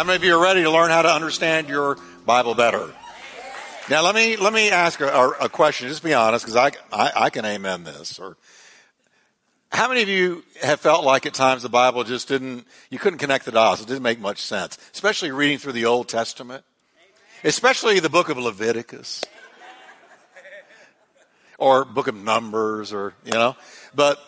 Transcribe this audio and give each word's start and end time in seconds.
How 0.00 0.04
many 0.04 0.16
of 0.16 0.24
you 0.24 0.34
are 0.34 0.42
ready 0.42 0.62
to 0.62 0.70
learn 0.70 0.88
how 0.88 1.02
to 1.02 1.12
understand 1.12 1.68
your 1.68 1.98
Bible 2.24 2.54
better? 2.54 2.90
Now, 3.90 4.02
let 4.02 4.14
me 4.14 4.36
let 4.36 4.54
me 4.54 4.70
ask 4.70 4.98
a, 5.02 5.32
a 5.38 5.50
question. 5.50 5.88
Just 5.88 6.02
be 6.02 6.14
honest, 6.14 6.42
because 6.42 6.56
I, 6.56 6.70
I, 6.90 7.12
I 7.24 7.28
can 7.28 7.44
amen 7.44 7.84
this. 7.84 8.18
Or 8.18 8.38
how 9.70 9.88
many 9.88 10.00
of 10.00 10.08
you 10.08 10.42
have 10.62 10.80
felt 10.80 11.04
like 11.04 11.26
at 11.26 11.34
times 11.34 11.62
the 11.62 11.68
Bible 11.68 12.02
just 12.04 12.28
didn't 12.28 12.66
you 12.88 12.98
couldn't 12.98 13.18
connect 13.18 13.44
the 13.44 13.50
dots? 13.50 13.82
It 13.82 13.88
didn't 13.88 14.02
make 14.02 14.18
much 14.18 14.40
sense, 14.40 14.78
especially 14.94 15.32
reading 15.32 15.58
through 15.58 15.72
the 15.72 15.84
Old 15.84 16.08
Testament, 16.08 16.64
especially 17.44 18.00
the 18.00 18.08
book 18.08 18.30
of 18.30 18.38
Leviticus 18.38 19.22
or 21.58 21.84
book 21.84 22.08
of 22.08 22.14
Numbers, 22.14 22.94
or 22.94 23.12
you 23.26 23.32
know. 23.32 23.54
But 23.94 24.18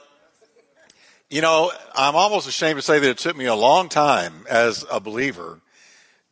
you 1.33 1.41
know, 1.41 1.73
I'm 1.95 2.14
almost 2.14 2.46
ashamed 2.46 2.77
to 2.77 2.82
say 2.82 2.99
that 2.99 3.09
it 3.09 3.17
took 3.17 3.35
me 3.35 3.46
a 3.46 3.54
long 3.54 3.89
time 3.89 4.45
as 4.50 4.85
a 4.90 5.00
believer 5.00 5.61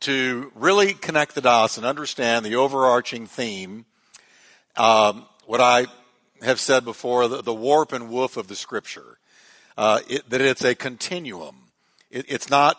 to 0.01 0.51
really 0.53 0.93
connect 0.93 1.33
the 1.33 1.41
dots 1.41 1.77
and 1.77 1.87
understand 1.87 2.45
the 2.45 2.57
overarching 2.57 3.25
theme. 3.25 3.85
Um, 4.77 5.25
what 5.47 5.59
I 5.59 5.87
have 6.43 6.59
said 6.59 6.85
before, 6.85 7.27
the, 7.27 7.41
the, 7.41 7.53
warp 7.53 7.93
and 7.93 8.11
woof 8.11 8.37
of 8.37 8.47
the 8.47 8.55
scripture, 8.55 9.17
uh, 9.75 10.01
it, 10.07 10.29
that 10.29 10.39
it's 10.39 10.63
a 10.63 10.75
continuum. 10.75 11.55
It, 12.11 12.27
it's 12.29 12.51
not, 12.51 12.77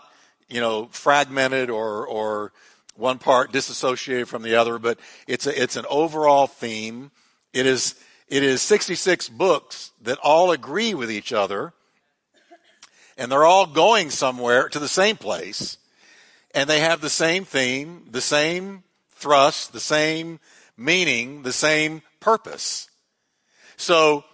you 0.48 0.60
know, 0.60 0.86
fragmented 0.92 1.70
or, 1.70 2.06
or 2.06 2.52
one 2.94 3.18
part 3.18 3.50
disassociated 3.50 4.28
from 4.28 4.42
the 4.42 4.54
other, 4.54 4.78
but 4.78 5.00
it's 5.26 5.48
a, 5.48 5.60
it's 5.60 5.74
an 5.74 5.86
overall 5.90 6.46
theme. 6.46 7.10
It 7.52 7.66
is, 7.66 7.96
it 8.28 8.44
is 8.44 8.62
66 8.62 9.28
books 9.28 9.90
that 10.02 10.18
all 10.18 10.52
agree 10.52 10.94
with 10.94 11.10
each 11.10 11.32
other 11.32 11.72
and 13.16 13.30
they're 13.30 13.44
all 13.44 13.66
going 13.66 14.10
somewhere 14.10 14.68
to 14.68 14.78
the 14.78 14.88
same 14.88 15.16
place, 15.16 15.78
and 16.54 16.68
they 16.68 16.80
have 16.80 17.00
the 17.00 17.10
same 17.10 17.44
theme, 17.44 18.06
the 18.10 18.20
same 18.20 18.82
thrust, 19.10 19.72
the 19.72 19.80
same 19.80 20.40
meaning, 20.76 21.42
the 21.42 21.52
same 21.52 22.02
purpose. 22.20 22.88
So 23.76 24.24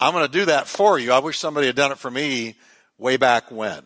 I'm 0.00 0.12
going 0.12 0.26
to 0.26 0.32
do 0.32 0.44
that 0.46 0.68
for 0.68 0.98
you. 0.98 1.12
I 1.12 1.18
wish 1.20 1.38
somebody 1.38 1.66
had 1.66 1.76
done 1.76 1.92
it 1.92 1.98
for 1.98 2.10
me 2.10 2.56
way 2.98 3.16
back 3.16 3.50
when. 3.50 3.82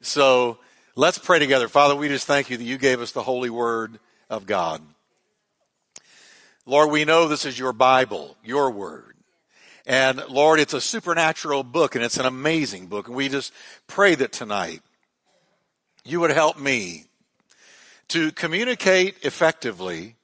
So 0.00 0.58
let's 0.96 1.18
pray 1.18 1.38
together. 1.38 1.68
Father, 1.68 1.94
we 1.94 2.08
just 2.08 2.26
thank 2.26 2.50
you 2.50 2.56
that 2.56 2.64
you 2.64 2.78
gave 2.78 3.00
us 3.00 3.12
the 3.12 3.22
holy 3.22 3.50
word 3.50 3.98
of 4.30 4.46
God. 4.46 4.82
Lord, 6.66 6.90
we 6.90 7.04
know 7.04 7.28
this 7.28 7.44
is 7.44 7.58
your 7.58 7.74
Bible, 7.74 8.36
your 8.42 8.70
word. 8.70 9.13
And 9.86 10.22
Lord, 10.28 10.60
it's 10.60 10.72
a 10.72 10.80
supernatural 10.80 11.62
book 11.62 11.94
and 11.94 12.04
it's 12.04 12.16
an 12.16 12.26
amazing 12.26 12.86
book. 12.86 13.06
And 13.06 13.16
we 13.16 13.28
just 13.28 13.52
pray 13.86 14.14
that 14.14 14.32
tonight 14.32 14.82
you 16.04 16.20
would 16.20 16.30
help 16.30 16.58
me 16.58 17.04
to 18.08 18.32
communicate 18.32 19.16
effectively 19.22 20.16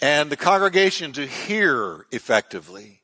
and 0.00 0.30
the 0.30 0.36
congregation 0.36 1.12
to 1.12 1.26
hear 1.26 2.06
effectively 2.10 3.00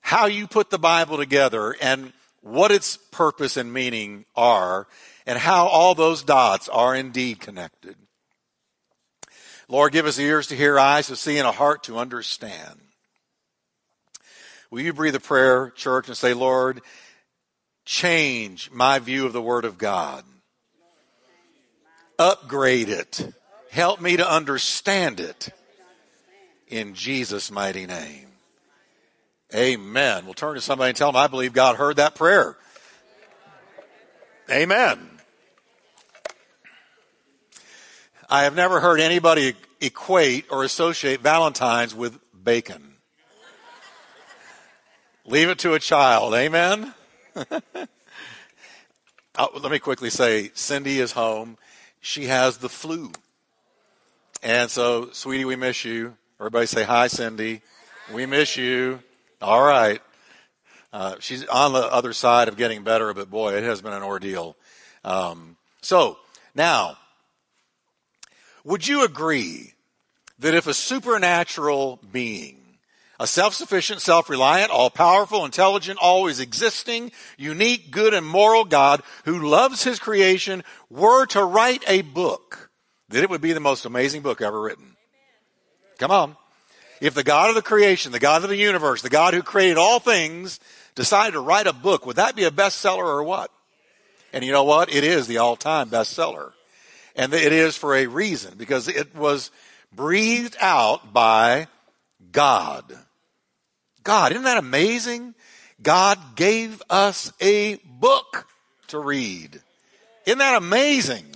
how 0.00 0.26
you 0.26 0.46
put 0.46 0.70
the 0.70 0.78
Bible 0.78 1.16
together 1.16 1.76
and 1.80 2.12
what 2.40 2.70
its 2.70 2.96
purpose 2.96 3.56
and 3.56 3.72
meaning 3.72 4.24
are 4.34 4.86
and 5.26 5.38
how 5.38 5.66
all 5.66 5.94
those 5.94 6.22
dots 6.22 6.68
are 6.68 6.94
indeed 6.94 7.40
connected. 7.40 7.96
Lord, 9.68 9.92
give 9.92 10.06
us 10.06 10.18
ears 10.18 10.46
to 10.46 10.56
hear, 10.56 10.78
eyes 10.78 11.08
to 11.08 11.16
see, 11.16 11.36
and 11.36 11.46
a 11.46 11.52
heart 11.52 11.82
to 11.84 11.98
understand. 11.98 12.80
Will 14.70 14.80
you 14.80 14.92
breathe 14.92 15.14
a 15.14 15.20
prayer, 15.20 15.70
church, 15.70 16.08
and 16.08 16.16
say, 16.16 16.34
Lord, 16.34 16.80
change 17.86 18.70
my 18.70 18.98
view 18.98 19.24
of 19.24 19.32
the 19.32 19.40
Word 19.40 19.64
of 19.64 19.78
God? 19.78 20.24
Upgrade 22.18 22.88
it. 22.88 23.32
Help 23.70 24.00
me 24.00 24.16
to 24.16 24.30
understand 24.30 25.20
it. 25.20 25.48
In 26.66 26.94
Jesus' 26.94 27.50
mighty 27.50 27.86
name. 27.86 28.26
Amen. 29.54 30.26
We'll 30.26 30.34
turn 30.34 30.56
to 30.56 30.60
somebody 30.60 30.90
and 30.90 30.96
tell 30.96 31.12
them, 31.12 31.16
I 31.16 31.28
believe 31.28 31.54
God 31.54 31.76
heard 31.76 31.96
that 31.96 32.14
prayer. 32.14 32.56
Amen. 34.50 34.98
I 38.28 38.44
have 38.44 38.54
never 38.54 38.80
heard 38.80 39.00
anybody 39.00 39.54
equate 39.80 40.44
or 40.50 40.64
associate 40.64 41.20
Valentine's 41.20 41.94
with 41.94 42.18
bacon. 42.44 42.97
Leave 45.28 45.50
it 45.50 45.58
to 45.58 45.74
a 45.74 45.78
child. 45.78 46.34
Amen. 46.34 46.94
let 47.36 47.90
me 49.70 49.78
quickly 49.78 50.08
say, 50.08 50.50
Cindy 50.54 51.00
is 51.00 51.12
home. 51.12 51.58
She 52.00 52.24
has 52.24 52.56
the 52.56 52.70
flu. 52.70 53.12
And 54.42 54.70
so, 54.70 55.10
sweetie, 55.12 55.44
we 55.44 55.54
miss 55.54 55.84
you. 55.84 56.16
Everybody 56.40 56.64
say 56.64 56.82
hi, 56.82 57.08
Cindy. 57.08 57.60
We 58.10 58.24
miss 58.24 58.56
you. 58.56 59.00
All 59.42 59.62
right. 59.62 60.00
Uh, 60.94 61.16
she's 61.20 61.44
on 61.48 61.74
the 61.74 61.80
other 61.80 62.14
side 62.14 62.48
of 62.48 62.56
getting 62.56 62.82
better, 62.82 63.12
but 63.12 63.28
boy, 63.28 63.52
it 63.52 63.64
has 63.64 63.82
been 63.82 63.92
an 63.92 64.02
ordeal. 64.02 64.56
Um, 65.04 65.58
so, 65.82 66.16
now, 66.54 66.96
would 68.64 68.88
you 68.88 69.04
agree 69.04 69.74
that 70.38 70.54
if 70.54 70.66
a 70.66 70.72
supernatural 70.72 72.00
being 72.10 72.57
a 73.20 73.26
self-sufficient, 73.26 74.00
self-reliant, 74.00 74.70
all-powerful, 74.70 75.44
intelligent, 75.44 75.98
always 76.00 76.38
existing, 76.38 77.10
unique, 77.36 77.90
good, 77.90 78.14
and 78.14 78.26
moral 78.26 78.64
God 78.64 79.02
who 79.24 79.48
loves 79.48 79.82
his 79.82 79.98
creation 79.98 80.62
were 80.88 81.26
to 81.26 81.42
write 81.42 81.82
a 81.88 82.02
book, 82.02 82.70
that 83.08 83.22
it 83.22 83.30
would 83.30 83.40
be 83.40 83.52
the 83.52 83.60
most 83.60 83.84
amazing 83.84 84.22
book 84.22 84.40
ever 84.40 84.60
written. 84.60 84.96
Come 85.98 86.10
on. 86.12 86.36
If 87.00 87.14
the 87.14 87.24
God 87.24 87.48
of 87.48 87.54
the 87.54 87.62
creation, 87.62 88.12
the 88.12 88.18
God 88.18 88.44
of 88.44 88.50
the 88.50 88.56
universe, 88.56 89.02
the 89.02 89.08
God 89.08 89.34
who 89.34 89.42
created 89.42 89.78
all 89.78 90.00
things 90.00 90.60
decided 90.94 91.32
to 91.32 91.40
write 91.40 91.66
a 91.66 91.72
book, 91.72 92.06
would 92.06 92.16
that 92.16 92.36
be 92.36 92.44
a 92.44 92.50
bestseller 92.50 93.04
or 93.04 93.22
what? 93.22 93.50
And 94.32 94.44
you 94.44 94.52
know 94.52 94.64
what? 94.64 94.92
It 94.92 95.04
is 95.04 95.26
the 95.26 95.38
all-time 95.38 95.90
bestseller. 95.90 96.52
And 97.16 97.32
it 97.32 97.52
is 97.52 97.76
for 97.76 97.96
a 97.96 98.06
reason, 98.06 98.54
because 98.56 98.86
it 98.86 99.14
was 99.16 99.50
breathed 99.92 100.56
out 100.60 101.12
by 101.12 101.66
God. 102.30 102.84
God. 104.08 104.32
Isn't 104.32 104.44
that 104.44 104.56
amazing? 104.56 105.34
God 105.82 106.18
gave 106.34 106.82
us 106.88 107.30
a 107.42 107.74
book 107.84 108.46
to 108.86 108.98
read. 108.98 109.60
Isn't 110.24 110.38
that 110.38 110.56
amazing? 110.56 111.26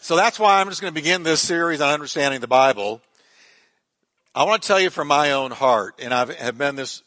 So 0.00 0.16
that's 0.16 0.38
why 0.38 0.62
I'm 0.62 0.70
just 0.70 0.80
going 0.80 0.90
to 0.90 0.98
begin 0.98 1.24
this 1.24 1.42
series 1.42 1.82
on 1.82 1.92
understanding 1.92 2.40
the 2.40 2.46
Bible. 2.46 3.02
I 4.34 4.44
want 4.44 4.62
to 4.62 4.66
tell 4.66 4.80
you 4.80 4.88
from 4.88 5.08
my 5.08 5.32
own 5.32 5.50
heart, 5.50 5.96
and 5.98 6.14
I 6.14 6.32
have 6.32 6.56
been 6.56 6.76
this, 6.76 7.02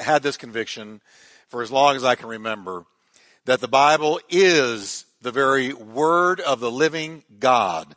had 0.00 0.24
this 0.24 0.36
conviction 0.36 1.00
for 1.46 1.62
as 1.62 1.70
long 1.70 1.94
as 1.94 2.02
I 2.02 2.16
can 2.16 2.28
remember, 2.28 2.84
that 3.44 3.60
the 3.60 3.68
Bible 3.68 4.18
is 4.28 5.04
the 5.22 5.30
very 5.30 5.72
word 5.72 6.40
of 6.40 6.58
the 6.58 6.72
living 6.72 7.22
God. 7.38 7.94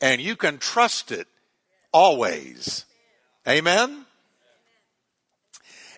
And 0.00 0.20
you 0.20 0.36
can 0.36 0.58
trust 0.58 1.10
it 1.10 1.26
always. 1.92 2.84
Amen? 3.48 4.06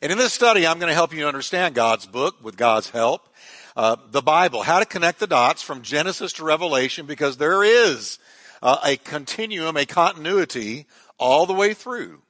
And 0.04 0.12
in 0.12 0.18
this 0.18 0.34
study, 0.34 0.66
I'm 0.66 0.78
going 0.78 0.90
to 0.90 0.94
help 0.94 1.14
you 1.14 1.26
understand 1.26 1.74
God's 1.74 2.04
book 2.04 2.36
with 2.44 2.58
God's 2.58 2.90
help. 2.90 3.26
Uh, 3.74 3.96
the 4.10 4.20
Bible, 4.20 4.62
how 4.62 4.78
to 4.78 4.84
connect 4.84 5.18
the 5.18 5.26
dots 5.26 5.62
from 5.62 5.80
Genesis 5.80 6.34
to 6.34 6.44
Revelation, 6.44 7.06
because 7.06 7.38
there 7.38 7.64
is 7.64 8.18
uh, 8.62 8.76
a 8.84 8.98
continuum, 8.98 9.78
a 9.78 9.86
continuity 9.86 10.84
all 11.16 11.46
the 11.46 11.54
way 11.54 11.72
through. 11.72 12.20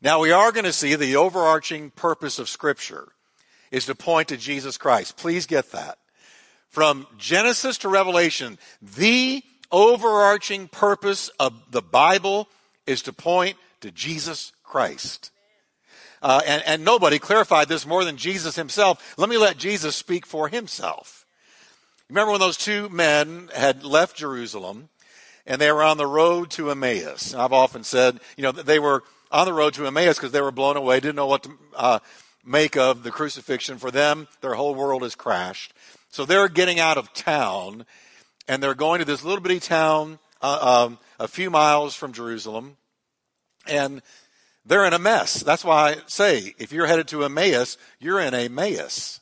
Now 0.00 0.20
we 0.20 0.30
are 0.30 0.52
going 0.52 0.64
to 0.64 0.72
see 0.72 0.94
the 0.94 1.16
overarching 1.16 1.90
purpose 1.90 2.38
of 2.38 2.48
Scripture 2.48 3.08
is 3.72 3.86
to 3.86 3.96
point 3.96 4.28
to 4.28 4.36
Jesus 4.36 4.76
Christ. 4.76 5.16
Please 5.16 5.46
get 5.46 5.72
that. 5.72 5.98
From 6.68 7.08
Genesis 7.18 7.78
to 7.78 7.88
Revelation, 7.88 8.58
the 8.80 9.42
overarching 9.72 10.68
purpose 10.68 11.30
of 11.40 11.52
the 11.72 11.82
Bible 11.82 12.48
is 12.86 13.02
to 13.02 13.12
point 13.12 13.56
to 13.80 13.90
Jesus 13.90 14.52
Christ. 14.62 15.32
Uh, 16.22 16.40
and, 16.46 16.62
and 16.64 16.84
nobody 16.84 17.18
clarified 17.18 17.68
this 17.68 17.84
more 17.84 18.04
than 18.04 18.16
Jesus 18.16 18.54
himself. 18.54 19.14
Let 19.18 19.28
me 19.28 19.36
let 19.36 19.58
Jesus 19.58 19.96
speak 19.96 20.24
for 20.24 20.48
himself. 20.48 21.26
Remember 22.08 22.32
when 22.32 22.40
those 22.40 22.56
two 22.56 22.88
men 22.88 23.50
had 23.54 23.84
left 23.84 24.16
Jerusalem 24.16 24.88
and 25.46 25.60
they 25.60 25.72
were 25.72 25.82
on 25.82 25.96
the 25.96 26.06
road 26.06 26.50
to 26.52 26.70
Emmaus? 26.70 27.34
I've 27.34 27.52
often 27.52 27.82
said, 27.82 28.20
you 28.36 28.42
know, 28.42 28.52
they 28.52 28.78
were 28.78 29.02
on 29.32 29.46
the 29.46 29.52
road 29.52 29.74
to 29.74 29.86
Emmaus 29.86 30.16
because 30.16 30.30
they 30.30 30.40
were 30.40 30.52
blown 30.52 30.76
away, 30.76 31.00
didn't 31.00 31.16
know 31.16 31.26
what 31.26 31.42
to 31.44 31.50
uh, 31.74 31.98
make 32.44 32.76
of 32.76 33.02
the 33.02 33.10
crucifixion. 33.10 33.78
For 33.78 33.90
them, 33.90 34.28
their 34.42 34.54
whole 34.54 34.74
world 34.74 35.02
has 35.02 35.14
crashed. 35.14 35.72
So 36.10 36.24
they're 36.24 36.48
getting 36.48 36.78
out 36.78 36.98
of 36.98 37.12
town 37.14 37.84
and 38.46 38.62
they're 38.62 38.74
going 38.74 38.98
to 39.00 39.04
this 39.04 39.24
little 39.24 39.40
bitty 39.40 39.60
town 39.60 40.18
uh, 40.42 40.86
um, 40.86 40.98
a 41.18 41.26
few 41.26 41.50
miles 41.50 41.94
from 41.94 42.12
Jerusalem. 42.12 42.76
And 43.66 44.02
they're 44.64 44.84
in 44.84 44.92
a 44.92 44.98
mess. 44.98 45.42
That's 45.42 45.64
why 45.64 45.90
I 45.90 45.96
say, 46.06 46.54
if 46.58 46.72
you're 46.72 46.86
headed 46.86 47.08
to 47.08 47.24
Emmaus, 47.24 47.76
you're 47.98 48.20
in 48.20 48.34
a 48.34 48.48
mess. 48.48 49.20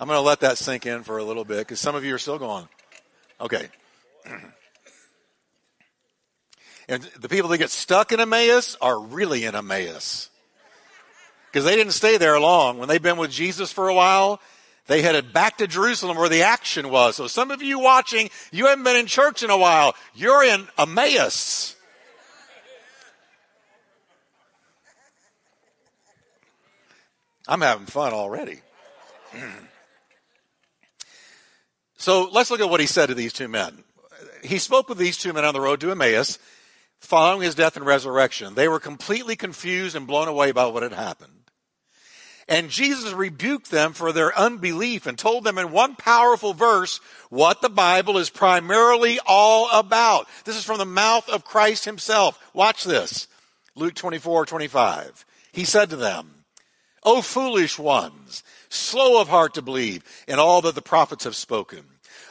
I'm 0.00 0.08
going 0.08 0.16
to 0.16 0.22
let 0.22 0.40
that 0.40 0.58
sink 0.58 0.86
in 0.86 1.02
for 1.02 1.18
a 1.18 1.24
little 1.24 1.44
bit 1.44 1.58
because 1.58 1.80
some 1.80 1.94
of 1.94 2.04
you 2.04 2.14
are 2.14 2.18
still 2.18 2.38
going. 2.38 2.68
Okay. 3.40 3.68
And 6.88 7.02
the 7.20 7.28
people 7.28 7.48
that 7.50 7.58
get 7.58 7.70
stuck 7.70 8.12
in 8.12 8.20
Emmaus 8.20 8.76
are 8.80 9.00
really 9.00 9.44
in 9.44 9.54
Emmaus. 9.54 10.30
Because 11.46 11.64
they 11.64 11.76
didn't 11.76 11.92
stay 11.92 12.18
there 12.18 12.38
long. 12.40 12.78
When 12.78 12.88
they've 12.88 13.00
been 13.00 13.16
with 13.16 13.30
Jesus 13.30 13.72
for 13.72 13.88
a 13.88 13.94
while, 13.94 14.40
they 14.88 15.00
headed 15.00 15.32
back 15.32 15.58
to 15.58 15.66
Jerusalem 15.66 16.16
where 16.16 16.28
the 16.28 16.42
action 16.42 16.90
was. 16.90 17.16
So 17.16 17.28
some 17.28 17.50
of 17.50 17.62
you 17.62 17.78
watching, 17.78 18.30
you 18.50 18.66
haven't 18.66 18.84
been 18.84 18.96
in 18.96 19.06
church 19.06 19.42
in 19.42 19.50
a 19.50 19.56
while. 19.56 19.94
You're 20.14 20.42
in 20.42 20.66
Emmaus. 20.76 21.76
I'm 27.48 27.60
having 27.60 27.86
fun 27.86 28.12
already. 28.12 28.60
so 31.96 32.28
let's 32.32 32.50
look 32.50 32.60
at 32.60 32.70
what 32.70 32.80
he 32.80 32.86
said 32.86 33.06
to 33.06 33.14
these 33.14 33.32
two 33.32 33.48
men. 33.48 33.84
He 34.42 34.58
spoke 34.58 34.88
with 34.88 34.98
these 34.98 35.16
two 35.16 35.32
men 35.32 35.44
on 35.44 35.54
the 35.54 35.60
road 35.60 35.80
to 35.80 35.90
Emmaus 35.90 36.38
following 36.98 37.42
his 37.42 37.54
death 37.54 37.76
and 37.76 37.84
resurrection. 37.84 38.54
They 38.54 38.68
were 38.68 38.80
completely 38.80 39.36
confused 39.36 39.96
and 39.96 40.06
blown 40.06 40.28
away 40.28 40.52
by 40.52 40.66
what 40.66 40.82
had 40.82 40.92
happened. 40.92 41.32
And 42.48 42.70
Jesus 42.70 43.12
rebuked 43.12 43.70
them 43.70 43.92
for 43.92 44.12
their 44.12 44.36
unbelief 44.36 45.06
and 45.06 45.16
told 45.16 45.44
them 45.44 45.58
in 45.58 45.70
one 45.70 45.94
powerful 45.94 46.54
verse 46.54 47.00
what 47.30 47.62
the 47.62 47.70
Bible 47.70 48.18
is 48.18 48.30
primarily 48.30 49.18
all 49.24 49.68
about. 49.72 50.26
This 50.44 50.56
is 50.56 50.64
from 50.64 50.78
the 50.78 50.84
mouth 50.84 51.28
of 51.28 51.44
Christ 51.44 51.84
himself. 51.84 52.38
Watch 52.52 52.84
this. 52.84 53.28
Luke 53.74 53.94
24, 53.94 54.46
25. 54.46 55.24
He 55.52 55.64
said 55.64 55.90
to 55.90 55.96
them, 55.96 56.41
O 57.04 57.22
foolish 57.22 57.78
ones, 57.78 58.42
slow 58.68 59.20
of 59.20 59.28
heart 59.28 59.54
to 59.54 59.62
believe 59.62 60.04
in 60.28 60.38
all 60.38 60.62
that 60.62 60.74
the 60.74 60.82
prophets 60.82 61.24
have 61.24 61.36
spoken. 61.36 61.84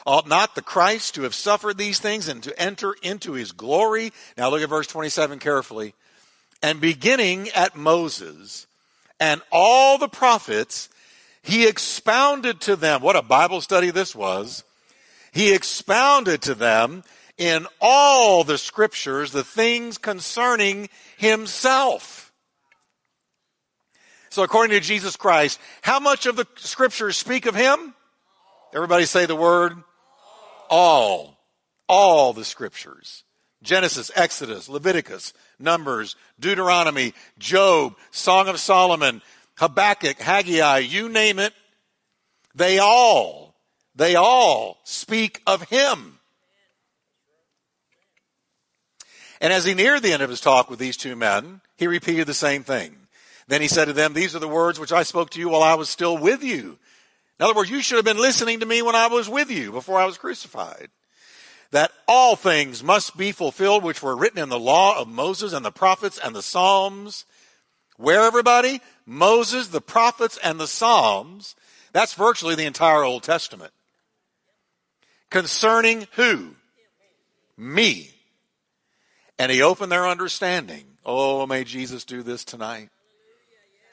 Ought 0.04 0.26
not 0.26 0.54
the 0.54 0.62
Christ 0.62 1.14
to 1.14 1.22
have 1.22 1.34
suffered 1.34 1.78
these 1.78 2.00
things 2.00 2.28
and 2.28 2.42
to 2.42 2.60
enter 2.60 2.94
into 3.02 3.32
his 3.32 3.52
glory? 3.52 4.12
Now 4.36 4.50
look 4.50 4.62
at 4.62 4.68
verse 4.68 4.86
27 4.86 5.38
carefully. 5.38 5.94
And 6.62 6.80
beginning 6.80 7.50
at 7.50 7.76
Moses 7.76 8.66
and 9.20 9.42
all 9.50 9.98
the 9.98 10.08
prophets, 10.08 10.88
he 11.42 11.66
expounded 11.66 12.60
to 12.62 12.76
them. 12.76 13.02
What 13.02 13.16
a 13.16 13.22
Bible 13.22 13.60
study 13.60 13.90
this 13.90 14.14
was. 14.14 14.64
He 15.32 15.54
expounded 15.54 16.42
to 16.42 16.54
them 16.54 17.04
in 17.38 17.66
all 17.80 18.44
the 18.44 18.58
scriptures 18.58 19.32
the 19.32 19.44
things 19.44 19.98
concerning 19.98 20.88
himself. 21.16 22.21
So 24.32 24.42
according 24.42 24.74
to 24.74 24.80
Jesus 24.80 25.14
Christ, 25.14 25.60
how 25.82 26.00
much 26.00 26.24
of 26.24 26.36
the 26.36 26.46
scriptures 26.56 27.18
speak 27.18 27.44
of 27.44 27.54
him? 27.54 27.92
Everybody 28.74 29.04
say 29.04 29.26
the 29.26 29.36
word 29.36 29.74
all. 30.70 31.36
All 31.86 32.32
the 32.32 32.46
scriptures. 32.46 33.24
Genesis, 33.62 34.10
Exodus, 34.16 34.70
Leviticus, 34.70 35.34
Numbers, 35.58 36.16
Deuteronomy, 36.40 37.12
Job, 37.38 37.94
Song 38.10 38.48
of 38.48 38.58
Solomon, 38.58 39.20
Habakkuk, 39.58 40.18
Haggai, 40.18 40.78
you 40.78 41.10
name 41.10 41.38
it. 41.38 41.52
They 42.54 42.78
all, 42.78 43.54
they 43.94 44.14
all 44.14 44.78
speak 44.84 45.42
of 45.46 45.64
him. 45.64 46.20
And 49.42 49.52
as 49.52 49.66
he 49.66 49.74
neared 49.74 50.02
the 50.02 50.14
end 50.14 50.22
of 50.22 50.30
his 50.30 50.40
talk 50.40 50.70
with 50.70 50.78
these 50.78 50.96
two 50.96 51.16
men, 51.16 51.60
he 51.76 51.86
repeated 51.86 52.26
the 52.26 52.32
same 52.32 52.64
thing. 52.64 52.96
Then 53.52 53.60
he 53.60 53.68
said 53.68 53.84
to 53.84 53.92
them, 53.92 54.14
These 54.14 54.34
are 54.34 54.38
the 54.38 54.48
words 54.48 54.80
which 54.80 54.92
I 54.92 55.02
spoke 55.02 55.28
to 55.28 55.38
you 55.38 55.50
while 55.50 55.62
I 55.62 55.74
was 55.74 55.90
still 55.90 56.16
with 56.16 56.42
you. 56.42 56.78
In 57.38 57.44
other 57.44 57.52
words, 57.52 57.68
you 57.68 57.82
should 57.82 57.96
have 57.96 58.04
been 58.06 58.16
listening 58.16 58.60
to 58.60 58.66
me 58.66 58.80
when 58.80 58.94
I 58.94 59.08
was 59.08 59.28
with 59.28 59.50
you 59.50 59.70
before 59.72 59.98
I 59.98 60.06
was 60.06 60.16
crucified. 60.16 60.88
That 61.70 61.92
all 62.08 62.34
things 62.34 62.82
must 62.82 63.14
be 63.14 63.30
fulfilled 63.30 63.84
which 63.84 64.02
were 64.02 64.16
written 64.16 64.38
in 64.38 64.48
the 64.48 64.58
law 64.58 64.98
of 64.98 65.06
Moses 65.06 65.52
and 65.52 65.66
the 65.66 65.70
prophets 65.70 66.18
and 66.18 66.34
the 66.34 66.40
Psalms. 66.40 67.26
Where 67.98 68.22
everybody? 68.22 68.80
Moses, 69.04 69.68
the 69.68 69.82
prophets, 69.82 70.38
and 70.42 70.58
the 70.58 70.66
Psalms. 70.66 71.54
That's 71.92 72.14
virtually 72.14 72.54
the 72.54 72.64
entire 72.64 73.04
Old 73.04 73.22
Testament. 73.22 73.74
Concerning 75.28 76.06
who? 76.12 76.54
Me. 77.58 78.14
And 79.38 79.52
he 79.52 79.60
opened 79.60 79.92
their 79.92 80.08
understanding. 80.08 80.86
Oh, 81.04 81.46
may 81.46 81.64
Jesus 81.64 82.06
do 82.06 82.22
this 82.22 82.46
tonight 82.46 82.88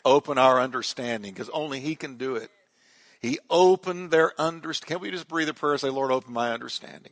open 0.09 0.37
our 0.37 0.59
understanding 0.59 1.33
because 1.33 1.49
only 1.49 1.79
He 1.79 1.95
can 1.95 2.17
do 2.17 2.35
it. 2.35 2.49
He 3.21 3.39
opened 3.49 4.11
their 4.11 4.39
understanding. 4.39 4.95
Can 4.95 5.01
we 5.01 5.11
just 5.11 5.27
breathe 5.27 5.49
a 5.49 5.53
prayer 5.53 5.73
and 5.73 5.81
say, 5.81 5.89
Lord, 5.89 6.11
open 6.11 6.33
my 6.33 6.51
understanding? 6.51 7.11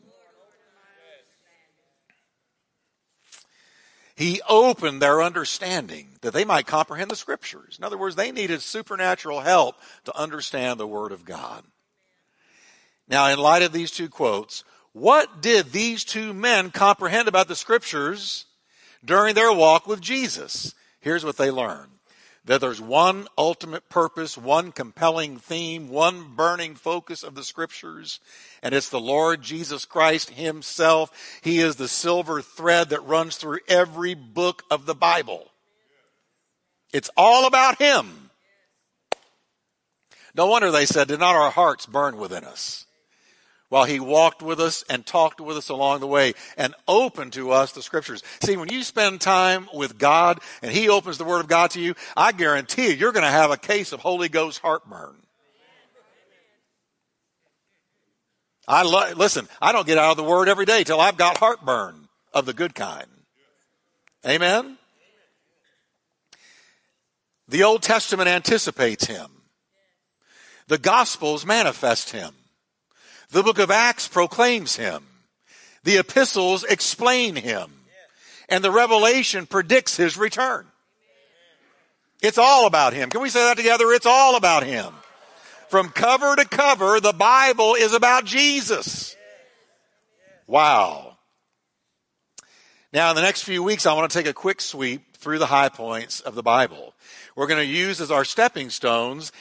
He 4.15 4.41
opened 4.49 4.99
their 4.99 5.21
understanding 5.21 6.07
that 6.21 6.33
they 6.33 6.43
might 6.43 6.65
comprehend 6.65 7.11
the 7.11 7.15
scriptures. 7.15 7.77
In 7.77 7.83
other 7.83 7.99
words, 7.99 8.15
they 8.15 8.31
needed 8.31 8.63
supernatural 8.63 9.41
help 9.41 9.75
to 10.05 10.17
understand 10.17 10.79
the 10.79 10.87
Word 10.87 11.11
of 11.11 11.23
God. 11.23 11.63
Now, 13.07 13.27
in 13.27 13.37
light 13.37 13.61
of 13.61 13.73
these 13.73 13.91
two 13.91 14.09
quotes, 14.09 14.63
what 14.91 15.41
did 15.41 15.71
these 15.71 16.03
two 16.03 16.33
men 16.33 16.71
comprehend 16.71 17.27
about 17.27 17.47
the 17.47 17.55
scriptures 17.55 18.45
during 19.05 19.35
their 19.35 19.53
walk 19.53 19.85
with 19.85 20.01
Jesus? 20.01 20.73
Here's 20.99 21.23
what 21.23 21.37
they 21.37 21.51
learned 21.51 21.91
that 22.47 22.61
there's 22.61 22.81
one 22.81 23.27
ultimate 23.37 23.87
purpose, 23.89 24.37
one 24.37 24.71
compelling 24.71 25.37
theme, 25.37 25.89
one 25.89 26.33
burning 26.35 26.75
focus 26.75 27.21
of 27.21 27.35
the 27.35 27.43
scriptures, 27.43 28.19
and 28.63 28.73
it's 28.73 28.89
the 28.89 28.99
Lord 28.99 29.41
Jesus 29.43 29.85
Christ 29.85 30.31
himself. 30.31 31.39
He 31.43 31.59
is 31.59 31.75
the 31.75 31.87
silver 31.87 32.41
thread 32.41 32.89
that 32.89 33.05
runs 33.05 33.37
through 33.37 33.59
every 33.67 34.15
book 34.15 34.63
of 34.71 34.85
the 34.85 34.95
Bible. 34.95 35.51
It's 36.91 37.11
all 37.15 37.45
about 37.45 37.79
him. 37.79 38.31
No 40.33 40.47
wonder 40.47 40.71
they 40.71 40.85
said, 40.85 41.09
did 41.09 41.19
not 41.19 41.35
our 41.35 41.51
hearts 41.51 41.85
burn 41.85 42.17
within 42.17 42.43
us? 42.43 42.86
While 43.69 43.83
he 43.83 43.99
walked 43.99 44.41
with 44.41 44.59
us 44.59 44.83
and 44.89 45.05
talked 45.05 45.41
with 45.41 45.57
us 45.57 45.69
along 45.69 45.99
the 45.99 46.07
way 46.07 46.33
and 46.57 46.73
opened 46.87 47.33
to 47.33 47.51
us 47.51 47.71
the 47.71 47.81
scriptures. 47.81 48.23
See, 48.41 48.57
when 48.57 48.69
you 48.69 48.83
spend 48.83 49.19
time 49.21 49.67
with 49.73 49.97
God 49.97 50.39
and 50.61 50.71
he 50.71 50.89
opens 50.89 51.17
the 51.17 51.25
word 51.25 51.41
of 51.41 51.47
God 51.47 51.71
to 51.71 51.81
you, 51.81 51.95
I 52.15 52.31
guarantee 52.31 52.87
you, 52.87 52.93
you're 52.93 53.11
going 53.11 53.25
to 53.25 53.31
have 53.31 53.51
a 53.51 53.57
case 53.57 53.91
of 53.91 53.99
Holy 53.99 54.29
Ghost 54.29 54.59
heartburn. 54.59 55.15
I 58.67 58.83
lo- 58.83 59.13
listen, 59.15 59.47
I 59.61 59.71
don't 59.71 59.87
get 59.87 59.97
out 59.97 60.11
of 60.11 60.17
the 60.17 60.23
word 60.23 60.49
every 60.49 60.65
day 60.65 60.83
till 60.83 60.99
I've 60.99 61.17
got 61.17 61.37
heartburn 61.37 62.07
of 62.33 62.45
the 62.45 62.53
good 62.53 62.75
kind. 62.75 63.07
Amen. 64.25 64.77
The 67.47 67.63
Old 67.63 67.81
Testament 67.81 68.27
anticipates 68.27 69.05
him. 69.05 69.27
The 70.67 70.77
Gospels 70.77 71.45
manifest 71.45 72.11
him. 72.11 72.33
The 73.31 73.43
book 73.43 73.59
of 73.59 73.71
Acts 73.71 74.07
proclaims 74.07 74.75
him. 74.75 75.05
The 75.83 75.97
epistles 75.97 76.63
explain 76.63 77.35
him. 77.35 77.71
And 78.49 78.63
the 78.63 78.71
revelation 78.71 79.45
predicts 79.45 79.97
his 79.97 80.17
return. 80.17 80.65
It's 82.21 82.37
all 82.37 82.65
about 82.65 82.93
him. 82.93 83.09
Can 83.09 83.21
we 83.21 83.29
say 83.29 83.41
that 83.41 83.57
together? 83.57 83.91
It's 83.91 84.05
all 84.05 84.35
about 84.35 84.63
him. 84.63 84.93
From 85.69 85.89
cover 85.89 86.35
to 86.35 86.45
cover, 86.45 86.99
the 86.99 87.13
Bible 87.13 87.75
is 87.75 87.93
about 87.93 88.25
Jesus. 88.25 89.15
Wow. 90.47 91.17
Now, 92.93 93.09
in 93.09 93.17
the 93.17 93.21
next 93.21 93.43
few 93.43 93.61
weeks, 93.61 93.85
I 93.85 93.93
want 93.93 94.09
to 94.09 94.17
take 94.17 94.27
a 94.27 94.33
quick 94.33 94.61
sweep 94.61 95.17
through 95.17 95.39
the 95.39 95.45
high 95.45 95.69
points 95.69 96.21
of 96.21 96.35
the 96.35 96.43
Bible. 96.43 96.93
We're 97.35 97.47
going 97.47 97.59
to 97.59 97.65
use 97.65 97.99
as 97.99 98.11
our 98.11 98.23
stepping 98.23 98.69
stones 98.69 99.33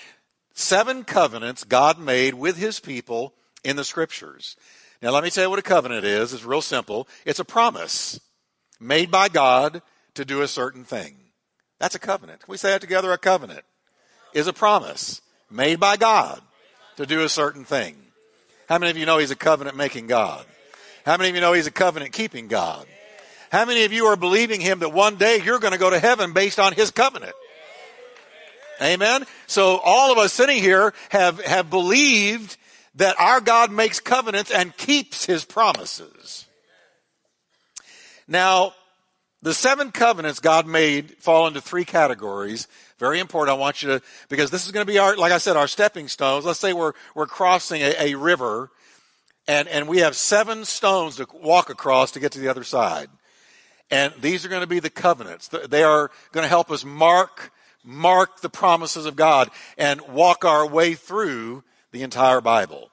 seven 0.53 1.05
covenants 1.05 1.63
God 1.63 1.99
made 1.99 2.35
with 2.35 2.57
his 2.57 2.81
people 2.81 3.35
in 3.67 3.77
the 3.77 3.85
scriptures. 3.85 4.57
Now, 5.03 5.11
let 5.11 5.25
me 5.25 5.31
tell 5.31 5.45
you 5.45 5.51
what 5.51 5.59
a 5.59 5.63
covenant 5.63 6.05
is. 6.05 6.33
It's 6.33 6.45
real 6.45 6.63
simple. 6.63 7.09
It's 7.25 7.41
a 7.41 7.45
promise 7.45 8.21
made 8.81 9.11
by 9.11 9.29
God 9.29 9.83
to 10.15 10.25
do 10.25 10.41
a 10.41 10.49
certain 10.49 10.85
thing. 10.85 11.17
That's 11.79 11.95
a 11.95 11.99
covenant. 11.99 12.41
Can 12.41 12.51
we 12.51 12.57
say 12.57 12.71
that 12.71 12.81
together? 12.81 13.13
A 13.13 13.19
covenant 13.19 13.65
is 14.33 14.47
a 14.47 14.53
promise 14.53 15.21
made 15.51 15.79
by 15.79 15.97
God 15.97 16.41
to 16.97 17.05
do 17.05 17.23
a 17.23 17.29
certain 17.29 17.65
thing. 17.65 17.97
How 18.69 18.79
many 18.79 18.91
of 18.91 18.97
you 18.97 19.05
know 19.05 19.19
He's 19.19 19.31
a 19.31 19.37
covenant 19.37 19.77
making 19.77 20.07
God? 20.07 20.47
How 21.05 21.17
many 21.17 21.29
of 21.29 21.35
you 21.35 21.41
know 21.41 21.53
He's 21.53 21.67
a 21.67 21.73
covenant 21.73 22.13
keeping 22.13 22.49
God? 22.49 22.87
How 23.51 23.65
many 23.65 23.85
of 23.85 23.93
you 23.93 24.07
are 24.07 24.17
believing 24.17 24.61
Him 24.61 24.79
that 24.79 24.93
one 24.93 25.17
day 25.17 25.41
you're 25.45 25.59
going 25.59 25.73
to 25.73 25.79
go 25.79 25.91
to 25.91 25.99
heaven 25.99 26.33
based 26.33 26.59
on 26.59 26.73
His 26.73 26.91
covenant? 26.91 27.35
Amen. 28.81 29.25
So 29.47 29.79
all 29.79 30.13
of 30.13 30.19
us 30.19 30.33
sitting 30.33 30.61
here 30.61 30.93
have, 31.11 31.41
have 31.41 31.71
believed 31.71 32.57
that 32.97 33.15
our 33.21 33.41
God 33.41 33.71
makes 33.71 34.01
covenants 34.01 34.51
and 34.51 34.77
keeps 34.77 35.25
his 35.27 35.45
promises. 35.45 36.47
Now, 38.27 38.73
The 39.47 39.55
seven 39.55 39.93
covenants 39.93 40.41
God 40.41 40.67
made 40.67 41.13
fall 41.19 41.47
into 41.47 41.61
three 41.61 41.85
categories. 41.85 42.67
Very 42.99 43.21
important. 43.21 43.57
I 43.57 43.61
want 43.61 43.81
you 43.81 43.91
to, 43.91 44.03
because 44.29 44.51
this 44.51 44.67
is 44.67 44.73
going 44.73 44.85
to 44.85 44.93
be 44.93 44.99
our, 44.99 45.17
like 45.17 45.31
I 45.31 45.39
said, 45.39 45.57
our 45.57 45.69
stepping 45.69 46.09
stones. 46.09 46.45
Let's 46.45 46.59
say 46.59 46.73
we're, 46.73 46.95
we're 47.15 47.27
crossing 47.27 47.81
a, 47.83 47.95
a 48.01 48.15
river 48.17 48.71
and, 49.47 49.69
and 49.69 49.87
we 49.87 49.99
have 49.99 50.17
seven 50.17 50.65
stones 50.65 51.17
to 51.17 51.29
walk 51.33 51.71
across 51.71 52.11
to 52.11 52.19
get 52.19 52.33
to 52.33 52.41
the 52.41 52.49
other 52.49 52.65
side. 52.65 53.09
And 53.89 54.13
these 54.21 54.45
are 54.45 54.49
going 54.49 54.63
to 54.63 54.67
be 54.67 54.81
the 54.81 54.91
covenants. 54.91 55.47
They 55.47 55.85
are 55.85 56.11
going 56.33 56.43
to 56.43 56.49
help 56.49 56.73
us 56.73 56.85
mark, 56.85 57.53
mark 57.85 58.41
the 58.41 58.51
promises 58.51 59.07
of 59.07 59.15
God 59.15 59.51
and 59.79 60.01
walk 60.09 60.45
our 60.45 60.67
way 60.67 60.95
through 60.95 61.63
the 61.97 62.03
entire 62.03 62.43
Bible. 62.43 62.91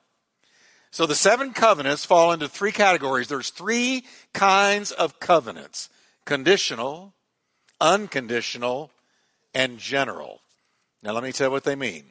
So 0.90 1.06
the 1.06 1.16
seven 1.16 1.52
covenants 1.52 2.06
fall 2.06 2.32
into 2.32 2.48
three 2.48 2.72
categories. 2.72 3.28
There's 3.28 3.50
three 3.50 4.06
kinds 4.32 4.94
of 4.94 5.20
covenants. 5.20 5.90
Conditional, 6.24 7.14
unconditional, 7.82 8.92
and 9.54 9.78
general. 9.78 10.40
Now 11.02 11.12
let 11.12 11.24
me 11.24 11.34
tell 11.34 11.48
you 11.48 11.52
what 11.52 11.66
they 11.66 11.76
mean. 11.76 12.06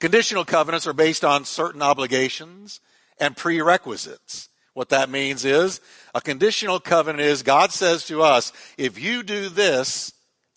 Conditional 0.00 0.44
covenants 0.44 0.88
are 0.88 0.92
based 0.92 1.24
on 1.24 1.44
certain 1.44 1.82
obligations 1.82 2.80
and 3.20 3.36
prerequisites. 3.36 4.48
What 4.74 4.88
that 4.88 5.08
means 5.08 5.44
is 5.44 5.80
a 6.16 6.20
conditional 6.20 6.80
covenant 6.80 7.20
is 7.20 7.44
God 7.44 7.70
says 7.70 8.04
to 8.06 8.22
us, 8.22 8.52
if 8.76 8.98
you 8.98 9.22
do 9.22 9.48
this, 9.48 10.12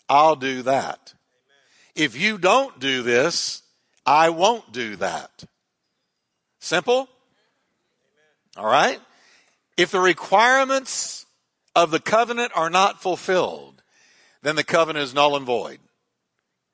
I'll 0.08 0.36
do 0.36 0.62
that. 0.62 1.14
If 1.94 2.20
you 2.20 2.36
don't 2.36 2.80
do 2.80 3.02
this, 3.02 3.62
I 4.04 4.30
won't 4.30 4.72
do 4.72 4.96
that. 4.96 5.44
Simple? 6.58 7.08
All 8.56 8.66
right? 8.66 9.00
If 9.76 9.90
the 9.90 10.00
requirements 10.00 11.26
of 11.74 11.90
the 11.90 12.00
covenant 12.00 12.52
are 12.54 12.70
not 12.70 13.00
fulfilled, 13.00 13.82
then 14.42 14.56
the 14.56 14.64
covenant 14.64 15.04
is 15.04 15.14
null 15.14 15.36
and 15.36 15.46
void. 15.46 15.78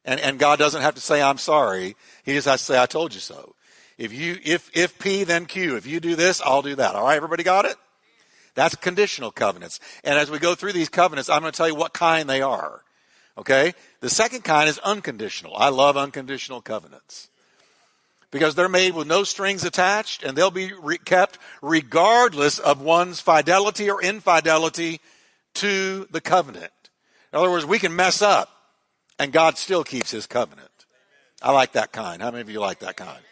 And, 0.05 0.21
and 0.21 0.39
God 0.39 0.59
doesn't 0.59 0.83
have 0.83 0.95
to 0.95 1.01
say, 1.01 1.23
I'm 1.23 1.39
sorry. 1.39 1.95
He 2.25 2.33
just 2.33 2.49
has 2.49 2.61
to 2.61 2.65
say, 2.65 2.83
I 2.83 2.87
told 2.87 3.15
you 3.15 3.21
so. 3.21 3.55
If 3.99 4.13
you, 4.13 4.39
if, 4.45 4.71
if 4.75 4.99
P, 4.99 5.25
then 5.25 5.47
Q. 5.47 5.77
If 5.77 5.87
you 5.87 6.01
do 6.01 6.15
this, 6.15 6.41
I'll 6.41 6.63
do 6.63 6.77
that. 6.77 6.95
All 6.95 7.05
right, 7.05 7.17
everybody 7.17 7.43
got 7.43 7.65
it? 7.65 7.77
That's 8.55 8.75
conditional 8.75 9.31
covenants. 9.31 9.81
And 10.05 10.19
as 10.19 10.31
we 10.31 10.39
go 10.39 10.55
through 10.55 10.73
these 10.73 10.89
covenants, 10.89 11.29
I'm 11.29 11.43
going 11.43 11.53
to 11.53 11.57
tell 11.57 11.69
you 11.69 11.75
what 11.75 11.93
kind 11.93 12.29
they 12.29 12.43
are. 12.43 12.83
Okay? 13.37 13.75
The 14.01 14.11
second 14.11 14.45
kind 14.45 14.69
is 14.69 14.79
unconditional. 14.79 15.55
I 15.57 15.71
love 15.71 15.97
unconditional 15.97 16.61
covenants. 16.61 17.29
Because 18.31 18.55
they're 18.55 18.69
made 18.69 18.95
with 18.95 19.07
no 19.07 19.25
strings 19.25 19.65
attached 19.65 20.23
and 20.23 20.37
they'll 20.37 20.51
be 20.51 20.73
re- 20.73 20.99
kept 20.99 21.39
regardless 21.63 22.59
of 22.59 22.83
one's 22.83 23.21
fidelity 23.21 23.91
or 23.91 24.03
infidelity 24.03 25.01
to 25.55 26.07
the 26.11 26.21
covenant. 26.21 26.73
In 27.33 27.39
other 27.39 27.51
words, 27.51 27.65
we 27.65 27.79
can 27.79 27.97
mess 27.97 28.21
up 28.21 28.51
and 29.19 29.33
God 29.33 29.57
still 29.57 29.83
keeps 29.83 30.11
his 30.11 30.27
covenant. 30.27 30.69
I 31.41 31.53
like 31.53 31.73
that 31.73 31.93
kind. 31.93 32.21
How 32.21 32.31
many 32.31 32.43
of 32.43 32.51
you 32.51 32.61
like 32.61 32.81
that 32.81 32.97
kind? 32.97 33.23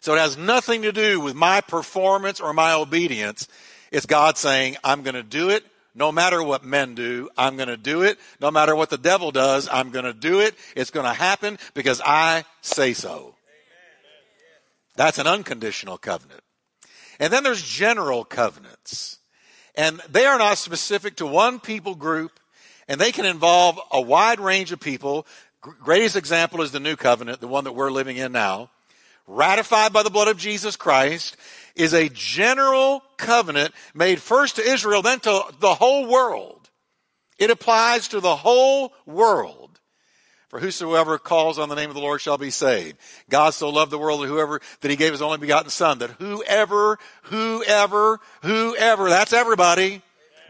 So 0.00 0.14
it 0.14 0.18
has 0.18 0.36
nothing 0.36 0.82
to 0.82 0.92
do 0.92 1.18
with 1.18 1.34
my 1.34 1.62
performance 1.62 2.40
or 2.40 2.52
my 2.52 2.74
obedience. 2.74 3.48
It's 3.90 4.04
God 4.04 4.36
saying, 4.36 4.76
I'm 4.84 5.02
going 5.02 5.14
to 5.14 5.22
do 5.22 5.48
it 5.48 5.64
no 5.94 6.10
matter 6.10 6.42
what 6.42 6.64
men 6.64 6.94
do. 6.94 7.28
I'm 7.36 7.56
going 7.56 7.68
to 7.68 7.76
do 7.76 8.02
it. 8.02 8.18
No 8.40 8.50
matter 8.50 8.74
what 8.74 8.90
the 8.90 8.98
devil 8.98 9.30
does, 9.30 9.68
I'm 9.70 9.90
going 9.90 10.04
to 10.04 10.12
do 10.12 10.40
it. 10.40 10.54
It's 10.74 10.90
going 10.90 11.06
to 11.06 11.12
happen 11.12 11.58
because 11.74 12.00
I 12.04 12.44
say 12.60 12.92
so. 12.92 13.34
That's 14.96 15.18
an 15.18 15.26
unconditional 15.26 15.98
covenant. 15.98 16.42
And 17.18 17.32
then 17.32 17.42
there's 17.42 17.62
general 17.62 18.24
covenants. 18.24 19.18
And 19.76 20.00
they 20.10 20.26
are 20.26 20.38
not 20.38 20.58
specific 20.58 21.16
to 21.16 21.26
one 21.26 21.60
people 21.60 21.94
group 21.94 22.38
and 22.86 23.00
they 23.00 23.12
can 23.12 23.24
involve 23.24 23.80
a 23.90 24.00
wide 24.00 24.40
range 24.40 24.72
of 24.72 24.78
people. 24.78 25.26
Greatest 25.60 26.16
example 26.16 26.60
is 26.62 26.70
the 26.70 26.80
new 26.80 26.96
covenant, 26.96 27.40
the 27.40 27.48
one 27.48 27.64
that 27.64 27.72
we're 27.72 27.90
living 27.90 28.16
in 28.16 28.32
now 28.32 28.70
ratified 29.26 29.92
by 29.92 30.02
the 30.02 30.10
blood 30.10 30.28
of 30.28 30.36
Jesus 30.36 30.76
Christ, 30.76 31.36
is 31.74 31.92
a 31.92 32.08
general 32.08 33.02
covenant 33.16 33.74
made 33.94 34.20
first 34.20 34.56
to 34.56 34.62
Israel, 34.62 35.02
then 35.02 35.20
to 35.20 35.42
the 35.60 35.74
whole 35.74 36.06
world. 36.06 36.70
It 37.38 37.50
applies 37.50 38.08
to 38.08 38.20
the 38.20 38.36
whole 38.36 38.92
world. 39.06 39.80
For 40.48 40.60
whosoever 40.60 41.18
calls 41.18 41.58
on 41.58 41.68
the 41.68 41.74
name 41.74 41.90
of 41.90 41.96
the 41.96 42.00
Lord 42.00 42.20
shall 42.20 42.38
be 42.38 42.50
saved. 42.50 42.96
God 43.28 43.54
so 43.54 43.70
loved 43.70 43.90
the 43.90 43.98
world 43.98 44.22
that 44.22 44.28
whoever, 44.28 44.60
that 44.82 44.90
he 44.90 44.96
gave 44.96 45.10
his 45.10 45.20
only 45.20 45.38
begotten 45.38 45.68
son, 45.68 45.98
that 45.98 46.10
whoever, 46.10 46.98
whoever, 47.24 48.20
whoever, 48.42 49.08
that's 49.08 49.32
everybody, 49.32 50.00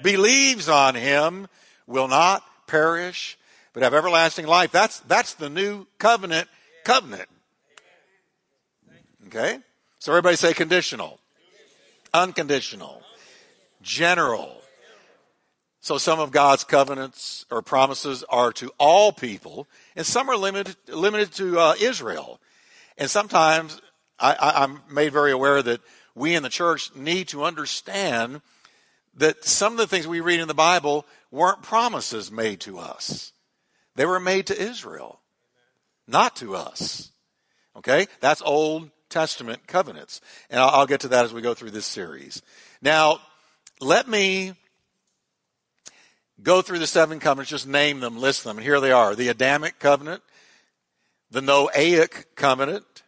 believes 0.03 0.69
on 0.69 0.95
him 0.95 1.49
will 1.87 2.09
not 2.09 2.45
perish, 2.67 3.39
but 3.73 3.83
have 3.83 3.95
everlasting 3.95 4.47
life. 4.47 4.71
That's, 4.71 5.01
that's 5.01 5.35
the 5.35 5.49
new 5.49 5.87
covenant, 5.99 6.49
covenant. 6.85 7.31
Okay? 9.29 9.59
So 10.05 10.13
everybody 10.13 10.37
say 10.37 10.53
conditional, 10.53 11.19
unconditional, 12.13 13.01
general. 13.81 14.61
So 15.81 15.97
some 15.97 16.21
of 16.21 16.31
God's 16.31 16.63
covenants 16.63 17.47
or 17.51 17.63
promises 17.63 18.23
are 18.29 18.53
to 18.53 18.71
all 18.77 19.13
people, 19.13 19.67
and 19.97 20.05
some 20.05 20.29
are 20.29 20.37
limited 20.37 20.77
limited 20.89 21.33
to 21.37 21.59
uh, 21.59 21.75
Israel. 21.81 22.39
And 22.99 23.09
sometimes 23.09 23.81
I, 24.19 24.37
I'm 24.41 24.83
made 24.91 25.11
very 25.11 25.33
aware 25.33 25.63
that 25.63 25.81
we 26.15 26.35
in 26.35 26.43
the 26.43 26.51
church 26.51 26.95
need 26.95 27.29
to 27.29 27.43
understand 27.43 28.43
that 29.15 29.43
some 29.43 29.73
of 29.73 29.79
the 29.79 29.87
things 29.87 30.07
we 30.07 30.21
read 30.21 30.39
in 30.39 30.49
the 30.49 30.53
Bible 30.53 31.07
weren't 31.31 31.63
promises 31.63 32.31
made 32.31 32.61
to 32.61 32.79
us. 32.79 33.33
They 33.95 34.05
were 34.05 34.21
made 34.21 34.49
to 34.49 34.63
Israel, 34.63 35.23
not 36.07 36.37
to 36.37 36.57
us. 36.57 37.11
Okay? 37.75 38.07
That's 38.21 38.43
Old 38.43 38.91
Testament 39.15 39.69
covenants. 39.69 40.21
And 40.51 40.61
I'll, 40.61 40.71
I'll 40.71 40.87
get 40.87 41.01
to 41.01 41.09
that 41.09 41.25
as 41.25 41.33
we 41.33 41.41
go 41.41 41.55
through 41.55 41.71
this 41.71 41.87
series. 41.87 42.43
Now, 42.83 43.21
let 43.81 44.09
me 44.09 44.55
go 46.43 46.63
through 46.63 46.81
the 46.81 46.87
seven 46.89 47.21
covenants, 47.21 47.49
just 47.49 47.69
name 47.69 48.01
them, 48.01 48.19
list 48.19 48.43
them. 48.43 48.57
And 48.57 48.67
here 48.67 48.81
they 48.81 48.91
are. 48.91 49.15
The 49.15 49.29
Adamic 49.29 49.79
covenant, 49.79 50.21
the 51.31 51.41
Noahic 51.41 52.25
covenant, 52.35 53.05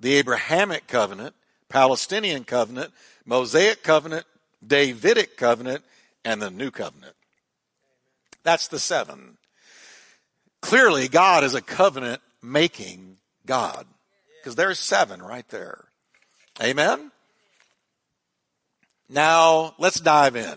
the 0.00 0.14
Abrahamic 0.14 0.88
covenant, 0.88 1.36
Palestinian 1.68 2.42
covenant, 2.42 2.92
Mosaic 3.24 3.84
covenant, 3.84 4.26
Davidic 4.66 5.36
covenant, 5.36 5.84
and 6.24 6.42
the 6.42 6.50
new 6.50 6.72
covenant. 6.72 7.14
That's 8.42 8.66
the 8.66 8.80
seven. 8.80 9.38
Clearly, 10.60 11.06
God 11.06 11.44
is 11.44 11.54
a 11.54 11.62
covenant 11.62 12.20
making 12.42 13.18
God. 13.46 13.86
Because 14.46 14.54
there's 14.54 14.78
seven 14.78 15.20
right 15.20 15.48
there. 15.48 15.86
Amen? 16.62 17.10
Now, 19.08 19.74
let's 19.76 19.98
dive 19.98 20.36
in. 20.36 20.54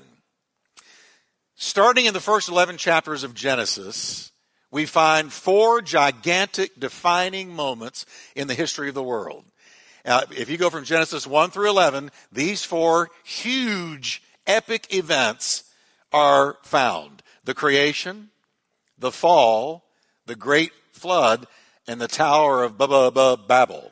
Starting 1.55 2.05
in 2.05 2.13
the 2.13 2.19
first 2.19 2.49
11 2.49 2.77
chapters 2.77 3.23
of 3.23 3.33
Genesis, 3.33 4.31
we 4.69 4.85
find 4.85 5.33
four 5.33 5.81
gigantic 5.81 6.79
defining 6.79 7.51
moments 7.51 8.05
in 8.35 8.47
the 8.47 8.53
history 8.53 8.89
of 8.89 8.93
the 8.93 9.01
world. 9.01 9.43
Uh, 10.05 10.21
if 10.37 10.51
you 10.51 10.57
go 10.57 10.69
from 10.69 10.83
Genesis 10.83 11.25
1 11.25 11.49
through 11.49 11.71
11, 11.71 12.11
these 12.31 12.63
four 12.63 13.09
huge 13.23 14.21
epic 14.45 14.93
events 14.93 15.63
are 16.13 16.57
found. 16.61 17.23
The 17.43 17.55
creation, 17.55 18.29
the 18.99 19.11
fall, 19.11 19.83
the 20.27 20.35
great 20.35 20.73
flood, 20.91 21.47
and 21.89 21.99
the 21.99 22.07
Tower 22.07 22.63
of 22.63 22.77
Babel. 22.77 23.91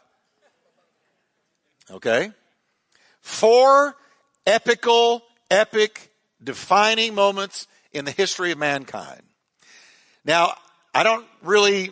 Okay? 1.90 2.32
Four 3.22 3.96
epical, 4.46 5.24
epic, 5.50 6.12
defining 6.42 7.16
moments 7.16 7.66
in 7.92 8.06
the 8.06 8.12
history 8.12 8.52
of 8.52 8.60
mankind. 8.60 9.24
Now, 10.24 10.54
I 10.94 11.02
don't 11.02 11.26
really 11.42 11.92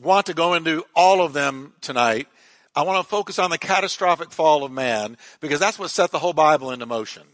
want 0.00 0.26
to 0.26 0.34
go 0.34 0.54
into 0.54 0.84
all 0.94 1.20
of 1.20 1.32
them 1.32 1.72
tonight. 1.80 2.28
I 2.76 2.82
want 2.82 3.04
to 3.04 3.10
focus 3.10 3.40
on 3.40 3.50
the 3.50 3.58
catastrophic 3.58 4.30
fall 4.30 4.62
of 4.62 4.70
man 4.70 5.16
because 5.40 5.58
that's 5.58 5.80
what 5.80 5.90
set 5.90 6.12
the 6.12 6.20
whole 6.20 6.32
Bible 6.32 6.70
into 6.70 6.86
motion. 6.86 7.24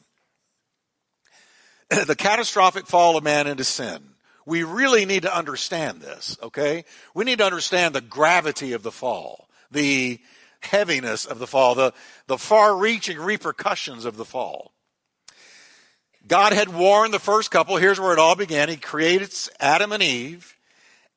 the 1.91 2.17
catastrophic 2.17 2.87
fall 2.87 3.19
of 3.19 3.25
man 3.25 3.47
into 3.47 3.63
sin. 3.63 4.14
We 4.47 4.63
really 4.63 5.07
need 5.07 5.23
to 5.23 5.37
understand 5.37 6.01
this, 6.01 6.37
okay? 6.43 6.85
We 7.15 7.25
need 7.25 7.39
to 7.39 7.47
understand 7.47 7.95
the 7.95 8.01
gravity 8.01 8.73
of 8.73 8.83
the 8.83 8.93
fall, 8.93 9.49
the 9.71 10.21
heaviness 10.61 11.25
of 11.25 11.39
the 11.39 11.47
fall, 11.47 11.75
the, 11.75 11.93
the 12.27 12.39
far 12.39 12.77
reaching 12.77 13.19
repercussions 13.19 14.05
of 14.05 14.17
the 14.17 14.25
fall. 14.25 14.73
God 16.27 16.53
had 16.53 16.75
warned 16.75 17.13
the 17.13 17.19
first 17.19 17.51
couple. 17.51 17.77
Here's 17.77 18.01
where 18.01 18.13
it 18.13 18.19
all 18.19 18.35
began. 18.35 18.69
He 18.69 18.77
created 18.77 19.35
Adam 19.61 19.93
and 19.93 20.03
Eve, 20.03 20.57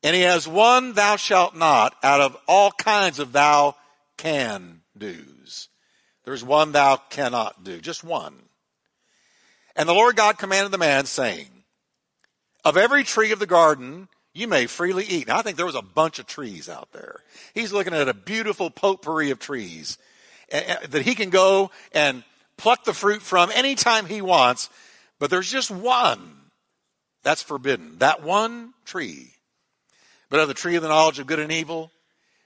and 0.02 0.14
he 0.14 0.22
has 0.22 0.46
one 0.46 0.92
thou 0.92 1.16
shalt 1.16 1.56
not 1.56 1.94
out 2.02 2.20
of 2.20 2.36
all 2.46 2.70
kinds 2.70 3.18
of 3.18 3.32
thou 3.32 3.74
can 4.16 4.82
do's. 4.96 5.68
There's 6.24 6.44
one 6.44 6.72
thou 6.72 6.96
cannot 6.96 7.64
do, 7.64 7.80
just 7.80 8.04
one. 8.04 8.34
And 9.74 9.88
the 9.88 9.94
Lord 9.94 10.16
God 10.16 10.36
commanded 10.36 10.72
the 10.72 10.78
man, 10.78 11.06
saying, 11.06 11.48
Of 12.68 12.76
every 12.76 13.02
tree 13.02 13.32
of 13.32 13.38
the 13.38 13.46
garden 13.46 14.08
you 14.34 14.46
may 14.46 14.66
freely 14.66 15.06
eat. 15.06 15.28
Now, 15.28 15.38
I 15.38 15.42
think 15.42 15.56
there 15.56 15.64
was 15.64 15.74
a 15.74 15.80
bunch 15.80 16.18
of 16.18 16.26
trees 16.26 16.68
out 16.68 16.92
there. 16.92 17.20
He's 17.54 17.72
looking 17.72 17.94
at 17.94 18.10
a 18.10 18.12
beautiful 18.12 18.68
potpourri 18.68 19.30
of 19.30 19.38
trees 19.38 19.96
that 20.50 21.00
he 21.02 21.14
can 21.14 21.30
go 21.30 21.70
and 21.92 22.24
pluck 22.58 22.84
the 22.84 22.92
fruit 22.92 23.22
from 23.22 23.50
anytime 23.54 24.04
he 24.04 24.20
wants, 24.20 24.68
but 25.18 25.30
there's 25.30 25.50
just 25.50 25.70
one 25.70 26.20
that's 27.22 27.40
forbidden. 27.40 27.96
That 28.00 28.22
one 28.22 28.74
tree. 28.84 29.32
But 30.28 30.40
of 30.40 30.48
the 30.48 30.52
tree 30.52 30.76
of 30.76 30.82
the 30.82 30.90
knowledge 30.90 31.18
of 31.18 31.26
good 31.26 31.38
and 31.38 31.50
evil, 31.50 31.90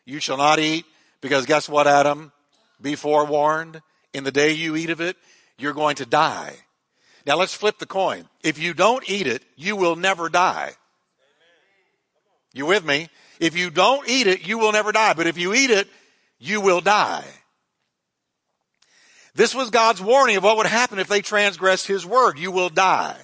you 0.04 0.20
shall 0.20 0.36
not 0.36 0.60
eat, 0.60 0.86
because 1.20 1.46
guess 1.46 1.68
what, 1.68 1.88
Adam? 1.88 2.30
Be 2.80 2.94
forewarned. 2.94 3.82
In 4.14 4.22
the 4.22 4.30
day 4.30 4.52
you 4.52 4.76
eat 4.76 4.90
of 4.90 5.00
it, 5.00 5.16
you're 5.58 5.72
going 5.72 5.96
to 5.96 6.06
die. 6.06 6.58
Now 7.26 7.36
let's 7.36 7.54
flip 7.54 7.78
the 7.78 7.86
coin. 7.86 8.28
If 8.42 8.58
you 8.58 8.74
don't 8.74 9.08
eat 9.08 9.26
it, 9.26 9.42
you 9.56 9.76
will 9.76 9.96
never 9.96 10.28
die. 10.28 10.72
You 12.52 12.66
with 12.66 12.84
me? 12.84 13.08
If 13.40 13.56
you 13.56 13.70
don't 13.70 14.08
eat 14.08 14.26
it, 14.26 14.46
you 14.46 14.58
will 14.58 14.72
never 14.72 14.92
die. 14.92 15.14
But 15.14 15.26
if 15.26 15.38
you 15.38 15.54
eat 15.54 15.70
it, 15.70 15.88
you 16.38 16.60
will 16.60 16.80
die. 16.80 17.24
This 19.34 19.54
was 19.54 19.70
God's 19.70 20.02
warning 20.02 20.36
of 20.36 20.44
what 20.44 20.58
would 20.58 20.66
happen 20.66 20.98
if 20.98 21.08
they 21.08 21.22
transgressed 21.22 21.86
His 21.86 22.04
word. 22.04 22.38
You 22.38 22.50
will 22.50 22.68
die. 22.68 23.18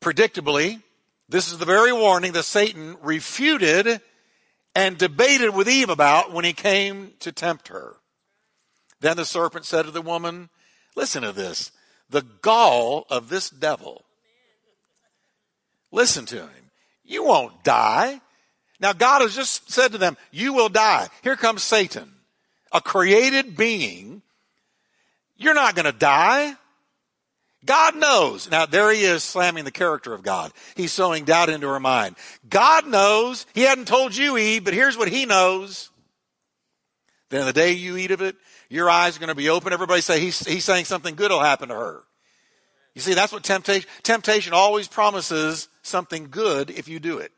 Predictably, 0.00 0.80
this 1.28 1.50
is 1.50 1.58
the 1.58 1.64
very 1.64 1.92
warning 1.92 2.32
that 2.32 2.44
Satan 2.44 2.96
refuted 3.02 4.00
and 4.76 4.98
debated 4.98 5.50
with 5.50 5.68
Eve 5.68 5.88
about 5.88 6.32
when 6.32 6.44
he 6.44 6.52
came 6.52 7.14
to 7.20 7.32
tempt 7.32 7.68
her. 7.68 7.96
Then 9.00 9.16
the 9.16 9.24
serpent 9.24 9.64
said 9.64 9.86
to 9.86 9.90
the 9.90 10.02
woman, 10.02 10.50
listen 10.94 11.22
to 11.22 11.32
this, 11.32 11.72
the 12.10 12.22
gall 12.42 13.06
of 13.10 13.28
this 13.28 13.50
devil. 13.50 14.04
Listen 15.90 16.26
to 16.26 16.36
him. 16.36 16.70
You 17.04 17.24
won't 17.24 17.64
die. 17.64 18.20
Now 18.80 18.92
God 18.92 19.22
has 19.22 19.34
just 19.34 19.70
said 19.70 19.92
to 19.92 19.98
them, 19.98 20.16
you 20.30 20.52
will 20.52 20.68
die. 20.68 21.08
Here 21.22 21.36
comes 21.36 21.62
Satan, 21.62 22.12
a 22.72 22.80
created 22.80 23.56
being. 23.56 24.22
You're 25.36 25.54
not 25.54 25.74
going 25.74 25.86
to 25.86 25.92
die. 25.92 26.54
God 27.64 27.96
knows. 27.96 28.50
Now 28.50 28.66
there 28.66 28.92
he 28.92 29.02
is 29.02 29.24
slamming 29.24 29.64
the 29.64 29.70
character 29.70 30.14
of 30.14 30.22
God. 30.22 30.52
He's 30.76 30.92
sowing 30.92 31.24
doubt 31.24 31.48
into 31.48 31.68
her 31.68 31.80
mind. 31.80 32.16
God 32.48 32.86
knows. 32.86 33.46
He 33.54 33.62
hadn't 33.62 33.88
told 33.88 34.14
you 34.14 34.38
Eve, 34.38 34.64
but 34.64 34.74
here's 34.74 34.96
what 34.96 35.08
he 35.08 35.26
knows. 35.26 35.90
Then 37.28 37.44
the 37.44 37.52
day 37.52 37.72
you 37.72 37.96
eat 37.96 38.12
of 38.12 38.22
it, 38.22 38.36
your 38.68 38.90
eyes 38.90 39.16
are 39.16 39.20
going 39.20 39.28
to 39.28 39.34
be 39.34 39.48
open. 39.48 39.72
Everybody 39.72 40.00
say 40.00 40.20
he's, 40.20 40.44
he's 40.46 40.64
saying 40.64 40.84
something 40.86 41.14
good 41.14 41.30
will 41.30 41.40
happen 41.40 41.68
to 41.68 41.74
her. 41.74 42.02
You 42.94 43.02
see, 43.02 43.14
that's 43.14 43.32
what 43.32 43.44
temptation, 43.44 43.88
temptation 44.02 44.52
always 44.54 44.88
promises 44.88 45.68
something 45.82 46.28
good 46.30 46.70
if 46.70 46.88
you 46.88 46.98
do 46.98 47.18
it. 47.18 47.30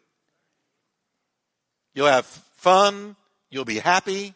You'll 1.94 2.06
have 2.06 2.26
fun. 2.26 3.16
You'll 3.50 3.64
be 3.64 3.78
happy. 3.78 4.34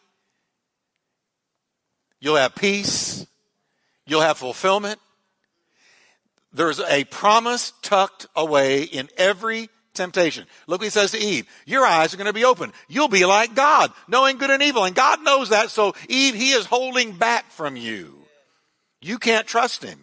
You'll 2.20 2.36
have 2.36 2.54
peace. 2.54 3.26
You'll 4.06 4.20
have 4.20 4.38
fulfillment. 4.38 4.98
There's 6.52 6.80
a 6.80 7.04
promise 7.04 7.72
tucked 7.82 8.26
away 8.36 8.82
in 8.82 9.08
every 9.16 9.70
temptation. 9.94 10.46
Look 10.66 10.80
what 10.80 10.86
he 10.86 10.90
says 10.90 11.10
to 11.12 11.18
Eve. 11.18 11.46
Your 11.66 11.84
eyes 11.84 12.12
are 12.12 12.16
going 12.16 12.26
to 12.26 12.32
be 12.32 12.44
open. 12.44 12.72
You'll 12.88 13.08
be 13.08 13.24
like 13.24 13.54
God, 13.54 13.92
knowing 14.08 14.38
good 14.38 14.50
and 14.50 14.62
evil. 14.62 14.84
And 14.84 14.94
God 14.94 15.22
knows 15.22 15.50
that. 15.50 15.70
So 15.70 15.94
Eve, 16.08 16.34
he 16.34 16.52
is 16.52 16.66
holding 16.66 17.12
back 17.12 17.50
from 17.50 17.76
you. 17.76 18.18
You 19.00 19.18
can't 19.18 19.46
trust 19.46 19.82
him. 19.82 19.98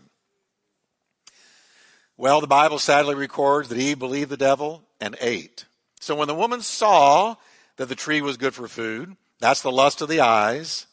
Well, 2.18 2.42
the 2.42 2.48
Bible 2.48 2.80
sadly 2.80 3.16
records 3.16 3.70
that 3.70 3.78
Eve 3.78 3.98
believed 3.98 4.30
the 4.30 4.38
devil 4.38 4.84
and 5.00 5.16
ate. 5.22 5.66
So 6.02 6.16
when 6.16 6.28
the 6.28 6.36
woman 6.36 6.62
saw 6.62 7.36
that 7.78 7.88
the 7.88 7.96
tree 7.96 8.22
was 8.22 8.38
good 8.38 8.54
for 8.54 8.68
food, 8.68 9.16
that's 9.40 9.62
the 9.62 9.72
lust 9.72 10.02
of 10.02 10.10
the 10.10 10.20
eyes, 10.20 10.86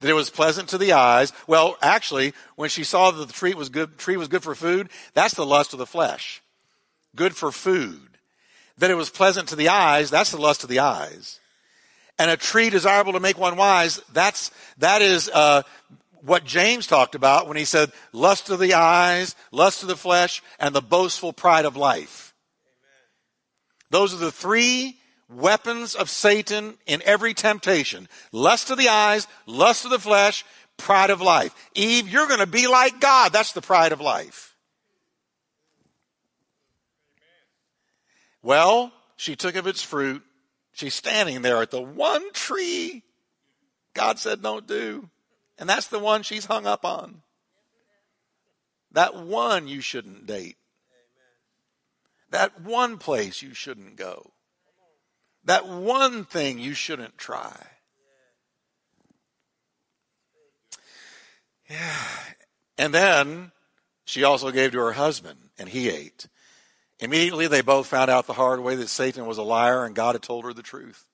that 0.00 0.10
it 0.10 0.14
was 0.14 0.30
pleasant 0.30 0.68
to 0.70 0.78
the 0.78 0.92
eyes. 0.92 1.32
Well, 1.46 1.76
actually, 1.80 2.32
when 2.56 2.70
she 2.70 2.82
saw 2.82 3.10
that 3.10 3.26
the 3.26 3.32
tree 3.32 3.54
was 3.54 3.68
good, 3.68 3.98
tree 3.98 4.16
was 4.16 4.28
good 4.28 4.42
for 4.42 4.54
food, 4.54 4.88
that's 5.14 5.34
the 5.34 5.46
lust 5.46 5.72
of 5.72 5.78
the 5.78 5.86
flesh. 5.86 6.41
Good 7.14 7.36
for 7.36 7.52
food. 7.52 8.18
That 8.78 8.90
it 8.90 8.96
was 8.96 9.10
pleasant 9.10 9.48
to 9.48 9.56
the 9.56 9.68
eyes, 9.68 10.10
that's 10.10 10.30
the 10.30 10.40
lust 10.40 10.62
of 10.62 10.68
the 10.68 10.80
eyes. 10.80 11.40
And 12.18 12.30
a 12.30 12.36
tree 12.36 12.70
desirable 12.70 13.12
to 13.12 13.20
make 13.20 13.38
one 13.38 13.56
wise, 13.56 14.00
that's, 14.12 14.50
that 14.78 15.02
is, 15.02 15.28
uh, 15.28 15.62
what 16.24 16.44
James 16.44 16.86
talked 16.86 17.14
about 17.14 17.48
when 17.48 17.56
he 17.56 17.64
said 17.64 17.90
lust 18.12 18.48
of 18.48 18.60
the 18.60 18.74
eyes, 18.74 19.34
lust 19.50 19.82
of 19.82 19.88
the 19.88 19.96
flesh, 19.96 20.42
and 20.58 20.74
the 20.74 20.82
boastful 20.82 21.32
pride 21.32 21.64
of 21.64 21.76
life. 21.76 22.32
Amen. 22.80 23.08
Those 23.90 24.14
are 24.14 24.18
the 24.18 24.32
three 24.32 24.98
weapons 25.28 25.94
of 25.94 26.08
Satan 26.08 26.78
in 26.86 27.02
every 27.04 27.34
temptation. 27.34 28.08
Lust 28.30 28.70
of 28.70 28.78
the 28.78 28.88
eyes, 28.88 29.26
lust 29.46 29.84
of 29.84 29.90
the 29.90 29.98
flesh, 29.98 30.44
pride 30.76 31.10
of 31.10 31.20
life. 31.20 31.54
Eve, 31.74 32.08
you're 32.08 32.28
going 32.28 32.40
to 32.40 32.46
be 32.46 32.66
like 32.66 33.00
God. 33.00 33.32
That's 33.32 33.52
the 33.52 33.62
pride 33.62 33.92
of 33.92 34.00
life. 34.00 34.51
Well, 38.42 38.92
she 39.16 39.36
took 39.36 39.56
of 39.56 39.66
its 39.66 39.82
fruit. 39.82 40.22
She's 40.72 40.94
standing 40.94 41.42
there 41.42 41.62
at 41.62 41.70
the 41.70 41.82
one 41.82 42.32
tree 42.32 43.04
God 43.94 44.18
said 44.18 44.42
don't 44.42 44.66
do. 44.66 45.08
And 45.58 45.68
that's 45.68 45.88
the 45.88 45.98
one 45.98 46.22
she's 46.22 46.46
hung 46.46 46.66
up 46.66 46.84
on. 46.84 47.22
That 48.92 49.16
one 49.16 49.68
you 49.68 49.80
shouldn't 49.80 50.26
date. 50.26 50.56
That 52.30 52.60
one 52.60 52.98
place 52.98 53.42
you 53.42 53.54
shouldn't 53.54 53.96
go. 53.96 54.32
That 55.44 55.66
one 55.66 56.24
thing 56.24 56.58
you 56.58 56.74
shouldn't 56.74 57.18
try. 57.18 57.56
Yeah. 61.68 61.96
And 62.78 62.94
then 62.94 63.52
she 64.04 64.24
also 64.24 64.50
gave 64.50 64.72
to 64.72 64.78
her 64.78 64.92
husband, 64.92 65.50
and 65.58 65.68
he 65.68 65.88
ate. 65.88 66.26
Immediately, 67.02 67.48
they 67.48 67.62
both 67.62 67.88
found 67.88 68.12
out 68.12 68.28
the 68.28 68.32
hard 68.32 68.60
way 68.60 68.76
that 68.76 68.88
Satan 68.88 69.26
was 69.26 69.36
a 69.36 69.42
liar 69.42 69.84
and 69.84 69.92
God 69.92 70.14
had 70.14 70.22
told 70.22 70.44
her 70.44 70.52
the 70.52 70.62
truth. 70.62 71.04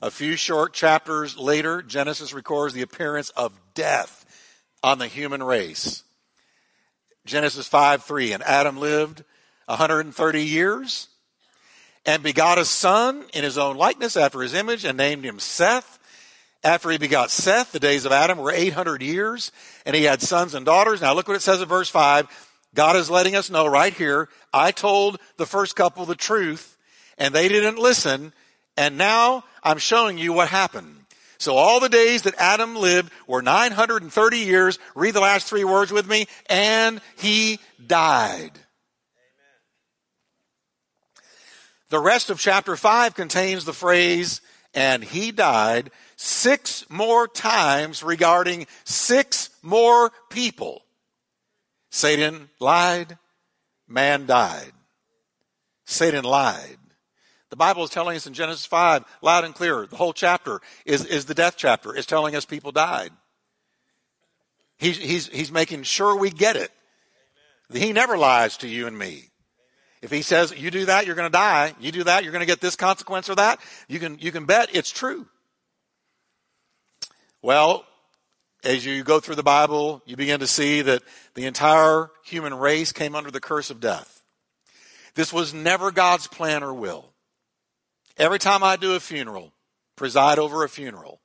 A 0.00 0.12
few 0.12 0.36
short 0.36 0.72
chapters 0.72 1.36
later, 1.36 1.82
Genesis 1.82 2.32
records 2.32 2.72
the 2.72 2.82
appearance 2.82 3.30
of 3.30 3.58
death 3.74 4.24
on 4.84 4.98
the 4.98 5.08
human 5.08 5.42
race. 5.42 6.04
Genesis 7.24 7.66
5 7.66 8.04
3. 8.04 8.32
And 8.32 8.44
Adam 8.44 8.78
lived 8.78 9.24
130 9.64 10.44
years 10.44 11.08
and 12.04 12.22
begot 12.22 12.58
a 12.58 12.64
son 12.64 13.24
in 13.34 13.42
his 13.42 13.58
own 13.58 13.76
likeness 13.76 14.16
after 14.16 14.40
his 14.40 14.54
image 14.54 14.84
and 14.84 14.96
named 14.96 15.24
him 15.24 15.40
Seth. 15.40 15.98
After 16.62 16.90
he 16.90 16.98
begot 16.98 17.32
Seth, 17.32 17.72
the 17.72 17.80
days 17.80 18.04
of 18.04 18.12
Adam 18.12 18.38
were 18.38 18.52
800 18.52 19.02
years 19.02 19.50
and 19.84 19.96
he 19.96 20.04
had 20.04 20.22
sons 20.22 20.54
and 20.54 20.64
daughters. 20.64 21.00
Now 21.00 21.12
look 21.12 21.26
what 21.26 21.36
it 21.36 21.42
says 21.42 21.60
in 21.60 21.66
verse 21.66 21.88
5. 21.88 22.28
God 22.74 22.96
is 22.96 23.10
letting 23.10 23.34
us 23.36 23.50
know 23.50 23.66
right 23.66 23.92
here, 23.92 24.28
I 24.52 24.70
told 24.70 25.18
the 25.36 25.46
first 25.46 25.76
couple 25.76 26.04
the 26.04 26.14
truth 26.14 26.76
and 27.18 27.34
they 27.34 27.48
didn't 27.48 27.78
listen. 27.78 28.32
And 28.76 28.98
now 28.98 29.44
I'm 29.62 29.78
showing 29.78 30.18
you 30.18 30.32
what 30.32 30.48
happened. 30.48 30.96
So 31.38 31.54
all 31.56 31.80
the 31.80 31.88
days 31.88 32.22
that 32.22 32.34
Adam 32.38 32.76
lived 32.76 33.12
were 33.26 33.42
930 33.42 34.38
years. 34.38 34.78
Read 34.94 35.14
the 35.14 35.20
last 35.20 35.46
three 35.46 35.64
words 35.64 35.92
with 35.92 36.08
me. 36.08 36.26
And 36.48 37.00
he 37.16 37.58
died. 37.84 38.52
The 41.88 42.00
rest 42.00 42.30
of 42.30 42.40
chapter 42.40 42.74
5 42.74 43.14
contains 43.14 43.64
the 43.64 43.72
phrase, 43.72 44.40
and 44.74 45.04
he 45.04 45.30
died 45.30 45.92
six 46.16 46.84
more 46.90 47.28
times 47.28 48.02
regarding 48.02 48.66
six 48.84 49.50
more 49.62 50.10
people. 50.28 50.82
Satan 51.96 52.50
lied, 52.60 53.16
man 53.88 54.26
died. 54.26 54.72
Satan 55.86 56.24
lied. 56.24 56.76
The 57.48 57.56
Bible 57.56 57.84
is 57.84 57.90
telling 57.90 58.16
us 58.16 58.26
in 58.26 58.34
Genesis 58.34 58.66
5, 58.66 59.02
loud 59.22 59.44
and 59.44 59.54
clear, 59.54 59.86
the 59.86 59.96
whole 59.96 60.12
chapter 60.12 60.60
is, 60.84 61.06
is 61.06 61.24
the 61.24 61.32
death 61.32 61.54
chapter. 61.56 61.96
It's 61.96 62.06
telling 62.06 62.36
us 62.36 62.44
people 62.44 62.70
died. 62.70 63.12
He's, 64.76 64.98
he's, 64.98 65.28
he's 65.28 65.50
making 65.50 65.84
sure 65.84 66.14
we 66.14 66.28
get 66.28 66.56
it. 66.56 66.70
He 67.72 67.94
never 67.94 68.18
lies 68.18 68.58
to 68.58 68.68
you 68.68 68.86
and 68.86 68.98
me. 68.98 69.30
If 70.02 70.10
he 70.10 70.20
says, 70.20 70.54
you 70.54 70.70
do 70.70 70.84
that, 70.84 71.06
you're 71.06 71.14
going 71.14 71.30
to 71.30 71.38
die. 71.38 71.74
You 71.80 71.92
do 71.92 72.04
that, 72.04 72.24
you're 72.24 72.32
going 72.32 72.40
to 72.40 72.46
get 72.46 72.60
this 72.60 72.76
consequence 72.76 73.30
or 73.30 73.36
that. 73.36 73.58
You 73.88 74.00
can, 74.00 74.18
you 74.18 74.32
can 74.32 74.44
bet 74.44 74.68
it's 74.76 74.90
true. 74.90 75.26
Well, 77.40 77.86
as 78.66 78.84
you 78.84 79.04
go 79.04 79.20
through 79.20 79.36
the 79.36 79.42
Bible, 79.42 80.02
you 80.06 80.16
begin 80.16 80.40
to 80.40 80.46
see 80.46 80.82
that 80.82 81.02
the 81.34 81.46
entire 81.46 82.10
human 82.24 82.52
race 82.52 82.90
came 82.90 83.14
under 83.14 83.30
the 83.30 83.40
curse 83.40 83.70
of 83.70 83.80
death. 83.80 84.24
This 85.14 85.32
was 85.32 85.54
never 85.54 85.92
God's 85.92 86.26
plan 86.26 86.62
or 86.64 86.74
will. 86.74 87.12
Every 88.18 88.38
time 88.38 88.64
I 88.64 88.76
do 88.76 88.94
a 88.94 89.00
funeral, 89.00 89.52
preside 89.94 90.38
over 90.38 90.64
a 90.64 90.68
funeral, 90.68 91.20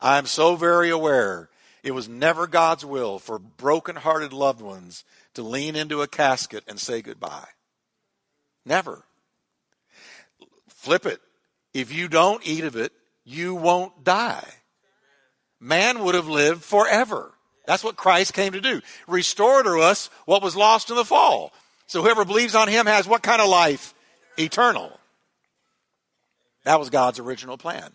I'm 0.00 0.26
so 0.26 0.56
very 0.56 0.90
aware 0.90 1.50
It 1.84 1.92
was 1.92 2.08
never 2.08 2.46
God's 2.46 2.84
will 2.84 3.18
for 3.18 3.38
broken-hearted 3.38 4.32
loved 4.32 4.62
ones 4.62 5.04
to 5.34 5.42
lean 5.42 5.76
into 5.76 6.00
a 6.00 6.08
casket 6.08 6.64
and 6.66 6.80
say 6.80 7.02
goodbye. 7.02 7.48
Never. 8.64 9.04
Flip 10.70 11.04
it. 11.04 11.20
If 11.74 11.92
you 11.92 12.08
don't 12.08 12.46
eat 12.46 12.64
of 12.64 12.74
it, 12.74 12.92
you 13.22 13.54
won't 13.54 14.02
die. 14.02 14.48
Man 15.60 16.04
would 16.04 16.14
have 16.14 16.28
lived 16.28 16.62
forever. 16.62 17.32
That's 17.66 17.84
what 17.84 17.96
Christ 17.96 18.34
came 18.34 18.52
to 18.52 18.60
do. 18.60 18.82
Restore 19.06 19.62
to 19.62 19.80
us 19.80 20.10
what 20.26 20.42
was 20.42 20.56
lost 20.56 20.90
in 20.90 20.96
the 20.96 21.04
fall. 21.04 21.52
So 21.86 22.02
whoever 22.02 22.24
believes 22.24 22.54
on 22.54 22.68
him 22.68 22.86
has 22.86 23.06
what 23.06 23.22
kind 23.22 23.40
of 23.40 23.48
life? 23.48 23.94
Eternal. 24.38 24.98
That 26.64 26.78
was 26.78 26.90
God's 26.90 27.18
original 27.18 27.56
plan. 27.56 27.92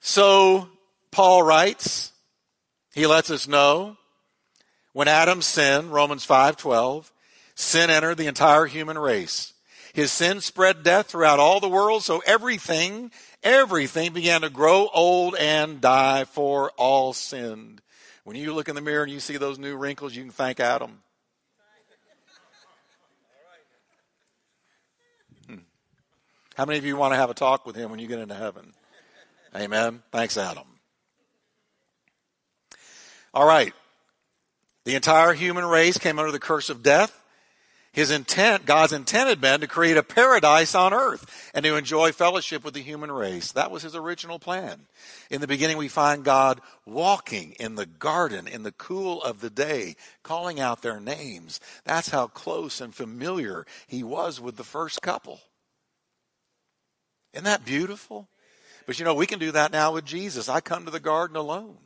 So 0.00 0.68
Paul 1.10 1.42
writes, 1.42 2.12
he 2.94 3.06
lets 3.06 3.30
us 3.30 3.48
know 3.48 3.96
when 4.92 5.08
Adam 5.08 5.42
sinned, 5.42 5.92
Romans 5.92 6.26
5:12, 6.26 7.10
sin 7.54 7.90
entered 7.90 8.16
the 8.16 8.26
entire 8.26 8.66
human 8.66 8.98
race. 8.98 9.52
His 9.92 10.12
sin 10.12 10.40
spread 10.40 10.82
death 10.82 11.06
throughout 11.06 11.38
all 11.38 11.60
the 11.60 11.68
world, 11.68 12.02
so 12.02 12.22
everything, 12.26 13.12
everything 13.44 14.12
began 14.12 14.40
to 14.40 14.50
grow 14.50 14.88
old 14.92 15.36
and 15.36 15.80
die, 15.80 16.24
for 16.24 16.72
all 16.76 17.12
sinned. 17.12 17.80
When 18.24 18.36
you 18.36 18.54
look 18.54 18.68
in 18.68 18.74
the 18.74 18.80
mirror 18.80 19.04
and 19.04 19.12
you 19.12 19.20
see 19.20 19.36
those 19.36 19.58
new 19.58 19.76
wrinkles, 19.76 20.16
you 20.16 20.22
can 20.22 20.32
thank 20.32 20.58
Adam. 20.58 21.02
Hmm. 25.46 25.56
How 26.56 26.64
many 26.64 26.78
of 26.78 26.86
you 26.86 26.96
want 26.96 27.12
to 27.12 27.16
have 27.16 27.30
a 27.30 27.34
talk 27.34 27.66
with 27.66 27.76
him 27.76 27.90
when 27.90 28.00
you 28.00 28.08
get 28.08 28.18
into 28.18 28.34
heaven? 28.34 28.72
Amen. 29.54 30.02
Thanks, 30.10 30.36
Adam. 30.36 30.64
All 33.32 33.46
right. 33.46 33.72
The 34.84 34.94
entire 34.94 35.32
human 35.32 35.64
race 35.64 35.98
came 35.98 36.18
under 36.18 36.32
the 36.32 36.38
curse 36.38 36.70
of 36.70 36.82
death. 36.82 37.23
His 37.94 38.10
intent, 38.10 38.66
God's 38.66 38.92
intent 38.92 39.28
had 39.28 39.40
been 39.40 39.60
to 39.60 39.68
create 39.68 39.96
a 39.96 40.02
paradise 40.02 40.74
on 40.74 40.92
earth 40.92 41.52
and 41.54 41.64
to 41.64 41.76
enjoy 41.76 42.10
fellowship 42.10 42.64
with 42.64 42.74
the 42.74 42.82
human 42.82 43.12
race. 43.12 43.52
That 43.52 43.70
was 43.70 43.84
his 43.84 43.94
original 43.94 44.40
plan. 44.40 44.86
In 45.30 45.40
the 45.40 45.46
beginning, 45.46 45.76
we 45.76 45.86
find 45.86 46.24
God 46.24 46.60
walking 46.84 47.52
in 47.60 47.76
the 47.76 47.86
garden 47.86 48.48
in 48.48 48.64
the 48.64 48.72
cool 48.72 49.22
of 49.22 49.40
the 49.40 49.48
day, 49.48 49.94
calling 50.24 50.58
out 50.58 50.82
their 50.82 50.98
names. 50.98 51.60
That's 51.84 52.08
how 52.08 52.26
close 52.26 52.80
and 52.80 52.92
familiar 52.92 53.64
he 53.86 54.02
was 54.02 54.40
with 54.40 54.56
the 54.56 54.64
first 54.64 55.00
couple. 55.00 55.40
Isn't 57.32 57.44
that 57.44 57.64
beautiful? 57.64 58.28
But 58.86 58.98
you 58.98 59.04
know, 59.04 59.14
we 59.14 59.26
can 59.26 59.38
do 59.38 59.52
that 59.52 59.70
now 59.70 59.92
with 59.92 60.04
Jesus. 60.04 60.48
I 60.48 60.60
come 60.60 60.84
to 60.84 60.90
the 60.90 60.98
garden 60.98 61.36
alone 61.36 61.76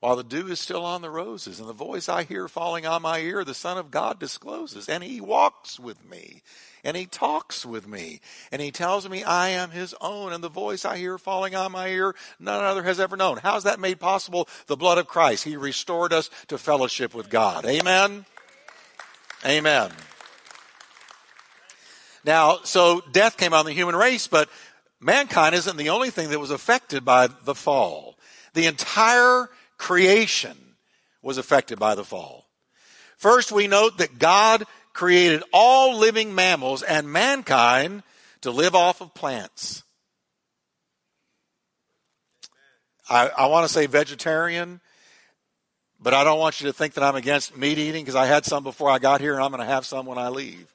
while 0.00 0.16
the 0.16 0.24
dew 0.24 0.48
is 0.48 0.58
still 0.58 0.84
on 0.84 1.02
the 1.02 1.10
roses 1.10 1.60
and 1.60 1.68
the 1.68 1.74
voice 1.74 2.08
I 2.08 2.22
hear 2.22 2.48
falling 2.48 2.86
on 2.86 3.02
my 3.02 3.18
ear, 3.20 3.44
the 3.44 3.52
Son 3.54 3.76
of 3.76 3.90
God 3.90 4.18
discloses 4.18 4.88
and 4.88 5.04
he 5.04 5.20
walks 5.20 5.78
with 5.78 6.08
me 6.08 6.42
and 6.82 6.96
he 6.96 7.04
talks 7.04 7.66
with 7.66 7.86
me 7.86 8.20
and 8.50 8.62
he 8.62 8.70
tells 8.70 9.06
me 9.06 9.22
I 9.22 9.50
am 9.50 9.70
his 9.70 9.94
own 10.00 10.32
and 10.32 10.42
the 10.42 10.48
voice 10.48 10.86
I 10.86 10.96
hear 10.96 11.18
falling 11.18 11.54
on 11.54 11.72
my 11.72 11.88
ear, 11.88 12.14
none 12.38 12.64
other 12.64 12.82
has 12.82 12.98
ever 12.98 13.14
known. 13.14 13.36
How's 13.42 13.64
that 13.64 13.78
made 13.78 14.00
possible? 14.00 14.48
The 14.66 14.76
blood 14.76 14.96
of 14.96 15.06
Christ. 15.06 15.44
He 15.44 15.58
restored 15.58 16.14
us 16.14 16.30
to 16.48 16.56
fellowship 16.56 17.14
with 17.14 17.28
God. 17.28 17.66
Amen. 17.66 18.24
Amen. 19.44 19.90
Now, 22.24 22.60
so 22.64 23.02
death 23.12 23.36
came 23.36 23.52
on 23.52 23.66
the 23.66 23.72
human 23.72 23.96
race, 23.96 24.28
but 24.28 24.48
mankind 24.98 25.54
isn't 25.54 25.76
the 25.76 25.90
only 25.90 26.08
thing 26.08 26.30
that 26.30 26.40
was 26.40 26.50
affected 26.50 27.04
by 27.04 27.26
the 27.26 27.54
fall. 27.54 28.18
The 28.54 28.66
entire 28.66 29.48
creation 29.80 30.56
was 31.22 31.38
affected 31.38 31.78
by 31.78 31.94
the 31.94 32.04
fall. 32.04 32.44
First, 33.16 33.50
we 33.50 33.66
note 33.66 33.96
that 33.96 34.18
God 34.18 34.64
created 34.92 35.42
all 35.54 35.96
living 35.96 36.34
mammals 36.34 36.82
and 36.82 37.10
mankind 37.10 38.02
to 38.42 38.50
live 38.50 38.74
off 38.74 39.00
of 39.00 39.14
plants. 39.14 39.82
I, 43.08 43.28
I 43.28 43.46
want 43.46 43.66
to 43.66 43.72
say 43.72 43.86
vegetarian, 43.86 44.80
but 45.98 46.12
I 46.12 46.24
don't 46.24 46.38
want 46.38 46.60
you 46.60 46.66
to 46.66 46.74
think 46.74 46.94
that 46.94 47.02
I'm 47.02 47.16
against 47.16 47.56
meat 47.56 47.78
eating 47.78 48.04
because 48.04 48.14
I 48.16 48.26
had 48.26 48.44
some 48.44 48.62
before 48.62 48.90
I 48.90 48.98
got 48.98 49.22
here 49.22 49.32
and 49.34 49.42
I'm 49.42 49.50
going 49.50 49.66
to 49.66 49.72
have 49.72 49.86
some 49.86 50.04
when 50.04 50.18
I 50.18 50.28
leave. 50.28 50.72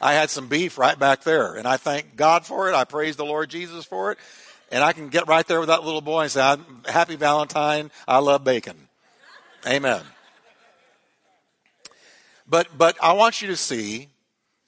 I 0.00 0.12
had 0.12 0.30
some 0.30 0.46
beef 0.46 0.78
right 0.78 0.98
back 0.98 1.24
there 1.24 1.54
and 1.54 1.66
I 1.66 1.76
thank 1.76 2.14
God 2.14 2.46
for 2.46 2.68
it. 2.68 2.74
I 2.74 2.84
praise 2.84 3.16
the 3.16 3.24
Lord 3.24 3.50
Jesus 3.50 3.84
for 3.84 4.12
it. 4.12 4.18
And 4.70 4.82
I 4.82 4.92
can 4.92 5.08
get 5.08 5.28
right 5.28 5.46
there 5.46 5.60
with 5.60 5.68
that 5.68 5.84
little 5.84 6.00
boy 6.00 6.22
and 6.22 6.30
say, 6.30 6.56
Happy 6.86 7.16
Valentine. 7.16 7.90
I 8.08 8.18
love 8.18 8.44
bacon. 8.44 8.88
Amen. 9.66 10.02
But, 12.46 12.76
but 12.76 12.96
I 13.02 13.12
want 13.12 13.40
you 13.40 13.48
to 13.48 13.56
see 13.56 14.08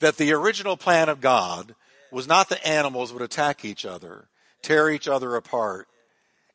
that 0.01 0.17
the 0.17 0.33
original 0.33 0.77
plan 0.77 1.09
of 1.09 1.21
God 1.21 1.75
was 2.11 2.27
not 2.27 2.49
that 2.49 2.67
animals 2.67 3.13
would 3.13 3.23
attack 3.23 3.65
each 3.65 3.85
other, 3.85 4.29
tear 4.63 4.91
each 4.91 5.09
other 5.09 5.37
apart, 5.37 5.89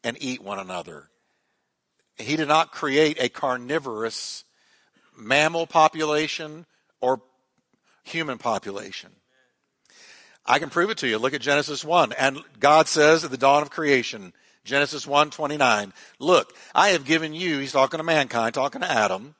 and 0.04 0.17
eat 0.19 0.41
one 0.41 0.60
another. 0.60 1.10
He 2.17 2.36
did 2.36 2.47
not 2.47 2.71
create 2.71 3.17
a 3.19 3.30
carnivorous 3.30 4.43
mammal 5.15 5.67
population 5.67 6.65
or 6.99 7.21
human 8.04 8.38
population. 8.38 9.12
I 10.51 10.59
can 10.59 10.69
prove 10.69 10.89
it 10.89 10.97
to 10.97 11.07
you. 11.07 11.17
Look 11.17 11.33
at 11.33 11.39
Genesis 11.39 11.85
1. 11.85 12.11
And 12.11 12.39
God 12.59 12.89
says 12.89 13.23
at 13.23 13.31
the 13.31 13.37
dawn 13.37 13.61
of 13.61 13.69
creation, 13.69 14.33
Genesis 14.65 15.07
1 15.07 15.29
29, 15.29 15.93
look, 16.19 16.53
I 16.75 16.89
have 16.89 17.05
given 17.05 17.33
you, 17.33 17.59
he's 17.59 17.71
talking 17.71 17.99
to 17.99 18.03
mankind, 18.03 18.53
talking 18.53 18.81
to 18.81 18.91
Adam, 18.91 19.35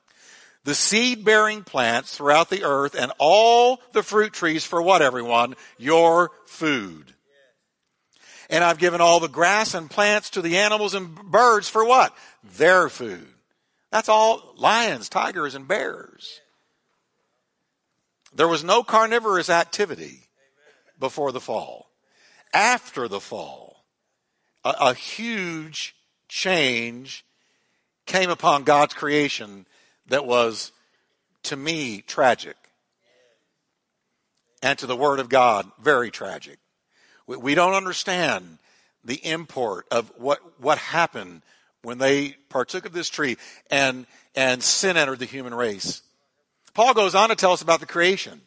the 0.64 0.74
seed 0.74 1.22
bearing 1.22 1.64
plants 1.64 2.16
throughout 2.16 2.48
the 2.48 2.64
earth 2.64 2.94
and 2.98 3.12
all 3.18 3.82
the 3.92 4.02
fruit 4.02 4.32
trees 4.32 4.64
for 4.64 4.80
what, 4.80 5.02
everyone? 5.02 5.54
Your 5.76 6.30
food. 6.46 7.12
And 8.48 8.64
I've 8.64 8.78
given 8.78 9.02
all 9.02 9.20
the 9.20 9.28
grass 9.28 9.74
and 9.74 9.90
plants 9.90 10.30
to 10.30 10.40
the 10.40 10.56
animals 10.56 10.94
and 10.94 11.14
birds 11.14 11.68
for 11.68 11.84
what? 11.84 12.16
Their 12.56 12.88
food. 12.88 13.28
That's 13.90 14.08
all 14.08 14.54
lions, 14.56 15.10
tigers, 15.10 15.54
and 15.54 15.68
bears. 15.68 16.40
There 18.34 18.48
was 18.48 18.64
no 18.64 18.82
carnivorous 18.82 19.50
activity 19.50 20.22
before 21.02 21.32
the 21.32 21.40
fall. 21.40 21.90
After 22.54 23.08
the 23.08 23.18
fall, 23.18 23.84
a, 24.64 24.74
a 24.80 24.94
huge 24.94 25.96
change 26.28 27.24
came 28.06 28.30
upon 28.30 28.62
God's 28.62 28.94
creation 28.94 29.66
that 30.06 30.24
was, 30.24 30.70
to 31.42 31.56
me, 31.56 32.02
tragic. 32.06 32.56
And 34.62 34.78
to 34.78 34.86
the 34.86 34.96
Word 34.96 35.18
of 35.18 35.28
God, 35.28 35.68
very 35.80 36.12
tragic. 36.12 36.60
We, 37.26 37.36
we 37.36 37.54
don't 37.56 37.74
understand 37.74 38.58
the 39.04 39.16
import 39.26 39.86
of 39.90 40.12
what, 40.16 40.38
what 40.60 40.78
happened 40.78 41.42
when 41.82 41.98
they 41.98 42.36
partook 42.48 42.86
of 42.86 42.92
this 42.92 43.08
tree 43.08 43.38
and, 43.72 44.06
and 44.36 44.62
sin 44.62 44.96
entered 44.96 45.18
the 45.18 45.24
human 45.24 45.52
race. 45.52 46.02
Paul 46.74 46.94
goes 46.94 47.16
on 47.16 47.30
to 47.30 47.34
tell 47.34 47.52
us 47.52 47.60
about 47.60 47.80
the 47.80 47.86
creation. 47.86 48.40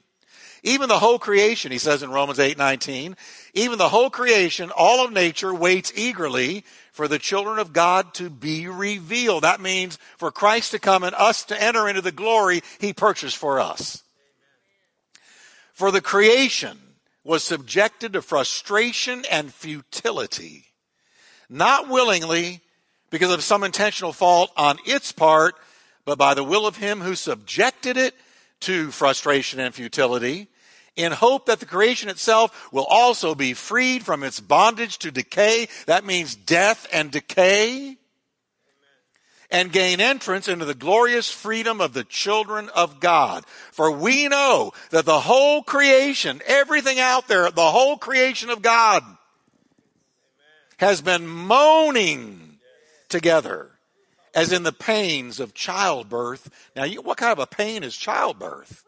Even 0.66 0.90
the 0.90 0.98
whole 0.98 1.20
creation, 1.20 1.72
he 1.72 1.78
says 1.78 2.02
in 2.02 2.10
Romans 2.10 2.40
8 2.40 2.58
19, 2.58 3.16
even 3.54 3.78
the 3.78 3.88
whole 3.88 4.10
creation, 4.10 4.72
all 4.76 5.06
of 5.06 5.14
nature 5.14 5.54
waits 5.54 5.94
eagerly 5.96 6.66
for 6.92 7.08
the 7.08 7.20
children 7.20 7.60
of 7.60 7.72
God 7.72 8.16
to 8.16 8.32
be 8.32 8.68
revealed. 8.68 9.44
That 9.44 9.62
means 9.62 10.00
for 10.18 10.32
Christ 10.32 10.72
to 10.72 10.80
come 10.80 11.04
and 11.04 11.14
us 11.14 11.46
to 11.46 11.64
enter 11.64 11.88
into 11.88 12.02
the 12.02 12.12
glory 12.12 12.64
he 12.80 12.94
purchased 12.94 13.38
for 13.38 13.60
us. 13.60 14.02
For 15.72 15.92
the 15.92 16.02
creation 16.02 16.80
was 17.24 17.44
subjected 17.44 18.14
to 18.14 18.24
frustration 18.24 19.24
and 19.30 19.54
futility, 19.54 20.66
not 21.48 21.90
willingly 21.90 22.62
because 23.12 23.32
of 23.32 23.44
some 23.44 23.64
intentional 23.64 24.14
fault 24.14 24.52
on 24.58 24.80
its 24.88 25.12
part, 25.12 25.54
but 26.06 26.18
by 26.18 26.34
the 26.34 26.44
will 26.44 26.66
of 26.66 26.78
him 26.78 27.02
who 27.02 27.14
subjected 27.14 27.98
it 27.98 28.16
to 28.62 28.90
frustration 28.90 29.60
and 29.60 29.72
futility 29.72 30.48
in 30.96 31.12
hope 31.12 31.48
that 31.48 31.60
the 31.60 31.66
creation 31.66 32.10
itself 32.10 32.72
will 32.72 32.86
also 32.86 33.36
be 33.36 33.54
freed 33.54 34.04
from 34.04 34.24
its 34.24 34.40
bondage 34.40 34.98
to 35.00 35.12
decay. 35.12 35.68
That 35.86 36.06
means 36.06 36.36
death 36.36 36.88
and 36.92 37.12
decay. 37.12 37.98
And 39.52 39.72
gain 39.72 40.02
entrance 40.02 40.48
into 40.48 40.66
the 40.66 40.74
glorious 40.74 41.30
freedom 41.30 41.80
of 41.80 41.94
the 41.94 42.04
children 42.04 42.70
of 42.70 43.00
God. 43.00 43.46
For 43.72 43.92
we 43.92 44.28
know 44.28 44.74
that 44.90 45.06
the 45.06 45.20
whole 45.20 45.62
creation, 45.62 46.42
everything 46.48 47.00
out 47.00 47.28
there, 47.28 47.52
the 47.52 47.72
whole 47.72 47.96
creation 47.98 48.50
of 48.50 48.64
God 48.64 49.04
has 50.78 51.02
been 51.02 51.28
moaning 51.28 52.58
together 53.08 53.70
as 54.34 54.52
in 54.52 54.64
the 54.64 54.74
pains 54.74 55.40
of 55.40 55.54
childbirth. 55.54 56.50
Now, 56.76 56.86
what 56.88 57.18
kind 57.18 57.32
of 57.32 57.40
a 57.40 57.48
pain 57.48 57.84
is 57.84 57.96
childbirth? 57.96 58.84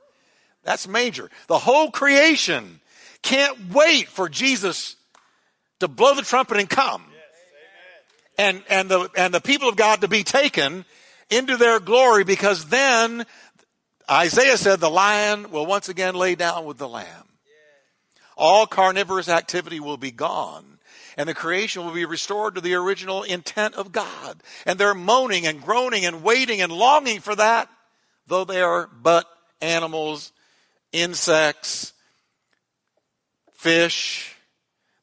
That's 0.67 0.85
major. 0.85 1.29
The 1.47 1.57
whole 1.57 1.91
creation 1.91 2.81
can't 3.21 3.73
wait 3.73 4.09
for 4.09 4.27
Jesus 4.27 4.97
to 5.79 5.87
blow 5.87 6.13
the 6.13 6.23
trumpet 6.23 6.57
and 6.57 6.69
come. 6.69 7.05
and, 8.37 8.61
and 8.69 8.89
the, 8.89 9.09
and 9.15 9.33
the 9.33 9.39
people 9.39 9.69
of 9.69 9.77
God 9.77 10.01
to 10.01 10.09
be 10.09 10.25
taken 10.25 10.83
into 11.29 11.55
their 11.55 11.79
glory 11.79 12.25
because 12.25 12.65
then 12.65 13.25
Isaiah 14.11 14.57
said 14.57 14.81
the 14.81 14.89
lion 14.89 15.51
will 15.51 15.65
once 15.65 15.87
again 15.87 16.15
lay 16.15 16.35
down 16.35 16.65
with 16.65 16.77
the 16.77 16.89
lamb. 16.89 17.29
All 18.35 18.67
carnivorous 18.67 19.29
activity 19.29 19.79
will 19.79 19.95
be 19.95 20.11
gone 20.11 20.79
and 21.15 21.29
the 21.29 21.33
creation 21.33 21.85
will 21.85 21.93
be 21.93 22.03
restored 22.03 22.55
to 22.55 22.61
the 22.61 22.73
original 22.73 23.23
intent 23.23 23.75
of 23.75 23.93
God. 23.93 24.43
And 24.65 24.77
they're 24.77 24.93
moaning 24.93 25.47
and 25.47 25.61
groaning 25.61 26.05
and 26.05 26.23
waiting 26.23 26.61
and 26.61 26.73
longing 26.73 27.21
for 27.21 27.37
that, 27.37 27.69
though 28.27 28.43
they 28.43 28.61
are 28.61 28.89
but 29.01 29.25
animals, 29.61 30.33
insects, 31.01 31.93
fish. 33.53 34.35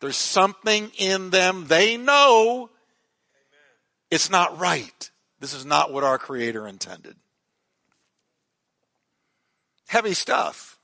There's 0.00 0.16
something 0.16 0.90
in 0.98 1.30
them 1.30 1.66
they 1.66 1.96
know 1.96 2.70
it's 4.11 4.30
not 4.30 4.59
right. 4.59 5.11
This 5.40 5.54
is 5.54 5.64
not 5.64 5.92
what 5.92 6.04
our 6.04 6.18
Creator 6.18 6.68
intended. 6.68 7.16
Heavy 9.88 10.14
stuff. 10.14 10.78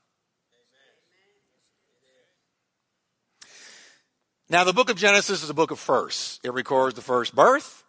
Now, 4.49 4.65
the 4.65 4.73
book 4.73 4.91
of 4.91 4.97
Genesis 4.97 5.45
is 5.45 5.51
a 5.51 5.55
book 5.55 5.71
of 5.71 5.79
firsts. 5.79 6.41
It 6.43 6.53
records 6.53 6.97
the 6.97 7.03
first 7.03 7.37
birth, 7.37 7.85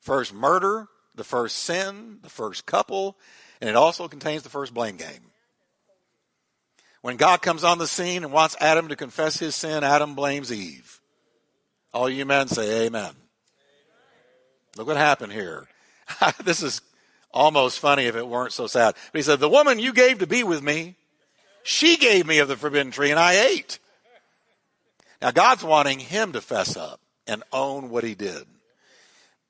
first 0.00 0.34
murder, 0.34 0.88
the 1.14 1.22
first 1.22 1.58
sin, 1.58 2.18
the 2.22 2.28
first 2.28 2.66
couple, 2.66 3.16
and 3.60 3.70
it 3.70 3.76
also 3.76 4.08
contains 4.08 4.42
the 4.42 4.48
first 4.48 4.74
blame 4.74 4.96
game. 4.96 5.29
When 7.02 7.16
God 7.16 7.40
comes 7.40 7.64
on 7.64 7.78
the 7.78 7.86
scene 7.86 8.24
and 8.24 8.32
wants 8.32 8.56
Adam 8.60 8.88
to 8.88 8.96
confess 8.96 9.38
his 9.38 9.54
sin, 9.54 9.84
Adam 9.84 10.14
blames 10.14 10.52
Eve. 10.52 11.00
All 11.92 12.08
you 12.08 12.26
men 12.26 12.48
say 12.48 12.86
amen. 12.86 13.12
Look 14.76 14.86
what 14.86 14.96
happened 14.96 15.32
here. 15.32 15.66
this 16.44 16.62
is 16.62 16.80
almost 17.32 17.78
funny 17.78 18.04
if 18.04 18.16
it 18.16 18.26
weren't 18.26 18.52
so 18.52 18.66
sad. 18.66 18.94
But 19.12 19.18
he 19.18 19.22
said, 19.22 19.40
the 19.40 19.48
woman 19.48 19.78
you 19.78 19.92
gave 19.92 20.18
to 20.18 20.26
be 20.26 20.44
with 20.44 20.62
me, 20.62 20.96
she 21.62 21.96
gave 21.96 22.26
me 22.26 22.38
of 22.38 22.48
the 22.48 22.56
forbidden 22.56 22.92
tree 22.92 23.10
and 23.10 23.18
I 23.18 23.34
ate. 23.34 23.78
Now 25.20 25.30
God's 25.30 25.64
wanting 25.64 25.98
him 25.98 26.32
to 26.32 26.40
fess 26.40 26.76
up 26.76 27.00
and 27.26 27.42
own 27.52 27.90
what 27.90 28.04
he 28.04 28.14
did. 28.14 28.46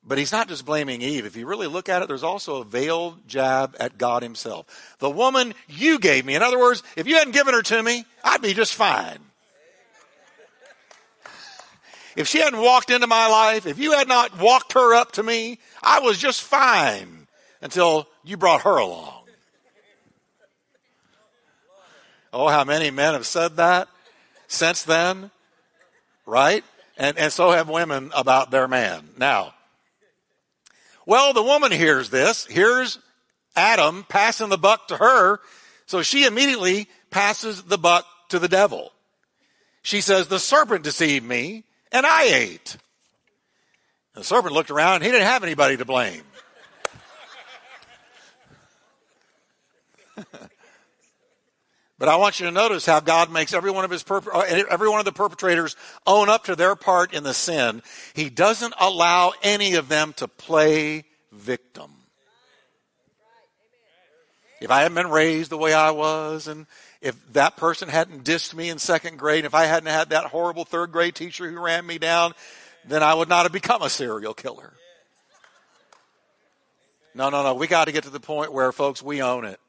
But 0.05 0.17
he's 0.17 0.31
not 0.31 0.47
just 0.47 0.65
blaming 0.65 1.01
Eve. 1.01 1.25
If 1.25 1.35
you 1.35 1.45
really 1.45 1.67
look 1.67 1.87
at 1.87 2.01
it, 2.01 2.07
there's 2.07 2.23
also 2.23 2.61
a 2.61 2.65
veiled 2.65 3.27
jab 3.27 3.75
at 3.79 3.97
God 3.97 4.23
himself. 4.23 4.95
The 4.99 5.09
woman 5.09 5.53
you 5.67 5.99
gave 5.99 6.25
me. 6.25 6.35
In 6.35 6.41
other 6.41 6.59
words, 6.59 6.81
if 6.95 7.07
you 7.07 7.15
hadn't 7.15 7.33
given 7.33 7.53
her 7.53 7.61
to 7.61 7.83
me, 7.83 8.05
I'd 8.23 8.41
be 8.41 8.53
just 8.53 8.73
fine. 8.73 9.19
If 12.15 12.27
she 12.27 12.39
hadn't 12.39 12.59
walked 12.59 12.89
into 12.89 13.07
my 13.07 13.27
life, 13.27 13.65
if 13.65 13.79
you 13.79 13.93
had 13.93 14.07
not 14.07 14.39
walked 14.39 14.73
her 14.73 14.95
up 14.95 15.13
to 15.13 15.23
me, 15.23 15.59
I 15.81 15.99
was 15.99 16.17
just 16.17 16.41
fine 16.41 17.27
until 17.61 18.07
you 18.23 18.37
brought 18.37 18.61
her 18.61 18.77
along. 18.77 19.23
Oh, 22.33 22.47
how 22.47 22.63
many 22.63 22.91
men 22.91 23.13
have 23.13 23.25
said 23.25 23.57
that 23.57 23.87
since 24.47 24.83
then? 24.83 25.31
right? 26.25 26.63
And, 26.97 27.17
and 27.17 27.31
so 27.31 27.51
have 27.51 27.69
women 27.69 28.11
about 28.15 28.51
their 28.51 28.67
man. 28.67 29.09
Now, 29.17 29.53
well, 31.11 31.33
the 31.33 31.43
woman 31.43 31.73
hears 31.73 32.09
this, 32.09 32.45
hears 32.45 32.97
Adam 33.53 34.05
passing 34.07 34.47
the 34.47 34.57
buck 34.57 34.87
to 34.87 34.95
her, 34.95 35.41
so 35.85 36.03
she 36.03 36.25
immediately 36.25 36.87
passes 37.09 37.63
the 37.63 37.77
buck 37.77 38.05
to 38.29 38.39
the 38.39 38.47
devil. 38.47 38.93
She 39.81 39.99
says, 39.99 40.29
the 40.29 40.39
serpent 40.39 40.85
deceived 40.85 41.25
me 41.25 41.65
and 41.91 42.05
I 42.05 42.23
ate. 42.23 42.77
The 44.13 44.23
serpent 44.23 44.53
looked 44.53 44.71
around, 44.71 45.01
he 45.01 45.11
didn't 45.11 45.27
have 45.27 45.43
anybody 45.43 45.75
to 45.75 45.83
blame. 45.83 46.23
But 52.01 52.09
I 52.09 52.15
want 52.15 52.39
you 52.39 52.47
to 52.47 52.51
notice 52.51 52.83
how 52.83 52.99
God 52.99 53.31
makes 53.31 53.53
every 53.53 53.69
one 53.69 53.85
of 53.85 53.91
his 53.91 54.03
uh, 54.09 54.65
every 54.71 54.89
one 54.89 54.97
of 54.97 55.05
the 55.05 55.11
perpetrators 55.11 55.75
own 56.07 56.29
up 56.29 56.45
to 56.45 56.55
their 56.55 56.75
part 56.75 57.13
in 57.13 57.21
the 57.21 57.31
sin. 57.31 57.83
He 58.15 58.31
doesn't 58.31 58.73
allow 58.79 59.33
any 59.43 59.75
of 59.75 59.87
them 59.87 60.13
to 60.13 60.27
play 60.27 61.03
victim. 61.31 61.91
If 64.59 64.71
I 64.71 64.81
hadn't 64.81 64.95
been 64.95 65.11
raised 65.11 65.51
the 65.51 65.59
way 65.59 65.75
I 65.75 65.91
was, 65.91 66.47
and 66.47 66.65
if 67.01 67.15
that 67.33 67.55
person 67.55 67.87
hadn't 67.87 68.23
dissed 68.23 68.55
me 68.55 68.69
in 68.69 68.79
second 68.79 69.19
grade, 69.19 69.45
if 69.45 69.53
I 69.53 69.65
hadn't 69.65 69.89
had 69.89 70.09
that 70.09 70.25
horrible 70.25 70.65
third 70.65 70.91
grade 70.91 71.13
teacher 71.13 71.51
who 71.51 71.59
ran 71.59 71.85
me 71.85 71.99
down, 71.99 72.33
then 72.83 73.03
I 73.03 73.13
would 73.13 73.29
not 73.29 73.43
have 73.43 73.51
become 73.51 73.83
a 73.83 73.91
serial 73.91 74.33
killer. 74.33 74.73
No, 77.13 77.29
no, 77.29 77.43
no. 77.43 77.53
We 77.53 77.67
got 77.67 77.85
to 77.85 77.91
get 77.91 78.05
to 78.05 78.09
the 78.09 78.19
point 78.19 78.51
where, 78.51 78.71
folks, 78.71 79.03
we 79.03 79.21
own 79.21 79.45
it. 79.45 79.59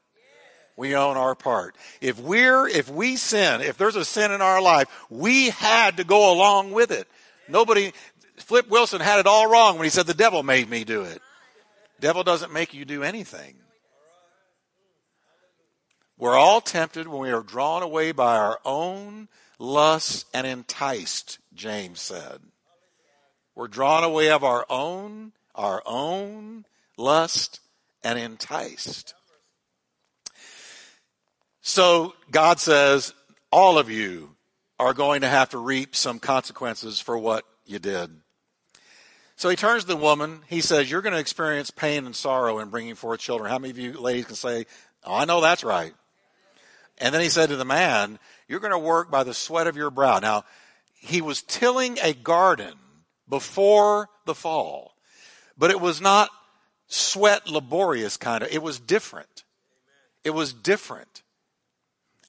We 0.75 0.95
own 0.95 1.17
our 1.17 1.35
part. 1.35 1.75
If 2.01 2.19
we're, 2.19 2.67
if 2.67 2.89
we 2.89 3.15
sin, 3.15 3.61
if 3.61 3.77
there's 3.77 3.95
a 3.95 4.05
sin 4.05 4.31
in 4.31 4.41
our 4.41 4.61
life, 4.61 4.87
we 5.09 5.49
had 5.49 5.97
to 5.97 6.03
go 6.03 6.33
along 6.33 6.71
with 6.71 6.91
it. 6.91 7.07
Nobody, 7.47 7.93
Flip 8.37 8.67
Wilson 8.69 9.01
had 9.01 9.19
it 9.19 9.27
all 9.27 9.49
wrong 9.49 9.75
when 9.75 9.85
he 9.85 9.89
said 9.89 10.07
the 10.07 10.13
devil 10.13 10.41
made 10.41 10.69
me 10.69 10.83
do 10.83 11.03
it. 11.03 11.21
Devil 11.99 12.23
doesn't 12.23 12.51
make 12.51 12.73
you 12.73 12.85
do 12.85 13.03
anything. 13.03 13.55
We're 16.17 16.37
all 16.37 16.61
tempted 16.61 17.07
when 17.07 17.21
we 17.21 17.31
are 17.31 17.43
drawn 17.43 17.83
away 17.83 18.11
by 18.11 18.37
our 18.37 18.59
own 18.65 19.27
lusts 19.59 20.25
and 20.33 20.47
enticed, 20.47 21.39
James 21.53 21.99
said. 21.99 22.39
We're 23.55 23.67
drawn 23.67 24.03
away 24.03 24.31
of 24.31 24.43
our 24.43 24.65
own, 24.69 25.33
our 25.53 25.83
own 25.85 26.65
lust 26.97 27.59
and 28.03 28.17
enticed. 28.17 29.13
So 31.65 32.13
God 32.29 32.59
says, 32.59 33.13
all 33.49 33.79
of 33.79 33.89
you 33.89 34.35
are 34.77 34.93
going 34.93 35.21
to 35.21 35.29
have 35.29 35.49
to 35.51 35.57
reap 35.57 35.95
some 35.95 36.19
consequences 36.19 36.99
for 36.99 37.17
what 37.17 37.45
you 37.65 37.79
did. 37.79 38.11
So 39.37 39.47
he 39.47 39.55
turns 39.55 39.83
to 39.83 39.87
the 39.87 39.95
woman. 39.95 40.41
He 40.47 40.59
says, 40.59 40.91
You're 40.91 41.01
going 41.01 41.13
to 41.13 41.19
experience 41.19 41.71
pain 41.71 42.05
and 42.05 42.13
sorrow 42.13 42.59
in 42.59 42.69
bringing 42.69 42.95
forth 42.95 43.21
children. 43.21 43.49
How 43.49 43.59
many 43.59 43.71
of 43.71 43.79
you 43.79 43.93
ladies 43.93 44.25
can 44.25 44.35
say, 44.35 44.65
Oh, 45.05 45.15
I 45.15 45.23
know 45.23 45.39
that's 45.39 45.63
right? 45.63 45.93
And 46.97 47.15
then 47.15 47.21
he 47.21 47.29
said 47.29 47.47
to 47.47 47.55
the 47.55 47.65
man, 47.65 48.19
You're 48.49 48.59
going 48.59 48.71
to 48.71 48.77
work 48.77 49.09
by 49.09 49.23
the 49.23 49.33
sweat 49.33 49.65
of 49.65 49.77
your 49.77 49.89
brow. 49.89 50.19
Now, 50.19 50.43
he 50.93 51.21
was 51.21 51.41
tilling 51.43 51.97
a 52.03 52.13
garden 52.13 52.73
before 53.29 54.09
the 54.25 54.35
fall, 54.35 54.95
but 55.57 55.71
it 55.71 55.79
was 55.79 56.01
not 56.01 56.29
sweat 56.87 57.47
laborious 57.47 58.17
kind 58.17 58.43
of, 58.43 58.51
it 58.51 58.61
was 58.61 58.81
different. 58.81 59.45
It 60.25 60.31
was 60.31 60.51
different. 60.51 61.22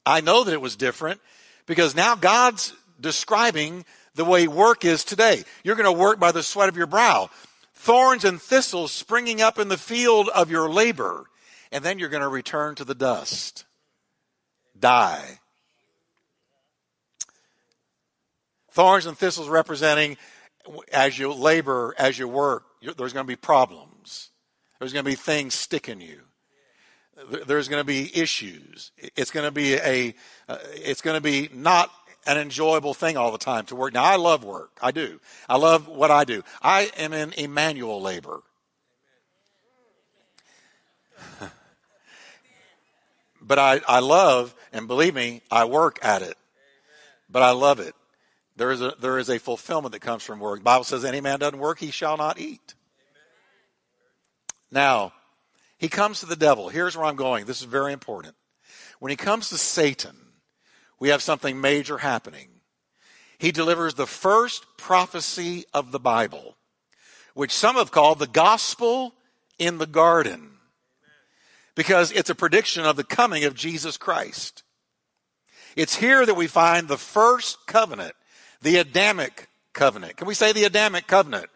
I 0.07 0.21
know 0.21 0.45
that 0.45 0.53
it 0.53 0.61
was 0.61 0.77
different 0.77 1.21
because 1.67 1.95
now 1.95 2.15
God's 2.15 2.75
describing 3.01 3.85
the 4.15 4.25
way 4.25 4.47
work 4.47 4.85
is 4.85 5.05
today. 5.05 5.45
You're 5.63 5.77
going 5.77 5.93
to 5.93 6.01
work 6.01 6.21
by 6.21 6.33
the 6.33 6.43
sweat 6.43 6.69
of 6.69 6.77
your 6.77 6.87
brow. 6.87 7.31
Thorns 7.75 8.25
and 8.25 8.41
thistles 8.41 8.93
springing 8.93 9.41
up 9.41 9.59
in 9.59 9.69
the 9.69 9.77
field 9.77 10.29
of 10.29 10.51
your 10.51 10.69
labor. 10.71 11.25
And 11.73 11.85
then 11.85 11.99
you're 11.99 12.09
going 12.09 12.23
to 12.23 12.29
return 12.29 12.75
to 12.77 12.85
the 12.85 12.95
dust. 12.95 13.65
Die. 14.79 15.41
Thorns 18.71 19.07
and 19.07 19.17
thistles 19.17 19.49
representing 19.49 20.17
as 20.93 21.19
you 21.19 21.33
labor, 21.33 21.95
as 21.99 22.19
you 22.19 22.27
work, 22.27 22.65
there's 22.81 23.13
going 23.13 23.25
to 23.25 23.31
be 23.31 23.37
problems. 23.37 24.31
There's 24.79 24.93
going 24.93 25.05
to 25.05 25.11
be 25.11 25.17
things 25.17 25.55
sticking 25.55 26.01
you 26.01 26.24
there's 27.47 27.69
going 27.69 27.81
to 27.81 27.87
be 27.87 28.11
issues. 28.19 28.93
It's 29.17 29.31
going 29.31 29.45
to 29.47 29.53
be 29.53 29.75
a, 29.75 30.15
uh, 30.49 30.59
it's 30.75 31.01
going 31.01 31.17
to 31.17 31.21
be 31.21 31.49
not 31.53 31.91
an 32.27 32.39
enjoyable 32.39 32.95
thing 32.95 33.17
all 33.17 33.33
the 33.33 33.39
time 33.39 33.67
to 33.67 33.77
work. 33.77 33.93
Now, 33.95 34.05
I 34.05 34.17
love 34.17 34.45
work. 34.45 34.79
I 34.83 34.91
do. 34.91 35.21
I 35.49 35.57
love 35.57 35.89
what 35.89 36.11
I 36.11 36.25
do. 36.25 36.43
I 36.63 36.91
am 36.97 37.13
in 37.13 37.33
Emmanuel 37.35 38.01
labor. 38.01 38.43
but 43.43 43.59
I, 43.59 43.81
I 43.87 44.01
love, 44.01 44.55
and 44.73 44.89
believe 44.89 45.15
me, 45.15 45.43
I 45.51 45.67
work 45.67 45.99
at 46.03 46.23
it. 46.23 46.37
But 47.29 47.43
I 47.43 47.51
love 47.51 47.81
it. 47.81 47.95
There 48.57 48.71
is 48.71 48.81
a, 48.81 48.95
there 49.01 49.19
is 49.19 49.29
a 49.29 49.39
fulfillment 49.39 49.93
that 49.93 50.01
comes 50.01 50.23
from 50.23 50.39
work. 50.39 50.61
The 50.61 50.65
Bible 50.65 50.85
says 50.85 51.05
any 51.05 51.21
man 51.21 51.41
doesn't 51.41 51.59
work, 51.59 51.81
he 51.81 51.91
shall 51.91 52.17
not 52.17 52.39
eat. 52.39 52.75
Now, 54.71 55.13
he 55.79 55.89
comes 55.89 56.21
to 56.21 56.27
the 56.27 56.37
devil. 56.37 56.69
Here's 56.69 56.97
where 56.97 57.07
I'm 57.07 57.17
going. 57.17 57.47
This 57.47 57.61
is 57.61 57.67
very 57.67 57.93
important. 57.93 58.35
When 59.01 59.11
he 59.11 59.17
comes 59.17 59.49
to 59.49 59.59
Satan, 59.59 60.17
we 60.99 61.09
have 61.09 61.23
something 61.23 61.61
major 61.61 61.99
happening. 61.99 62.49
He 63.39 63.53
delivers 63.53 63.95
the 63.95 64.07
first 64.07 64.65
prophecy 64.79 65.65
of 65.75 65.93
the 65.93 66.01
Bible, 66.01 66.57
which 67.35 67.53
some 67.53 67.77
have 67.77 67.91
called 67.91 68.19
the 68.19 68.27
gospel 68.27 69.15
in 69.59 69.79
the 69.79 69.87
garden, 69.87 70.53
because 71.75 72.13
it's 72.13 72.31
a 72.31 72.35
prediction 72.35 72.85
of 72.85 72.97
the 72.97 73.05
coming 73.05 73.45
of 73.45 73.55
Jesus 73.55 73.97
Christ. 73.97 74.63
It's 75.77 75.97
here 75.97 76.25
that 76.25 76.37
we 76.37 76.47
find 76.47 76.87
the 76.87 76.97
first 76.97 77.67
covenant, 77.67 78.15
the 78.63 78.77
Adamic 78.77 79.49
covenant. 79.73 80.17
Can 80.17 80.29
we 80.29 80.35
say 80.35 80.53
the 80.53 80.65
Adamic 80.65 81.07
covenant? 81.09 81.47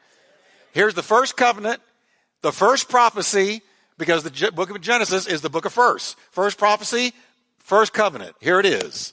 Here's 0.72 0.94
the 0.94 1.02
first 1.02 1.36
covenant, 1.36 1.80
the 2.42 2.52
first 2.52 2.88
prophecy, 2.88 3.62
because 3.98 4.22
the 4.22 4.52
book 4.52 4.70
of 4.70 4.80
Genesis 4.80 5.26
is 5.26 5.42
the 5.42 5.50
book 5.50 5.64
of 5.64 5.72
first. 5.72 6.16
First 6.30 6.56
prophecy, 6.56 7.12
first 7.58 7.92
covenant. 7.92 8.34
Here 8.40 8.60
it 8.60 8.66
is. 8.66 9.12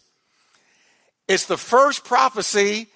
It's 1.27 1.45
the 1.45 1.57
first 1.57 2.03
prophecy 2.05 2.87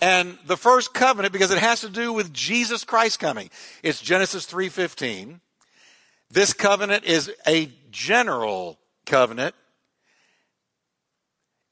and 0.00 0.36
the 0.46 0.56
first 0.56 0.92
covenant 0.92 1.32
because 1.32 1.50
it 1.50 1.58
has 1.58 1.80
to 1.80 1.88
do 1.88 2.12
with 2.12 2.32
Jesus 2.32 2.84
Christ 2.84 3.20
coming. 3.20 3.50
It's 3.82 4.00
Genesis 4.00 4.46
3:15. 4.46 5.40
This 6.30 6.52
covenant 6.52 7.04
is 7.04 7.32
a 7.46 7.72
general 7.90 8.78
covenant 9.06 9.54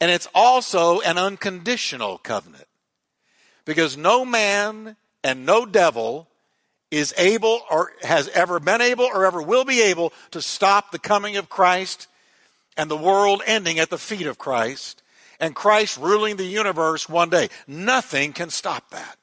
and 0.00 0.10
it's 0.10 0.28
also 0.34 1.00
an 1.00 1.18
unconditional 1.18 2.18
covenant. 2.18 2.66
Because 3.64 3.96
no 3.96 4.24
man 4.24 4.96
and 5.24 5.44
no 5.44 5.66
devil 5.66 6.28
is 6.90 7.12
able 7.18 7.60
or 7.70 7.92
has 8.02 8.28
ever 8.28 8.60
been 8.60 8.80
able 8.80 9.04
or 9.04 9.24
ever 9.24 9.42
will 9.42 9.64
be 9.64 9.82
able 9.82 10.12
to 10.30 10.40
stop 10.40 10.90
the 10.90 10.98
coming 10.98 11.36
of 11.36 11.48
Christ 11.48 12.06
and 12.76 12.90
the 12.90 12.96
world 12.96 13.42
ending 13.46 13.78
at 13.78 13.90
the 13.90 13.98
feet 13.98 14.26
of 14.26 14.38
Christ 14.38 15.02
and 15.40 15.54
Christ 15.54 15.98
ruling 15.98 16.36
the 16.36 16.44
universe 16.44 17.08
one 17.08 17.30
day. 17.30 17.48
Nothing 17.66 18.32
can 18.32 18.50
stop 18.50 18.90
that. 18.90 19.16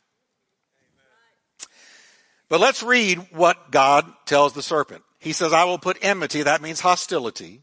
But 2.49 2.59
let's 2.59 2.83
read 2.83 3.17
what 3.31 3.71
God 3.71 4.05
tells 4.25 4.53
the 4.53 4.61
serpent. 4.61 5.03
He 5.19 5.33
says, 5.33 5.53
I 5.53 5.63
will 5.63 5.79
put 5.79 5.97
enmity, 6.01 6.43
that 6.43 6.61
means 6.61 6.81
hostility, 6.81 7.61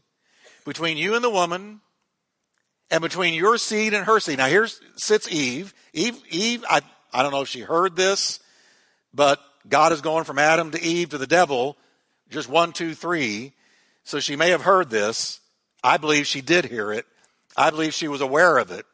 between 0.65 0.97
you 0.97 1.15
and 1.15 1.23
the 1.23 1.29
woman, 1.29 1.81
and 2.89 3.01
between 3.01 3.33
your 3.33 3.57
seed 3.57 3.93
and 3.93 4.05
her 4.05 4.19
seed. 4.19 4.39
Now 4.39 4.47
here 4.47 4.67
sits 4.97 5.31
Eve. 5.31 5.73
Eve, 5.93 6.19
Eve, 6.29 6.65
I, 6.69 6.81
I 7.13 7.23
don't 7.23 7.31
know 7.31 7.41
if 7.41 7.47
she 7.47 7.61
heard 7.61 7.95
this, 7.95 8.39
but 9.13 9.39
God 9.67 9.91
is 9.91 10.01
going 10.01 10.23
from 10.23 10.39
Adam 10.39 10.71
to 10.71 10.81
Eve 10.81 11.09
to 11.09 11.17
the 11.17 11.27
devil, 11.27 11.77
just 12.29 12.49
one, 12.49 12.71
two, 12.71 12.93
three. 12.93 13.53
So 14.03 14.19
she 14.19 14.35
may 14.35 14.49
have 14.49 14.63
heard 14.63 14.89
this. 14.89 15.39
I 15.83 15.97
believe 15.97 16.27
she 16.27 16.41
did 16.41 16.65
hear 16.65 16.91
it. 16.91 17.05
I 17.55 17.69
believe 17.69 17.93
she 17.93 18.07
was 18.07 18.21
aware 18.21 18.57
of 18.57 18.71
it. 18.71 18.85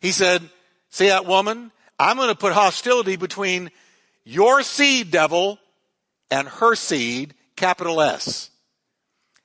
He 0.00 0.10
said, 0.10 0.42
see 0.90 1.08
that 1.08 1.26
woman? 1.26 1.70
I'm 1.98 2.16
going 2.16 2.28
to 2.28 2.34
put 2.34 2.52
hostility 2.52 3.16
between 3.16 3.70
your 4.24 4.62
seed, 4.62 5.10
devil, 5.10 5.58
and 6.30 6.48
her 6.48 6.74
seed, 6.74 7.34
capital 7.56 8.00
S. 8.00 8.50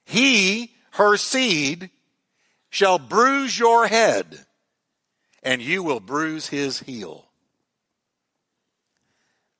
He, 0.06 0.72
her 0.92 1.18
seed, 1.18 1.92
shall 2.70 2.98
bruise 2.98 3.58
your 3.58 3.88
head, 3.88 4.46
and 5.44 5.62
you 5.62 5.84
will 5.84 6.00
bruise 6.00 6.48
his 6.48 6.80
heel. 6.80 7.27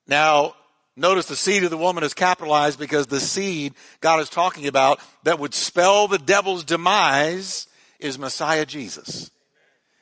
Now, 0.08 0.54
notice 0.96 1.26
the 1.26 1.36
seed 1.36 1.64
of 1.64 1.70
the 1.70 1.76
woman 1.76 2.02
is 2.02 2.14
capitalized 2.14 2.78
because 2.78 3.06
the 3.06 3.20
seed 3.20 3.74
God 4.00 4.20
is 4.20 4.30
talking 4.30 4.66
about 4.66 5.00
that 5.24 5.38
would 5.38 5.54
spell 5.54 6.08
the 6.08 6.18
devil's 6.18 6.64
demise 6.64 7.68
is 8.00 8.18
Messiah 8.18 8.64
Jesus. 8.66 9.30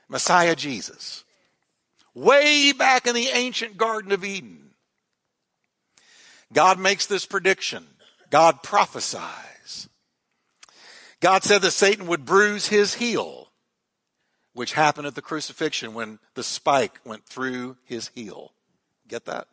Messiah 0.08 0.54
Jesus. 0.54 1.24
Way 2.14 2.72
back 2.72 3.06
in 3.06 3.14
the 3.14 3.28
ancient 3.28 3.76
Garden 3.76 4.12
of 4.12 4.24
Eden, 4.24 4.70
God 6.52 6.78
makes 6.78 7.06
this 7.06 7.26
prediction. 7.26 7.84
God 8.30 8.62
prophesies. 8.62 9.88
God 11.20 11.42
said 11.42 11.62
that 11.62 11.72
Satan 11.72 12.06
would 12.06 12.24
bruise 12.24 12.66
his 12.66 12.94
heel, 12.94 13.50
which 14.52 14.72
happened 14.72 15.06
at 15.06 15.14
the 15.14 15.22
crucifixion 15.22 15.94
when 15.94 16.18
the 16.34 16.42
spike 16.42 17.00
went 17.04 17.26
through 17.26 17.76
his 17.84 18.08
heel. 18.14 18.52
Get 19.08 19.24
that? 19.26 19.48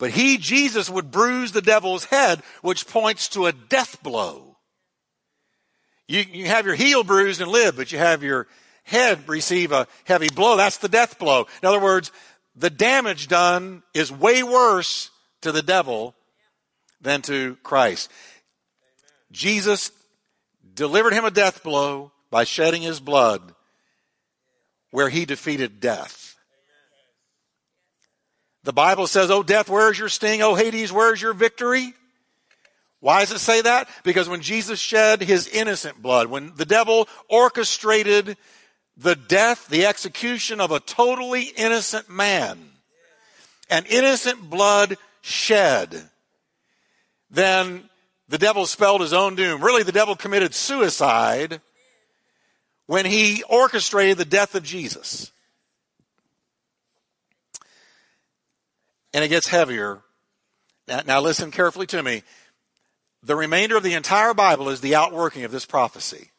But 0.00 0.12
he, 0.12 0.38
Jesus, 0.38 0.88
would 0.88 1.10
bruise 1.10 1.52
the 1.52 1.60
devil's 1.60 2.06
head, 2.06 2.40
which 2.62 2.86
points 2.86 3.28
to 3.28 3.44
a 3.44 3.52
death 3.52 4.02
blow. 4.02 4.56
You, 6.08 6.24
you 6.32 6.46
have 6.46 6.64
your 6.64 6.74
heel 6.74 7.04
bruised 7.04 7.42
and 7.42 7.50
live, 7.50 7.76
but 7.76 7.92
you 7.92 7.98
have 7.98 8.22
your 8.22 8.48
head 8.82 9.28
receive 9.28 9.72
a 9.72 9.86
heavy 10.04 10.28
blow. 10.34 10.56
That's 10.56 10.78
the 10.78 10.88
death 10.88 11.18
blow. 11.18 11.46
In 11.62 11.68
other 11.68 11.78
words, 11.78 12.12
the 12.56 12.70
damage 12.70 13.28
done 13.28 13.82
is 13.92 14.10
way 14.10 14.42
worse 14.42 15.10
to 15.42 15.52
the 15.52 15.62
devil 15.62 16.14
than 17.02 17.20
to 17.22 17.58
Christ. 17.62 18.10
Jesus 19.30 19.92
delivered 20.72 21.12
him 21.12 21.26
a 21.26 21.30
death 21.30 21.62
blow 21.62 22.10
by 22.30 22.44
shedding 22.44 22.80
his 22.80 23.00
blood 23.00 23.54
where 24.92 25.10
he 25.10 25.26
defeated 25.26 25.78
death. 25.78 26.36
The 28.64 28.72
Bible 28.72 29.06
says, 29.06 29.30
Oh, 29.30 29.42
death, 29.42 29.70
where's 29.70 29.98
your 29.98 30.08
sting? 30.08 30.42
Oh, 30.42 30.54
Hades, 30.54 30.92
where's 30.92 31.20
your 31.20 31.32
victory? 31.32 31.94
Why 33.00 33.20
does 33.20 33.32
it 33.32 33.38
say 33.38 33.62
that? 33.62 33.88
Because 34.04 34.28
when 34.28 34.42
Jesus 34.42 34.78
shed 34.78 35.22
his 35.22 35.48
innocent 35.48 36.02
blood, 36.02 36.26
when 36.26 36.52
the 36.56 36.66
devil 36.66 37.08
orchestrated 37.28 38.36
the 38.98 39.16
death, 39.16 39.68
the 39.68 39.86
execution 39.86 40.60
of 40.60 40.70
a 40.70 40.80
totally 40.80 41.44
innocent 41.44 42.10
man, 42.10 42.58
and 43.70 43.86
innocent 43.86 44.50
blood 44.50 44.98
shed, 45.22 46.10
then 47.30 47.88
the 48.28 48.38
devil 48.38 48.66
spelled 48.66 49.00
his 49.00 49.14
own 49.14 49.34
doom. 49.34 49.64
Really, 49.64 49.82
the 49.82 49.92
devil 49.92 50.14
committed 50.14 50.54
suicide 50.54 51.62
when 52.86 53.06
he 53.06 53.42
orchestrated 53.48 54.18
the 54.18 54.24
death 54.24 54.54
of 54.54 54.62
Jesus. 54.62 55.32
And 59.12 59.24
it 59.24 59.28
gets 59.28 59.48
heavier. 59.48 60.02
Now, 60.86 61.02
now 61.06 61.20
listen 61.20 61.50
carefully 61.50 61.86
to 61.88 62.02
me. 62.02 62.22
The 63.22 63.36
remainder 63.36 63.76
of 63.76 63.82
the 63.82 63.94
entire 63.94 64.34
Bible 64.34 64.68
is 64.68 64.80
the 64.80 64.94
outworking 64.94 65.44
of 65.44 65.52
this 65.52 65.66
prophecy. 65.66 66.30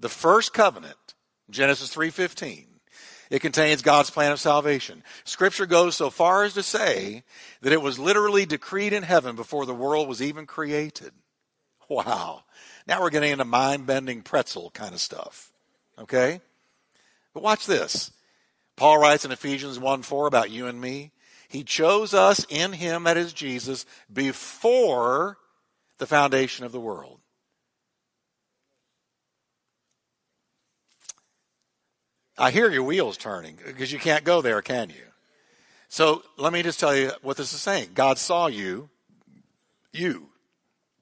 The 0.00 0.08
first 0.08 0.52
covenant, 0.52 1.14
Genesis 1.50 1.94
3:15, 1.94 2.66
it 3.30 3.40
contains 3.40 3.82
God's 3.82 4.10
plan 4.10 4.32
of 4.32 4.40
salvation. 4.40 5.04
Scripture 5.24 5.66
goes 5.66 5.96
so 5.96 6.10
far 6.10 6.44
as 6.44 6.54
to 6.54 6.62
say 6.62 7.24
that 7.60 7.72
it 7.72 7.82
was 7.82 7.98
literally 7.98 8.46
decreed 8.46 8.92
in 8.92 9.02
heaven 9.02 9.36
before 9.36 9.66
the 9.66 9.74
world 9.74 10.08
was 10.08 10.22
even 10.22 10.46
created. 10.46 11.12
Wow. 11.88 12.44
Now 12.86 13.00
we're 13.00 13.10
getting 13.10 13.32
into 13.32 13.44
mind-bending 13.44 14.22
pretzel 14.22 14.70
kind 14.70 14.94
of 14.94 15.00
stuff. 15.00 15.52
Okay? 15.98 16.40
But 17.34 17.42
watch 17.42 17.66
this. 17.66 18.12
Paul 18.76 18.98
writes 18.98 19.24
in 19.24 19.32
Ephesians 19.32 19.78
1 19.78 20.02
4 20.02 20.26
about 20.26 20.50
you 20.50 20.66
and 20.66 20.80
me. 20.80 21.12
He 21.48 21.64
chose 21.64 22.12
us 22.12 22.46
in 22.48 22.72
Him, 22.72 23.04
that 23.04 23.16
is 23.16 23.32
Jesus, 23.32 23.86
before 24.12 25.38
the 25.98 26.06
foundation 26.06 26.64
of 26.64 26.72
the 26.72 26.80
world. 26.80 27.20
I 32.36 32.50
hear 32.50 32.70
your 32.70 32.84
wheels 32.84 33.16
turning 33.16 33.58
because 33.66 33.90
you 33.90 33.98
can't 33.98 34.24
go 34.24 34.40
there, 34.40 34.62
can 34.62 34.90
you? 34.90 35.08
So 35.88 36.22
let 36.36 36.52
me 36.52 36.62
just 36.62 36.78
tell 36.78 36.94
you 36.94 37.10
what 37.22 37.36
this 37.36 37.52
is 37.52 37.60
saying. 37.60 37.90
God 37.94 38.18
saw 38.18 38.46
you, 38.46 38.90
you. 39.92 40.28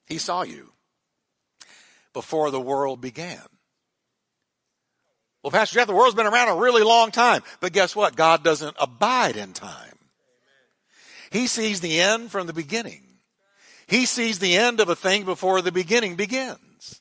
He 0.07 0.19
saw 0.19 0.43
you 0.43 0.73
before 2.13 2.51
the 2.51 2.61
world 2.61 3.01
began. 3.01 3.43
Well, 5.43 5.51
Pastor 5.51 5.75
Jeff, 5.75 5.87
the 5.87 5.95
world's 5.95 6.15
been 6.15 6.27
around 6.27 6.49
a 6.49 6.61
really 6.61 6.83
long 6.83 7.11
time. 7.11 7.43
But 7.61 7.73
guess 7.73 7.95
what? 7.95 8.17
God 8.17 8.43
doesn't 8.43 8.77
abide 8.81 9.37
in 9.37 9.53
time. 9.53 9.96
He 11.31 11.47
sees 11.47 11.81
the 11.81 12.01
end 12.01 12.31
from 12.31 12.47
the 12.47 12.53
beginning. 12.53 13.03
He 13.87 14.07
sees 14.07 14.39
the 14.39 14.57
end 14.57 14.81
of 14.81 14.89
a 14.89 14.97
thing 14.97 15.25
before 15.25 15.63
the 15.63 15.73
beginning 15.73 16.17
begins. 16.17 17.01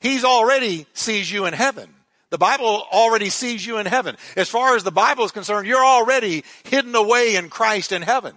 He's 0.00 0.24
already 0.24 0.86
sees 0.94 1.30
you 1.30 1.46
in 1.46 1.54
heaven. 1.54 1.94
The 2.30 2.38
Bible 2.38 2.86
already 2.92 3.28
sees 3.28 3.64
you 3.66 3.78
in 3.78 3.86
heaven. 3.86 4.16
As 4.36 4.48
far 4.48 4.76
as 4.76 4.84
the 4.84 4.92
Bible 4.92 5.24
is 5.24 5.32
concerned, 5.32 5.66
you're 5.66 5.84
already 5.84 6.44
hidden 6.64 6.94
away 6.94 7.36
in 7.36 7.50
Christ 7.50 7.92
in 7.92 8.02
heaven. 8.02 8.34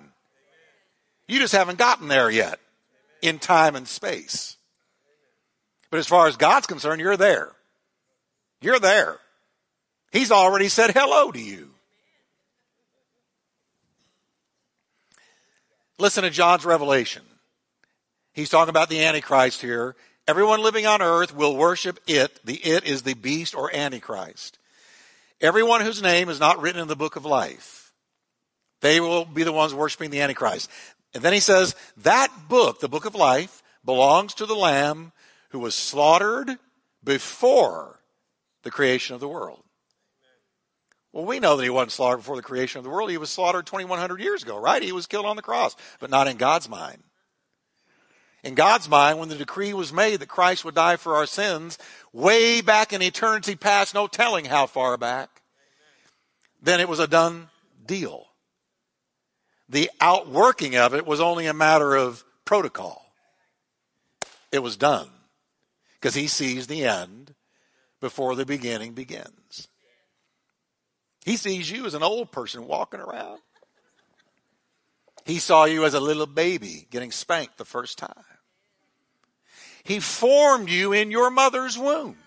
You 1.28 1.40
just 1.40 1.54
haven't 1.54 1.78
gotten 1.78 2.08
there 2.08 2.30
yet 2.30 2.60
in 3.22 3.40
time 3.40 3.76
and 3.76 3.88
space. 3.88 4.58
But 5.90 6.00
as 6.00 6.08
far 6.08 6.28
as 6.28 6.38
God's 6.38 6.68
concerned, 6.68 7.02
you're 7.02 7.18
there. 7.18 7.52
You're 8.62 8.80
there. 8.80 9.20
He's 10.12 10.32
already 10.32 10.70
said 10.70 10.92
hello 10.92 11.32
to 11.32 11.40
you. 11.40 11.73
Listen 16.00 16.24
to 16.24 16.30
John's 16.30 16.66
revelation. 16.66 17.24
He's 18.34 18.50
talking 18.50 18.70
about 18.70 18.90
the 18.90 19.04
Antichrist 19.04 19.62
here. 19.62 19.96
Everyone 20.28 20.62
living 20.62 20.86
on 20.86 21.02
earth 21.02 21.36
will 21.36 21.56
worship 21.56 22.00
it. 22.08 22.40
The 22.46 22.56
it 22.56 22.86
is 22.86 23.04
the 23.04 23.14
beast 23.14 23.56
or 23.56 23.74
Antichrist. 23.76 24.58
Everyone 25.42 25.82
whose 25.82 26.02
name 26.02 26.30
is 26.30 26.40
not 26.40 26.62
written 26.62 26.82
in 26.82 26.88
the 26.88 26.96
book 26.96 27.16
of 27.16 27.26
life, 27.26 27.92
they 28.82 29.00
will 29.00 29.26
be 29.26 29.44
the 29.44 29.52
ones 29.52 29.74
worshiping 29.74 30.10
the 30.10 30.22
Antichrist. 30.22 30.70
And 31.14 31.24
then 31.24 31.34
he 31.34 31.40
says, 31.40 31.76
that 31.98 32.30
book, 32.48 32.80
the 32.80 32.90
book 32.90 33.06
of 33.06 33.16
life, 33.16 33.62
belongs 33.86 34.34
to 34.36 34.46
the 34.46 34.56
Lamb 34.56 35.12
who 35.50 35.60
was 35.60 35.76
slaughtered 35.76 36.50
before 37.04 38.00
the 38.64 38.72
creation 38.72 39.14
of 39.14 39.20
the 39.20 39.28
world. 39.28 39.63
Well, 41.14 41.26
we 41.26 41.40
know 41.40 41.56
that 41.56 41.64
he 41.64 41.70
wasn't 41.70 41.92
slaughtered 41.92 42.20
before 42.20 42.36
the 42.36 42.42
creation 42.42 42.80
of 42.80 42.84
the 42.84 42.90
world. 42.90 43.12
He 43.12 43.20
was 43.20 43.30
slaughtered 43.30 43.68
2,100 43.68 44.20
years 44.20 44.42
ago, 44.42 44.60
right? 44.60 44.82
He 44.82 44.92
was 44.92 45.06
killed 45.06 45.28
on 45.28 45.36
the 45.36 45.44
cross, 45.44 45.76
but 46.00 46.10
not 46.10 46.28
in 46.28 46.38
God's 46.38 46.68
mind. 46.68 47.04
In 48.44 48.56
God's 48.56 48.90
mind, 48.90 49.20
when 49.20 49.30
the 49.30 49.36
decree 49.36 49.74
was 49.74 49.94
made 49.94 50.20
that 50.20 50.28
Christ 50.28 50.66
would 50.66 50.76
die 50.76 50.98
for 50.98 51.16
our 51.16 51.28
sins, 51.28 51.78
way 52.12 52.62
back 52.62 52.92
in 52.92 53.02
eternity 53.02 53.56
past, 53.56 53.94
no 53.94 54.08
telling 54.08 54.46
how 54.46 54.66
far 54.66 54.98
back, 54.98 55.44
then 56.62 56.80
it 56.80 56.90
was 56.90 57.00
a 57.00 57.08
done 57.08 57.50
deal. 57.86 58.26
The 59.70 59.90
outworking 60.02 60.76
of 60.76 60.94
it 60.96 61.06
was 61.06 61.22
only 61.22 61.46
a 61.46 61.54
matter 61.54 61.96
of 61.96 62.24
protocol. 62.44 63.14
It 64.52 64.60
was 64.60 64.78
done 64.78 65.10
because 65.94 66.16
he 66.16 66.28
sees 66.28 66.68
the 66.68 66.86
end 66.86 67.36
before 68.02 68.36
the 68.36 68.46
beginning 68.46 68.94
begins. 68.94 69.70
He 71.26 71.38
sees 71.38 71.70
you 71.70 71.86
as 71.86 71.94
an 71.94 72.04
old 72.04 72.32
person 72.32 72.68
walking 72.68 73.00
around. 73.00 73.40
He 75.26 75.40
saw 75.40 75.66
you 75.66 75.86
as 75.86 75.94
a 75.94 76.00
little 76.00 76.26
baby 76.26 76.86
getting 76.92 77.12
spanked 77.12 77.58
the 77.58 77.66
first 77.66 77.98
time. 77.98 78.12
He 79.84 80.00
formed 80.00 80.70
you 80.70 80.94
in 80.94 81.12
your 81.12 81.30
mother's 81.30 81.78
womb. 81.78 82.18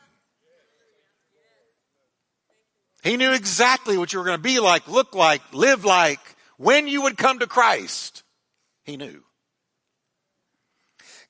He 3.03 3.16
knew 3.16 3.32
exactly 3.32 3.97
what 3.97 4.12
you 4.12 4.18
were 4.18 4.24
going 4.24 4.38
to 4.38 4.42
be 4.42 4.61
like, 4.61 4.88
look 4.88 5.14
like, 5.14 5.40
live 5.53 5.84
like, 5.84 6.20
when 6.57 6.88
you 6.88 7.03
would 7.03 7.16
come 7.16 7.38
to 7.38 7.47
Christ. 7.47 8.22
He 8.82 8.97
knew. 8.97 9.22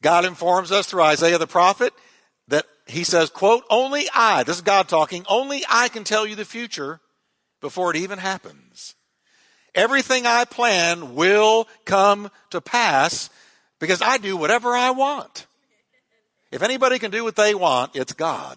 God 0.03 0.25
informs 0.25 0.73
us 0.73 0.87
through 0.87 1.03
Isaiah 1.03 1.39
the 1.39 1.47
prophet 1.47 1.93
that 2.49 2.65
he 2.87 3.03
says, 3.05 3.29
quote, 3.29 3.65
only 3.69 4.07
I, 4.15 4.45
this 4.45 4.57
is 4.57 4.63
God 4.63 4.89
talking, 4.89 5.25
only 5.29 5.65
I 5.69 5.89
can 5.89 6.05
tell 6.05 6.27
you 6.27 6.35
the 6.35 6.45
future 6.45 7.01
before 7.67 7.91
it 7.91 7.97
even 7.97 8.17
happens. 8.17 8.95
Everything 9.75 10.25
I 10.25 10.45
plan 10.45 11.17
will 11.17 11.67
come 11.85 12.31
to 12.51 12.61
pass 12.61 13.29
because 13.81 14.01
I 14.01 14.19
do 14.19 14.37
whatever 14.37 14.77
I 14.77 14.93
want. 14.93 15.49
If 16.53 16.63
anybody 16.63 17.01
can 17.01 17.11
do 17.11 17.25
what 17.25 17.35
they 17.35 17.57
want, 17.57 17.97
it's 17.97 18.13
God. 18.13 18.57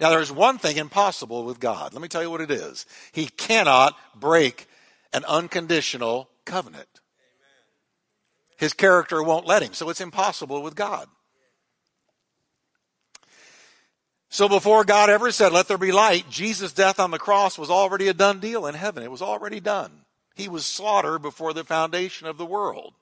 Now 0.00 0.10
there's 0.10 0.32
one 0.32 0.58
thing 0.58 0.78
impossible 0.78 1.44
with 1.44 1.60
God. 1.60 1.92
Let 1.92 2.02
me 2.02 2.08
tell 2.08 2.22
you 2.22 2.30
what 2.30 2.40
it 2.40 2.50
is. 2.50 2.86
He 3.12 3.28
cannot 3.28 3.94
break 4.16 4.66
an 5.12 5.24
unconditional 5.24 6.28
covenant. 6.44 6.88
His 8.56 8.72
character 8.72 9.22
won't 9.22 9.46
let 9.46 9.62
him. 9.62 9.74
So 9.74 9.90
it's 9.90 10.00
impossible 10.00 10.60
with 10.60 10.74
God. 10.74 11.06
So 14.36 14.50
before 14.50 14.84
God 14.84 15.08
ever 15.08 15.32
said, 15.32 15.52
let 15.52 15.66
there 15.66 15.78
be 15.78 15.92
light, 15.92 16.28
Jesus' 16.28 16.74
death 16.74 17.00
on 17.00 17.10
the 17.10 17.18
cross 17.18 17.56
was 17.56 17.70
already 17.70 18.08
a 18.08 18.12
done 18.12 18.38
deal 18.38 18.66
in 18.66 18.74
heaven. 18.74 19.02
It 19.02 19.10
was 19.10 19.22
already 19.22 19.60
done. 19.60 19.90
He 20.34 20.46
was 20.46 20.66
slaughtered 20.66 21.22
before 21.22 21.54
the 21.54 21.64
foundation 21.64 22.26
of 22.26 22.36
the 22.36 22.44
world. 22.44 22.92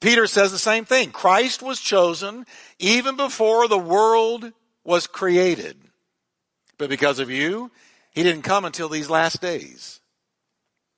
Peter 0.00 0.26
says 0.26 0.50
the 0.50 0.58
same 0.58 0.84
thing. 0.84 1.12
Christ 1.12 1.62
was 1.62 1.80
chosen 1.80 2.44
even 2.80 3.16
before 3.16 3.68
the 3.68 3.78
world 3.78 4.50
was 4.82 5.06
created. 5.06 5.76
But 6.76 6.90
because 6.90 7.20
of 7.20 7.30
you, 7.30 7.70
he 8.10 8.24
didn't 8.24 8.42
come 8.42 8.64
until 8.64 8.88
these 8.88 9.08
last 9.08 9.40
days. 9.40 10.00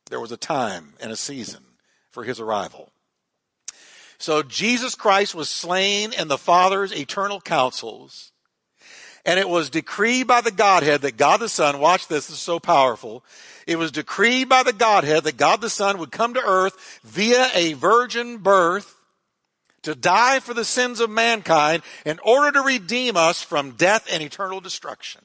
There 0.08 0.20
was 0.20 0.32
a 0.32 0.38
time 0.38 0.94
and 1.02 1.12
a 1.12 1.16
season 1.16 1.62
for 2.10 2.24
his 2.24 2.40
arrival. 2.40 2.93
So 4.24 4.42
Jesus 4.42 4.94
Christ 4.94 5.34
was 5.34 5.50
slain 5.50 6.14
in 6.14 6.28
the 6.28 6.38
Father's 6.38 6.96
eternal 6.96 7.42
counsels. 7.42 8.32
And 9.26 9.38
it 9.38 9.46
was 9.46 9.68
decreed 9.68 10.26
by 10.26 10.40
the 10.40 10.50
Godhead 10.50 11.02
that 11.02 11.18
God 11.18 11.40
the 11.40 11.48
Son, 11.50 11.78
watch 11.78 12.08
this, 12.08 12.28
this 12.28 12.36
is 12.36 12.42
so 12.42 12.58
powerful. 12.58 13.22
It 13.66 13.76
was 13.76 13.92
decreed 13.92 14.48
by 14.48 14.62
the 14.62 14.72
Godhead 14.72 15.24
that 15.24 15.36
God 15.36 15.60
the 15.60 15.68
Son 15.68 15.98
would 15.98 16.10
come 16.10 16.32
to 16.32 16.42
earth 16.42 17.00
via 17.04 17.50
a 17.54 17.74
virgin 17.74 18.38
birth 18.38 18.96
to 19.82 19.94
die 19.94 20.40
for 20.40 20.54
the 20.54 20.64
sins 20.64 21.00
of 21.00 21.10
mankind 21.10 21.82
in 22.06 22.18
order 22.24 22.50
to 22.52 22.62
redeem 22.62 23.18
us 23.18 23.42
from 23.42 23.72
death 23.72 24.08
and 24.10 24.22
eternal 24.22 24.62
destruction. 24.62 25.20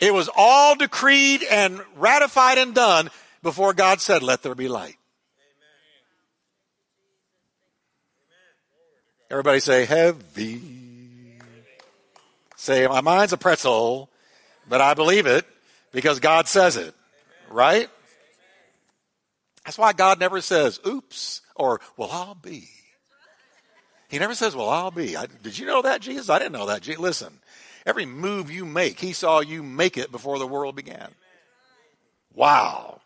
It 0.00 0.14
was 0.14 0.30
all 0.36 0.76
decreed 0.76 1.42
and 1.50 1.80
ratified 1.96 2.58
and 2.58 2.72
done 2.72 3.10
before 3.42 3.74
God 3.74 4.00
said, 4.00 4.22
let 4.22 4.44
there 4.44 4.54
be 4.54 4.68
light. 4.68 4.94
Everybody 9.30 9.60
say 9.60 9.84
heavy. 9.84 10.60
Say, 12.56 12.86
my 12.88 13.00
mind's 13.00 13.32
a 13.32 13.38
pretzel, 13.38 14.10
but 14.68 14.80
I 14.80 14.94
believe 14.94 15.26
it 15.26 15.46
because 15.92 16.18
God 16.18 16.48
says 16.48 16.76
it. 16.76 16.94
Right? 17.48 17.88
That's 19.64 19.78
why 19.78 19.92
God 19.92 20.18
never 20.18 20.40
says, 20.40 20.80
oops, 20.86 21.42
or, 21.54 21.80
well, 21.96 22.10
I'll 22.10 22.34
be. 22.34 22.68
He 24.08 24.18
never 24.18 24.34
says, 24.34 24.56
well, 24.56 24.68
I'll 24.68 24.90
be. 24.90 25.16
I, 25.16 25.26
did 25.42 25.56
you 25.56 25.66
know 25.66 25.82
that, 25.82 26.00
Jesus? 26.00 26.28
I 26.28 26.38
didn't 26.38 26.52
know 26.52 26.66
that. 26.66 26.86
Listen, 26.98 27.38
every 27.86 28.06
move 28.06 28.50
you 28.50 28.66
make, 28.66 28.98
he 28.98 29.12
saw 29.12 29.40
you 29.40 29.62
make 29.62 29.96
it 29.96 30.10
before 30.10 30.40
the 30.40 30.46
world 30.46 30.74
began. 30.74 31.08
Wow. 32.34 33.00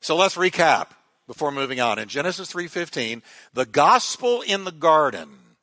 So 0.00 0.14
let's 0.14 0.36
recap 0.36 0.88
before 1.28 1.52
moving 1.52 1.78
on. 1.78 2.00
In 2.00 2.08
Genesis 2.08 2.50
3:15, 2.50 3.22
the 3.52 3.66
gospel 3.66 4.42
in 4.42 4.64
the 4.64 4.72
garden, 4.72 5.56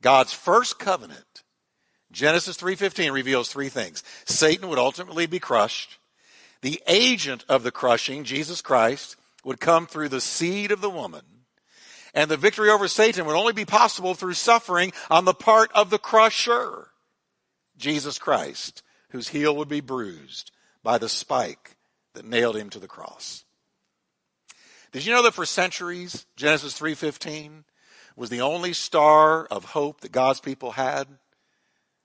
God's 0.00 0.32
first 0.32 0.78
covenant. 0.78 1.42
Genesis 2.10 2.56
3:15 2.56 3.12
reveals 3.12 3.50
three 3.50 3.68
things. 3.68 4.02
Satan 4.24 4.68
would 4.68 4.78
ultimately 4.78 5.26
be 5.26 5.40
crushed. 5.40 5.98
The 6.62 6.82
agent 6.86 7.44
of 7.48 7.62
the 7.62 7.70
crushing, 7.70 8.24
Jesus 8.24 8.62
Christ, 8.62 9.16
would 9.44 9.60
come 9.60 9.86
through 9.86 10.08
the 10.08 10.20
seed 10.20 10.70
of 10.70 10.80
the 10.80 10.88
woman. 10.88 11.44
And 12.14 12.30
the 12.30 12.36
victory 12.36 12.70
over 12.70 12.88
Satan 12.88 13.26
would 13.26 13.36
only 13.36 13.52
be 13.52 13.66
possible 13.66 14.14
through 14.14 14.34
suffering 14.34 14.92
on 15.10 15.24
the 15.24 15.34
part 15.34 15.70
of 15.72 15.90
the 15.90 15.98
crusher, 15.98 16.90
Jesus 17.76 18.18
Christ, 18.18 18.82
whose 19.10 19.28
heel 19.28 19.54
would 19.56 19.68
be 19.68 19.80
bruised 19.80 20.50
by 20.82 20.96
the 20.96 21.08
spike 21.08 21.76
that 22.14 22.24
nailed 22.24 22.56
him 22.56 22.70
to 22.70 22.78
the 22.78 22.88
cross. 22.88 23.44
Did 24.92 25.04
you 25.04 25.12
know 25.12 25.22
that 25.22 25.34
for 25.34 25.44
centuries, 25.44 26.26
Genesis 26.36 26.78
3:15 26.78 27.64
was 28.16 28.30
the 28.30 28.40
only 28.40 28.72
star 28.72 29.46
of 29.46 29.66
hope 29.66 30.00
that 30.00 30.12
God's 30.12 30.40
people 30.40 30.72
had 30.72 31.06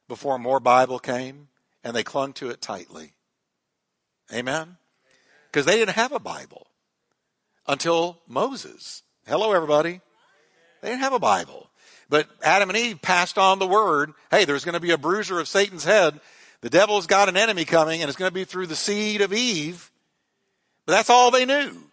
before 0.08 0.38
more 0.38 0.60
Bible 0.60 1.00
came 1.00 1.48
and 1.84 1.96
they 1.96 2.04
clung 2.04 2.34
to 2.34 2.50
it 2.50 2.62
tightly. 2.62 3.14
Amen. 4.32 4.78
Because 5.48 5.66
they 5.66 5.78
didn't 5.78 5.96
have 5.96 6.12
a 6.12 6.20
Bible 6.20 6.68
until 7.68 8.20
Moses. 8.28 9.04
Hello 9.26 9.54
everybody. 9.54 10.02
They 10.82 10.90
didn't 10.90 11.02
have 11.02 11.14
a 11.14 11.20
Bible. 11.20 11.70
But 12.10 12.30
Adam 12.44 12.70
and 12.70 12.78
Eve 12.78 13.02
passed 13.02 13.38
on 13.38 13.60
the 13.60 13.68
word, 13.68 14.12
hey, 14.30 14.46
there's 14.46 14.66
going 14.66 14.74
to 14.74 14.80
be 14.80 14.92
a 14.92 14.98
bruiser 14.98 15.40
of 15.40 15.48
Satan's 15.48 15.86
head. 15.86 16.20
The 16.62 16.70
devil's 16.70 17.08
got 17.08 17.30
an 17.30 17.38
enemy 17.38 17.66
coming 17.66 18.02
and 18.02 18.10
it's 18.10 18.18
going 18.18 18.30
to 18.30 18.36
be 18.36 18.46
through 18.46 18.68
the 18.68 18.76
seed 18.76 19.22
of 19.22 19.34
Eve. 19.34 19.90
But 20.86 20.94
that's 20.94 21.10
all 21.10 21.32
they 21.32 21.46
knew 21.46 21.90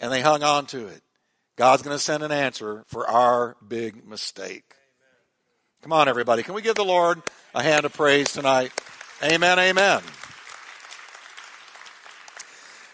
and 0.00 0.10
they 0.10 0.22
hung 0.22 0.42
on 0.42 0.66
to 0.66 0.86
it. 0.86 1.02
God's 1.56 1.82
going 1.82 1.96
to 1.96 2.02
send 2.02 2.22
an 2.22 2.32
answer 2.32 2.84
for 2.86 3.08
our 3.08 3.56
big 3.66 4.06
mistake. 4.06 4.74
Come 5.82 5.92
on, 5.92 6.08
everybody. 6.08 6.42
Can 6.42 6.54
we 6.54 6.62
give 6.62 6.76
the 6.76 6.84
Lord 6.84 7.22
a 7.54 7.62
hand 7.62 7.84
of 7.84 7.92
praise 7.92 8.32
tonight? 8.32 8.72
Amen, 9.22 9.58
amen. 9.58 10.02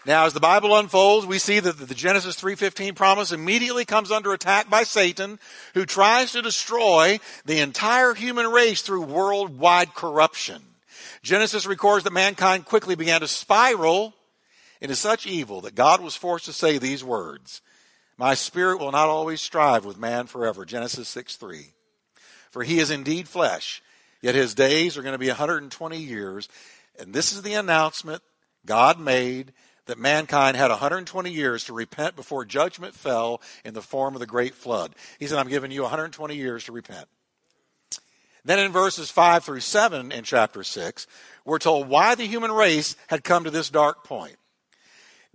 Now, 0.05 0.25
as 0.25 0.31
the 0.31 0.39
Bible 0.39 0.77
unfolds, 0.77 1.25
we 1.25 1.37
see 1.37 1.59
that 1.59 1.77
the 1.77 1.93
Genesis 1.93 2.39
3.15 2.39 2.95
promise 2.95 3.33
immediately 3.33 3.83
comes 3.83 4.09
under 4.09 4.31
attack 4.31 4.69
by 4.69 4.83
Satan, 4.83 5.37
who 5.73 5.85
tries 5.85 6.31
to 6.31 6.41
destroy 6.41 7.19
the 7.43 7.59
entire 7.59 8.13
human 8.13 8.47
race 8.47 8.81
through 8.81 9.01
worldwide 9.01 9.93
corruption. 9.93 10.61
Genesis 11.23 11.65
records 11.65 12.05
that 12.05 12.13
mankind 12.13 12.63
quickly 12.63 12.95
began 12.95 13.19
to 13.19 13.27
spiral 13.27 14.13
into 14.81 14.95
such 14.95 15.25
evil 15.25 15.61
that 15.61 15.75
God 15.75 16.01
was 16.01 16.15
forced 16.15 16.45
to 16.45 16.53
say 16.53 16.77
these 16.77 17.03
words, 17.03 17.61
My 18.17 18.33
spirit 18.33 18.79
will 18.79 18.91
not 18.91 19.09
always 19.09 19.41
strive 19.41 19.85
with 19.85 19.97
man 19.97 20.27
forever. 20.27 20.65
Genesis 20.65 21.07
6 21.09 21.35
3. 21.35 21.73
For 22.51 22.63
he 22.63 22.79
is 22.79 22.91
indeed 22.91 23.27
flesh, 23.27 23.81
yet 24.21 24.35
his 24.35 24.55
days 24.55 24.97
are 24.97 25.01
going 25.01 25.13
to 25.13 25.19
be 25.19 25.27
120 25.27 25.97
years. 25.97 26.49
And 26.99 27.13
this 27.13 27.31
is 27.31 27.41
the 27.41 27.53
announcement 27.53 28.23
God 28.65 28.99
made 28.99 29.53
that 29.85 29.97
mankind 29.97 30.57
had 30.57 30.69
120 30.69 31.31
years 31.31 31.63
to 31.65 31.73
repent 31.73 32.15
before 32.15 32.45
judgment 32.45 32.93
fell 32.93 33.41
in 33.65 33.73
the 33.73 33.81
form 33.81 34.13
of 34.13 34.19
the 34.19 34.25
great 34.25 34.53
flood. 34.53 34.93
He 35.19 35.27
said, 35.27 35.39
I'm 35.39 35.47
giving 35.47 35.71
you 35.71 35.81
120 35.83 36.35
years 36.35 36.65
to 36.65 36.71
repent. 36.71 37.07
Then 38.45 38.59
in 38.59 38.71
verses 38.71 39.11
5 39.11 39.43
through 39.43 39.59
7 39.59 40.11
in 40.11 40.23
chapter 40.23 40.63
6, 40.63 41.07
we're 41.43 41.59
told 41.59 41.89
why 41.89 42.15
the 42.15 42.25
human 42.25 42.51
race 42.51 42.95
had 43.07 43.23
come 43.23 43.43
to 43.43 43.51
this 43.51 43.69
dark 43.69 44.03
point. 44.05 44.37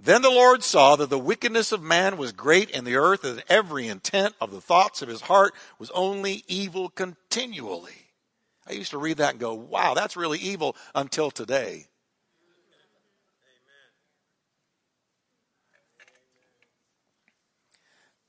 Then 0.04 0.22
the 0.22 0.30
Lord 0.30 0.64
saw 0.64 0.96
that 0.96 1.10
the 1.10 1.18
wickedness 1.18 1.70
of 1.70 1.80
man 1.80 2.16
was 2.16 2.32
great 2.32 2.70
in 2.70 2.82
the 2.82 2.96
earth, 2.96 3.22
and 3.22 3.40
every 3.48 3.86
intent 3.86 4.34
of 4.40 4.50
the 4.50 4.60
thoughts 4.60 5.00
of 5.00 5.08
his 5.08 5.20
heart 5.20 5.54
was 5.78 5.92
only 5.92 6.42
evil 6.48 6.88
continually. 6.88 8.10
I 8.66 8.72
used 8.72 8.90
to 8.90 8.98
read 8.98 9.18
that 9.18 9.30
and 9.30 9.38
go, 9.38 9.54
wow, 9.54 9.94
that's 9.94 10.16
really 10.16 10.40
evil 10.40 10.74
until 10.92 11.30
today. 11.30 11.86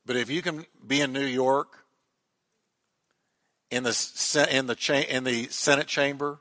But 0.05 0.15
if 0.15 0.30
you 0.30 0.43
can 0.43 0.67
be 0.86 1.01
in 1.01 1.11
New 1.11 1.26
York 1.26 1.86
in 3.71 3.82
the 3.82 4.47
in 4.51 4.67
the 4.67 4.76
cha- 4.76 5.09
in 5.09 5.24
the 5.24 5.47
Senate 5.47 5.88
chamber, 5.88 6.39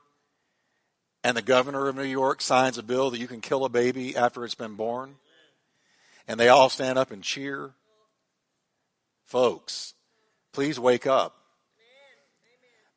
and 1.23 1.35
the 1.35 1.41
governor 1.41 1.87
of 1.87 1.95
New 1.95 2.03
York 2.03 2.41
signs 2.41 2.77
a 2.77 2.83
bill 2.83 3.09
that 3.09 3.19
you 3.19 3.27
can 3.27 3.41
kill 3.41 3.65
a 3.65 3.69
baby 3.69 4.15
after 4.15 4.45
it's 4.45 4.53
been 4.53 4.75
born, 4.75 5.15
and 6.27 6.39
they 6.39 6.49
all 6.49 6.69
stand 6.69 6.97
up 6.97 7.11
and 7.11 7.23
cheer, 7.23 7.75
folks, 9.25 9.93
please 10.51 10.79
wake 10.79 11.07
up. 11.07 11.35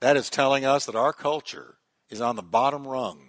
That 0.01 0.16
is 0.16 0.31
telling 0.31 0.64
us 0.64 0.87
that 0.87 0.95
our 0.95 1.12
culture 1.12 1.79
is 2.11 2.20
on 2.20 2.37
the 2.37 2.43
bottom 2.43 2.87
rung. 2.87 3.20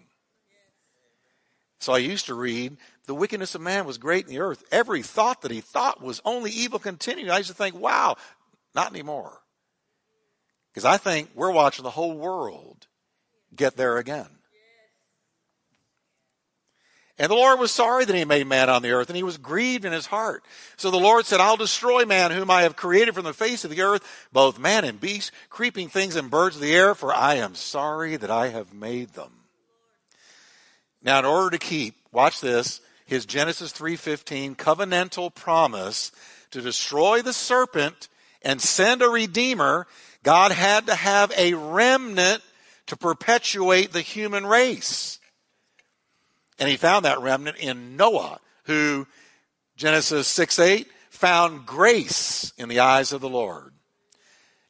So 1.80 1.94
I 1.94 2.00
used 2.00 2.26
to 2.26 2.34
read, 2.34 2.78
the 3.06 3.16
wickedness 3.16 3.56
of 3.56 3.62
man 3.62 3.86
was 3.86 3.98
great 3.98 4.26
in 4.26 4.32
the 4.32 4.40
earth. 4.40 4.64
Every 4.72 5.02
thought 5.02 5.42
that 5.44 5.52
he 5.52 5.62
thought 5.62 6.02
was 6.02 6.22
only 6.26 6.52
evil 6.52 6.80
continued. 6.80 7.30
I 7.30 7.38
used 7.38 7.50
to 7.50 7.56
think, 7.56 7.76
wow, 7.76 8.18
not 8.76 8.92
anymore. 8.92 9.40
Because 10.74 10.86
I 10.86 10.98
think 10.98 11.30
we're 11.34 11.52
watching 11.52 11.84
the 11.84 11.92
whole 11.92 12.18
world 12.18 12.88
get 13.56 13.78
there 13.78 13.98
again. 13.98 14.28
And 17.20 17.32
the 17.32 17.36
Lord 17.36 17.60
was 17.60 17.72
sorry 17.72 18.06
that 18.06 18.16
he 18.16 18.26
made 18.26 18.46
man 18.46 18.70
on 18.70 18.84
the 18.84 18.92
earth, 18.92 19.10
and 19.10 19.18
he 19.18 19.24
was 19.24 19.38
grieved 19.38 19.86
in 19.86 19.92
his 19.92 20.06
heart. 20.06 20.44
So 20.76 20.92
the 20.92 20.98
Lord 20.98 21.26
said, 21.26 21.40
I'll 21.40 21.58
destroy 21.58 22.06
man 22.06 22.30
whom 22.30 22.52
I 22.52 22.62
have 22.62 22.76
created 22.76 23.16
from 23.16 23.24
the 23.24 23.34
face 23.34 23.64
of 23.64 23.72
the 23.72 23.82
earth, 23.82 24.08
both 24.32 24.60
man 24.60 24.86
and 24.86 25.02
beast, 25.02 25.32
creeping 25.50 25.90
things 25.90 26.16
and 26.16 26.30
birds 26.30 26.58
of 26.58 26.62
the 26.62 26.76
air, 26.76 26.94
for 26.94 27.12
I 27.12 27.36
am 27.36 27.56
sorry 27.56 28.18
that 28.18 28.30
I 28.30 28.50
have 28.50 28.72
made 28.72 29.10
them. 29.10 29.32
Now, 31.02 31.18
in 31.20 31.26
order 31.26 31.52
to 31.52 31.58
keep, 31.58 31.96
watch 32.12 32.40
this, 32.40 32.82
his 33.08 33.26
Genesis 33.26 33.74
3.15 33.74 34.56
covenantal 34.56 35.34
promise 35.34 36.12
to 36.52 36.62
destroy 36.62 37.24
the 37.24 37.34
serpent 37.34 38.10
and 38.44 38.62
send 38.62 39.02
a 39.02 39.10
redeemer, 39.10 39.88
God 40.22 40.52
had 40.52 40.86
to 40.88 40.96
have 40.96 41.32
a 41.36 41.56
remnant 41.56 42.44
to 42.88 42.96
perpetuate 42.96 43.92
the 43.92 44.02
human 44.02 44.46
race. 44.46 45.20
And 46.60 46.70
he 46.70 46.78
found 46.78 47.06
that 47.06 47.22
remnant 47.22 47.58
in 47.58 47.96
Noah, 47.96 48.40
who, 48.64 49.08
Genesis 49.76 50.28
6 50.28 50.60
8, 50.60 50.88
found 51.10 51.66
grace 51.66 52.52
in 52.58 52.70
the 52.70 52.80
eyes 52.80 53.12
of 53.12 53.22
the 53.22 53.30
Lord. 53.30 53.74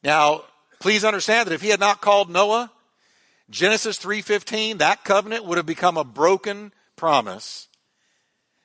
Now, 0.02 0.44
please 0.80 1.04
understand 1.04 1.48
that 1.48 1.54
if 1.54 1.62
he 1.62 1.68
had 1.68 1.80
not 1.80 2.00
called 2.00 2.30
Noah, 2.30 2.70
Genesis 3.50 3.98
3:15, 3.98 4.78
that 4.78 5.04
covenant 5.04 5.44
would 5.44 5.56
have 5.56 5.66
become 5.66 5.96
a 5.96 6.04
broken 6.04 6.72
promise 6.96 7.68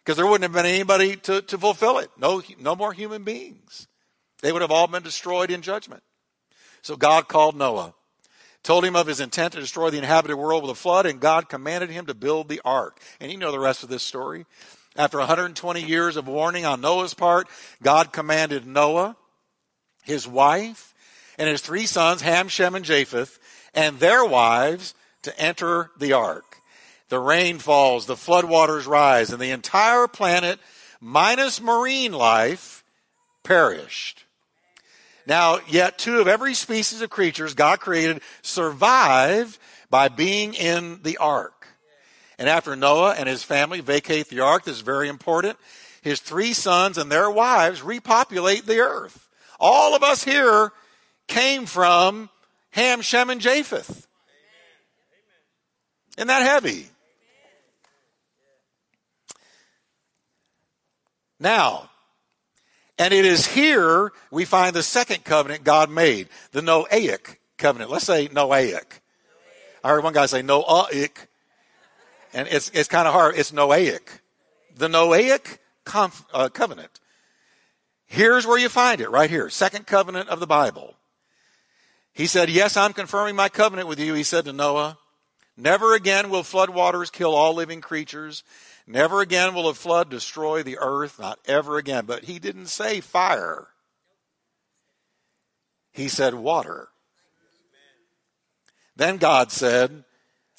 because 0.03 0.17
there 0.17 0.27
wouldn't 0.27 0.43
have 0.43 0.51
been 0.51 0.69
anybody 0.69 1.15
to, 1.15 1.41
to 1.43 1.57
fulfill 1.57 1.99
it. 1.99 2.11
No, 2.17 2.41
no 2.59 2.75
more 2.75 2.91
human 2.91 3.23
beings. 3.23 3.87
They 4.41 4.51
would 4.51 4.61
have 4.61 4.71
all 4.71 4.87
been 4.87 5.03
destroyed 5.03 5.51
in 5.51 5.61
judgment. 5.61 6.03
So 6.81 6.97
God 6.97 7.29
called 7.29 7.55
Noah 7.55 7.93
told 8.63 8.85
him 8.85 8.95
of 8.95 9.07
his 9.07 9.19
intent 9.19 9.53
to 9.53 9.59
destroy 9.59 9.89
the 9.89 9.97
inhabited 9.97 10.35
world 10.35 10.63
with 10.63 10.71
a 10.71 10.75
flood, 10.75 11.05
and 11.05 11.19
God 11.19 11.49
commanded 11.49 11.89
him 11.89 12.05
to 12.05 12.13
build 12.13 12.47
the 12.47 12.61
ark. 12.63 12.99
And 13.19 13.31
you 13.31 13.37
know 13.37 13.51
the 13.51 13.59
rest 13.59 13.83
of 13.83 13.89
this 13.89 14.03
story. 14.03 14.45
After 14.95 15.17
120 15.17 15.81
years 15.81 16.17
of 16.17 16.27
warning 16.27 16.65
on 16.65 16.81
Noah's 16.81 17.13
part, 17.13 17.47
God 17.81 18.13
commanded 18.13 18.65
Noah, 18.65 19.17
his 20.03 20.27
wife, 20.27 20.93
and 21.37 21.49
his 21.49 21.61
three 21.61 21.85
sons, 21.85 22.21
Ham, 22.21 22.47
Shem, 22.47 22.75
and 22.75 22.85
Japheth, 22.85 23.39
and 23.73 23.99
their 23.99 24.23
wives 24.23 24.93
to 25.23 25.37
enter 25.39 25.91
the 25.97 26.13
ark. 26.13 26.57
The 27.09 27.19
rain 27.19 27.59
falls, 27.59 28.05
the 28.05 28.15
floodwaters 28.15 28.87
rise, 28.87 29.31
and 29.31 29.41
the 29.41 29.51
entire 29.51 30.07
planet, 30.07 30.59
minus 31.01 31.59
marine 31.59 32.13
life, 32.13 32.83
perished. 33.43 34.22
Now, 35.25 35.59
yet 35.67 35.97
two 35.97 36.19
of 36.19 36.27
every 36.27 36.53
species 36.53 37.01
of 37.01 37.09
creatures 37.09 37.53
God 37.53 37.79
created 37.79 38.21
survive 38.41 39.57
by 39.89 40.09
being 40.09 40.53
in 40.53 41.01
the 41.03 41.17
ark. 41.17 41.67
And 42.37 42.49
after 42.49 42.75
Noah 42.75 43.13
and 43.13 43.29
his 43.29 43.43
family 43.43 43.79
vacate 43.79 44.27
the 44.27 44.41
ark, 44.41 44.65
this 44.65 44.75
is 44.75 44.81
very 44.81 45.07
important, 45.07 45.57
his 46.01 46.19
three 46.19 46.53
sons 46.53 46.97
and 46.97 47.11
their 47.11 47.29
wives 47.29 47.81
repopulate 47.81 48.65
the 48.65 48.79
earth. 48.79 49.29
All 49.59 49.95
of 49.95 50.03
us 50.03 50.23
here 50.23 50.71
came 51.27 51.65
from 51.65 52.29
Ham, 52.71 53.01
Shem, 53.01 53.29
and 53.29 53.39
Japheth. 53.39 54.07
Isn't 56.17 56.27
that 56.27 56.43
heavy? 56.43 56.87
Now, 61.39 61.89
and 63.03 63.13
it 63.13 63.25
is 63.25 63.45
here 63.47 64.13
we 64.31 64.45
find 64.45 64.73
the 64.73 64.81
second 64.81 65.25
covenant 65.25 65.65
God 65.65 65.89
made, 65.89 66.29
the 66.53 66.61
Noahic 66.61 67.35
covenant. 67.57 67.91
Let's 67.91 68.05
say 68.05 68.29
Noahic. 68.29 69.01
I 69.83 69.89
heard 69.89 70.05
one 70.05 70.13
guy 70.13 70.25
say 70.25 70.41
Noahic, 70.41 71.27
and 72.33 72.47
it's, 72.47 72.69
it's 72.69 72.87
kind 72.87 73.05
of 73.05 73.13
hard. 73.13 73.35
It's 73.35 73.51
Noahic. 73.51 74.07
The 74.77 74.87
Noahic 74.87 75.57
conf, 75.83 76.25
uh, 76.33 76.47
covenant. 76.47 77.01
Here's 78.05 78.47
where 78.47 78.57
you 78.57 78.69
find 78.69 79.01
it, 79.01 79.09
right 79.09 79.29
here. 79.29 79.49
Second 79.49 79.85
covenant 79.85 80.29
of 80.29 80.39
the 80.39 80.47
Bible. 80.47 80.95
He 82.13 82.25
said, 82.25 82.49
Yes, 82.49 82.77
I'm 82.77 82.93
confirming 82.93 83.35
my 83.35 83.49
covenant 83.49 83.89
with 83.89 83.99
you, 83.99 84.13
he 84.13 84.23
said 84.23 84.45
to 84.45 84.53
Noah. 84.53 84.97
Never 85.55 85.93
again 85.93 86.29
will 86.29 86.43
floodwaters 86.43 87.11
kill 87.11 87.35
all 87.35 87.53
living 87.53 87.81
creatures. 87.81 88.43
Never 88.87 89.21
again 89.21 89.53
will 89.53 89.69
a 89.69 89.73
flood 89.73 90.09
destroy 90.09 90.63
the 90.63 90.77
earth, 90.79 91.19
not 91.19 91.39
ever 91.45 91.77
again. 91.77 92.05
But 92.05 92.25
he 92.25 92.39
didn't 92.39 92.67
say 92.67 93.01
fire, 93.01 93.67
he 95.91 96.07
said 96.07 96.33
water. 96.33 96.89
Then 98.95 99.17
God 99.17 99.51
said, 99.51 100.03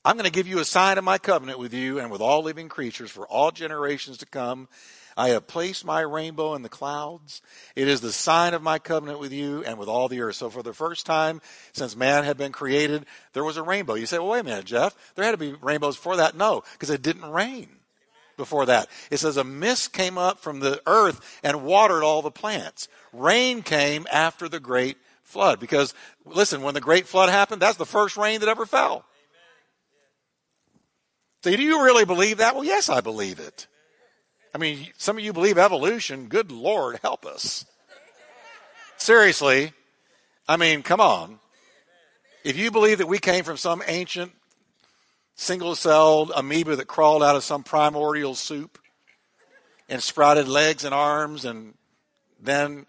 I'm 0.05 0.17
going 0.17 0.27
to 0.27 0.33
give 0.33 0.49
you 0.49 0.59
a 0.59 0.65
sign 0.65 0.99
of 0.99 1.05
my 1.05 1.19
covenant 1.19 1.59
with 1.59 1.73
you 1.73 1.99
and 1.99 2.11
with 2.11 2.21
all 2.21 2.43
living 2.43 2.69
creatures 2.69 3.11
for 3.11 3.27
all 3.27 3.51
generations 3.51 4.19
to 4.19 4.27
come. 4.27 4.69
I 5.17 5.31
have 5.31 5.47
placed 5.47 5.85
my 5.85 6.01
rainbow 6.01 6.55
in 6.55 6.63
the 6.63 6.69
clouds. 6.69 7.43
It 7.77 7.89
is 7.89 8.01
the 8.01 8.13
sign 8.13 8.55
of 8.55 8.63
my 8.63 8.79
covenant 8.79 9.21
with 9.21 9.33
you 9.33 9.63
and 9.65 9.79
with 9.79 9.89
all 9.89 10.09
the 10.09 10.21
earth. 10.21 10.37
So 10.37 10.51
for 10.51 10.63
the 10.63 10.75
first 10.75 11.07
time 11.07 11.41
since 11.73 11.97
man 11.97 12.25
had 12.25 12.37
been 12.37 12.53
created, 12.53 13.07
there 13.33 13.45
was 13.45 13.57
a 13.57 13.63
rainbow. 13.63 13.95
You 13.95 14.07
say, 14.07 14.19
well, 14.19 14.29
wait 14.29 14.41
a 14.41 14.45
minute, 14.45 14.65
Jeff. 14.65 14.97
There 15.15 15.25
had 15.25 15.33
to 15.33 15.37
be 15.37 15.53
rainbows 15.53 15.97
before 15.97 16.17
that. 16.17 16.37
No, 16.37 16.63
because 16.73 16.91
it 16.91 17.03
didn't 17.03 17.31
rain 17.31 17.69
before 18.37 18.67
that. 18.67 18.89
It 19.11 19.19
says 19.19 19.37
a 19.37 19.45
mist 19.45 19.93
came 19.93 20.19
up 20.19 20.39
from 20.39 20.61
the 20.61 20.83
earth 20.87 21.41
and 21.43 21.65
watered 21.65 22.03
all 22.03 22.23
the 22.23 22.31
plants. 22.31 22.89
Rain 23.13 23.63
came 23.63 24.07
after 24.11 24.49
the 24.49 24.61
great 24.61 24.97
flood 25.23 25.61
because 25.61 25.95
listen, 26.25 26.63
when 26.63 26.75
the 26.75 26.81
great 26.81 27.07
flood 27.07 27.29
happened, 27.29 27.63
that's 27.63 27.79
the 27.79 27.87
first 27.87 28.17
rain 28.17 28.41
that 28.41 28.49
ever 28.49 28.67
fell. 28.67 29.05
So 31.43 31.55
do 31.55 31.63
you 31.63 31.85
really 31.85 32.07
believe 32.07 32.39
that? 32.39 32.55
Well, 32.55 32.65
yes, 32.65 32.89
I 32.89 33.03
believe 33.03 33.39
it. 33.39 33.67
I 34.55 34.59
mean, 34.59 34.87
some 34.97 35.19
of 35.19 35.25
you 35.25 35.33
believe 35.33 35.59
evolution. 35.59 36.29
Good 36.29 36.53
Lord, 36.53 37.01
help 37.03 37.27
us. 37.27 37.67
Seriously. 38.97 39.73
I 40.49 40.57
mean, 40.57 40.83
come 40.83 41.01
on. 41.01 41.41
If 42.45 42.57
you 42.57 42.71
believe 42.71 42.99
that 42.99 43.09
we 43.09 43.19
came 43.19 43.43
from 43.43 43.57
some 43.57 43.83
ancient 43.87 44.31
single 45.35 45.75
celled 45.75 46.31
amoeba 46.37 46.77
that 46.77 46.87
crawled 46.87 47.23
out 47.23 47.35
of 47.35 47.43
some 47.43 47.65
primordial 47.65 48.37
soup 48.37 48.79
and 49.89 50.01
sprouted 50.01 50.47
legs 50.47 50.85
and 50.85 50.95
arms 50.95 51.45
and 51.45 51.75
then 52.41 52.87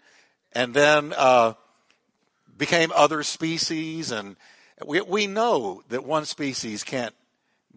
and 0.52 0.72
then 0.72 1.12
uh, 1.16 1.54
became 2.56 2.92
other 2.94 3.24
species 3.24 4.12
and 4.12 4.36
we, 4.84 5.00
we 5.00 5.26
know 5.26 5.82
that 5.88 6.04
one 6.04 6.26
species 6.26 6.84
can't 6.84 7.14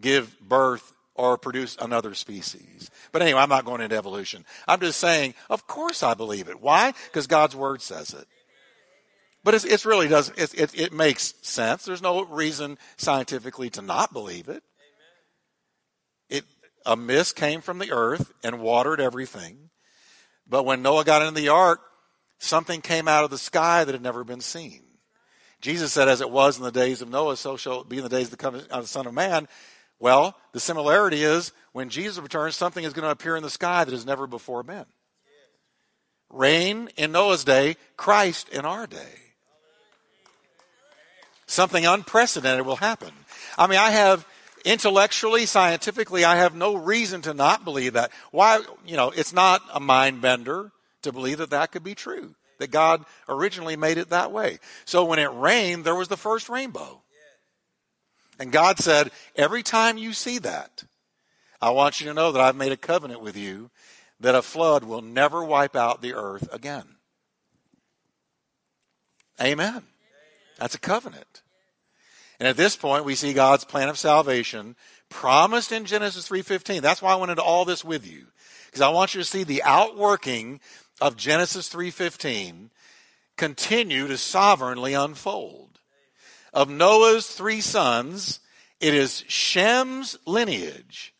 give 0.00 0.38
birth 0.40 0.92
or 1.14 1.36
produce 1.36 1.76
another 1.80 2.14
species. 2.14 2.90
But 3.12 3.22
anyway, 3.22 3.40
I'm 3.40 3.48
not 3.48 3.64
going 3.64 3.80
into 3.80 3.96
evolution. 3.96 4.44
I'm 4.66 4.80
just 4.80 5.00
saying, 5.00 5.34
of 5.48 5.66
course 5.66 6.02
I 6.02 6.14
believe 6.14 6.48
it. 6.48 6.60
Why? 6.60 6.92
Because 7.06 7.26
God's 7.26 7.56
word 7.56 7.82
says 7.82 8.14
it. 8.14 8.26
But 9.42 9.54
it's, 9.54 9.64
it's 9.64 9.86
really 9.86 10.08
doesn't, 10.08 10.38
it, 10.38 10.54
it, 10.54 10.78
it, 10.78 10.92
makes 10.92 11.34
sense. 11.42 11.84
There's 11.84 12.02
no 12.02 12.24
reason 12.24 12.78
scientifically 12.98 13.70
to 13.70 13.82
not 13.82 14.12
believe 14.12 14.48
it. 14.48 14.62
It, 16.28 16.44
a 16.84 16.94
mist 16.94 17.36
came 17.36 17.62
from 17.62 17.78
the 17.78 17.90
earth 17.90 18.32
and 18.44 18.60
watered 18.60 19.00
everything. 19.00 19.70
But 20.46 20.64
when 20.64 20.82
Noah 20.82 21.04
got 21.04 21.22
into 21.22 21.40
the 21.40 21.48
ark, 21.48 21.80
something 22.38 22.82
came 22.82 23.08
out 23.08 23.24
of 23.24 23.30
the 23.30 23.38
sky 23.38 23.84
that 23.84 23.94
had 23.94 24.02
never 24.02 24.24
been 24.24 24.40
seen. 24.40 24.82
Jesus 25.60 25.92
said, 25.92 26.08
as 26.08 26.20
it 26.20 26.30
was 26.30 26.58
in 26.58 26.64
the 26.64 26.72
days 26.72 27.02
of 27.02 27.08
Noah, 27.08 27.36
so 27.36 27.56
shall 27.56 27.82
it 27.82 27.88
be 27.88 27.98
in 27.98 28.02
the 28.02 28.08
days 28.08 28.26
of 28.26 28.30
the 28.32 28.36
coming 28.36 28.62
of 28.70 28.82
the 28.82 28.88
Son 28.88 29.06
of 29.06 29.14
Man. 29.14 29.46
Well, 30.00 30.34
the 30.52 30.60
similarity 30.60 31.22
is 31.22 31.52
when 31.72 31.90
Jesus 31.90 32.18
returns, 32.18 32.56
something 32.56 32.84
is 32.84 32.92
going 32.92 33.04
to 33.04 33.10
appear 33.10 33.36
in 33.36 33.42
the 33.42 33.50
sky 33.50 33.84
that 33.84 33.92
has 33.92 34.06
never 34.06 34.26
before 34.26 34.62
been. 34.62 34.86
Rain 36.30 36.88
in 36.96 37.12
Noah's 37.12 37.44
day, 37.44 37.76
Christ 37.96 38.48
in 38.48 38.64
our 38.64 38.86
day. 38.86 39.30
something 41.50 41.84
unprecedented 41.84 42.64
will 42.64 42.76
happen. 42.76 43.12
I 43.58 43.66
mean, 43.66 43.78
I 43.78 43.90
have 43.90 44.26
intellectually, 44.64 45.46
scientifically, 45.46 46.24
I 46.24 46.36
have 46.36 46.54
no 46.54 46.74
reason 46.74 47.22
to 47.22 47.34
not 47.34 47.64
believe 47.64 47.94
that. 47.94 48.12
Why, 48.30 48.60
you 48.86 48.96
know, 48.96 49.10
it's 49.10 49.32
not 49.32 49.62
a 49.72 49.80
mind 49.80 50.20
bender 50.20 50.70
to 51.02 51.12
believe 51.12 51.38
that 51.38 51.50
that 51.50 51.72
could 51.72 51.82
be 51.82 51.94
true, 51.94 52.34
that 52.58 52.70
God 52.70 53.04
originally 53.28 53.76
made 53.76 53.98
it 53.98 54.10
that 54.10 54.32
way. 54.32 54.58
So 54.84 55.04
when 55.04 55.18
it 55.18 55.32
rained, 55.32 55.84
there 55.84 55.94
was 55.94 56.08
the 56.08 56.16
first 56.16 56.48
rainbow. 56.48 57.02
And 58.40 58.50
God 58.50 58.78
said, 58.78 59.10
every 59.36 59.62
time 59.62 59.98
you 59.98 60.14
see 60.14 60.38
that, 60.38 60.84
I 61.60 61.70
want 61.70 62.00
you 62.00 62.06
to 62.06 62.14
know 62.14 62.32
that 62.32 62.40
I've 62.40 62.56
made 62.56 62.72
a 62.72 62.76
covenant 62.76 63.20
with 63.20 63.36
you 63.36 63.70
that 64.18 64.34
a 64.34 64.40
flood 64.40 64.82
will 64.82 65.02
never 65.02 65.44
wipe 65.44 65.76
out 65.76 66.00
the 66.00 66.14
earth 66.14 66.48
again. 66.50 66.96
Amen. 69.42 69.82
That's 70.58 70.74
a 70.74 70.80
covenant. 70.80 71.42
And 72.38 72.48
at 72.48 72.56
this 72.56 72.76
point, 72.76 73.04
we 73.04 73.14
see 73.14 73.34
God's 73.34 73.64
plan 73.64 73.90
of 73.90 73.98
salvation 73.98 74.74
promised 75.10 75.70
in 75.70 75.84
Genesis 75.84 76.26
3.15. 76.26 76.80
That's 76.80 77.02
why 77.02 77.12
I 77.12 77.16
went 77.16 77.30
into 77.30 77.42
all 77.42 77.66
this 77.66 77.84
with 77.84 78.10
you. 78.10 78.26
Because 78.66 78.80
I 78.80 78.88
want 78.88 79.14
you 79.14 79.20
to 79.20 79.26
see 79.26 79.44
the 79.44 79.62
outworking 79.64 80.60
of 80.98 81.18
Genesis 81.18 81.68
3.15 81.68 82.70
continue 83.36 84.06
to 84.06 84.16
sovereignly 84.16 84.94
unfold. 84.94 85.79
Of 86.52 86.68
Noah's 86.68 87.26
three 87.26 87.60
sons, 87.60 88.40
it 88.80 88.94
is 88.94 89.24
Shem's 89.28 90.18
lineage 90.26 91.14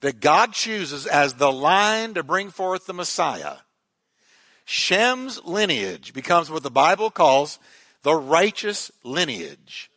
that 0.00 0.20
God 0.20 0.52
chooses 0.52 1.06
as 1.06 1.34
the 1.34 1.52
line 1.52 2.14
to 2.14 2.22
bring 2.22 2.50
forth 2.50 2.86
the 2.86 2.94
Messiah. 2.94 3.56
Shem's 4.64 5.42
lineage 5.44 6.14
becomes 6.14 6.50
what 6.50 6.62
the 6.62 6.70
Bible 6.70 7.10
calls 7.10 7.58
the 8.02 8.14
righteous 8.14 8.90
lineage. 9.02 9.90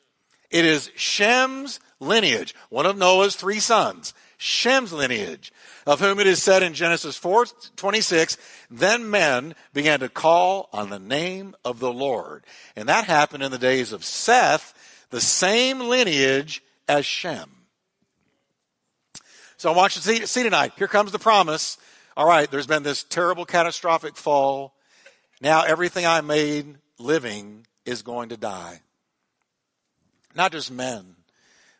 It 0.50 0.66
is 0.66 0.92
Shem's 0.96 1.80
lineage, 2.00 2.56
one 2.70 2.86
of 2.86 2.98
Noah's 2.98 3.36
three 3.36 3.60
sons, 3.60 4.14
Shem's 4.38 4.94
lineage, 4.94 5.52
of 5.86 6.00
whom 6.00 6.20
it 6.20 6.28
is 6.28 6.42
said 6.42 6.62
in 6.62 6.74
Genesis 6.74 7.18
4 7.18 7.46
26, 7.76 8.38
then 8.70 9.10
men 9.10 9.56
began 9.74 10.00
to 10.02 10.10
call 10.10 10.70
on 10.72 10.90
the 10.90 11.00
name 11.00 11.56
of 11.66 11.80
the 11.80 11.92
Lord. 11.92 12.46
And 12.76 12.88
that 12.88 13.06
happened 13.06 13.42
in 13.42 13.52
the 13.52 13.58
days 13.58 13.92
of 13.92 14.06
Seth, 14.06 15.06
the 15.10 15.22
same 15.22 15.80
lineage 15.80 16.62
as 16.88 17.06
Shem. 17.06 17.50
So 19.58 19.72
I 19.72 19.76
want 19.76 19.96
you 19.96 20.02
to 20.04 20.28
see, 20.28 20.44
tonight. 20.44 20.74
Here 20.78 20.88
comes 20.88 21.12
the 21.12 21.20
promise. 21.20 21.80
All 22.16 22.28
right, 22.28 22.50
there's 22.50 22.68
been 22.68 22.84
this 22.84 23.04
terrible 23.04 23.46
catastrophic 23.46 24.16
fall. 24.16 24.76
Now 25.42 25.64
everything 25.64 26.06
I 26.06 26.22
made 26.22 26.78
living 27.00 27.66
is 27.86 28.04
going 28.04 28.30
to 28.30 28.38
die. 28.38 28.82
Not 30.36 30.52
just 30.52 30.72
men, 30.72 31.16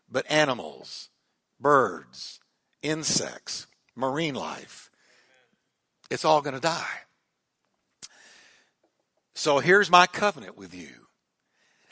but 0.10 0.30
animals, 0.32 1.10
birds, 1.60 2.40
insects, 2.82 3.68
marine 3.96 4.36
life. 4.36 4.90
It's 6.10 6.26
all 6.26 6.42
going 6.42 6.56
to 6.56 6.62
die. 6.62 7.00
So 9.36 9.60
here's 9.60 9.92
my 9.92 10.08
covenant 10.08 10.58
with 10.58 10.74
you. 10.74 11.08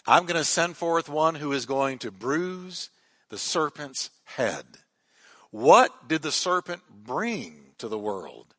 I'm 0.08 0.26
going 0.26 0.38
to 0.38 0.44
send 0.44 0.78
forth 0.78 1.10
one 1.10 1.36
who 1.36 1.52
is 1.52 1.66
going 1.66 2.00
to 2.00 2.12
bruise 2.12 2.90
the 3.30 3.38
serpent's 3.38 4.10
head. 4.24 4.66
What 5.52 6.08
did 6.08 6.22
the 6.22 6.32
serpent 6.32 6.82
bring 6.90 7.72
to 7.78 7.88
the 7.88 7.98
world? 7.98 8.54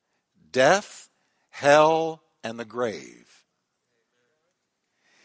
Death, 0.51 1.09
hell, 1.51 2.23
and 2.43 2.59
the 2.59 2.65
grave. 2.65 3.45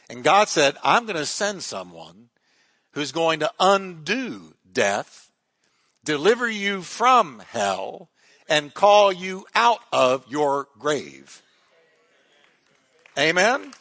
And 0.09 0.23
God 0.23 0.49
said, 0.49 0.75
I'm 0.83 1.05
going 1.05 1.15
to 1.15 1.25
send 1.25 1.63
someone 1.63 2.29
who's 2.91 3.11
going 3.11 3.39
to 3.39 3.51
undo 3.59 4.53
death, 4.69 5.30
deliver 6.03 6.49
you 6.49 6.81
from 6.81 7.41
hell, 7.49 8.09
and 8.47 8.73
call 8.73 9.11
you 9.11 9.45
out 9.55 9.79
of 9.91 10.25
your 10.27 10.67
grave. 10.77 11.41
Amen? 13.17 13.73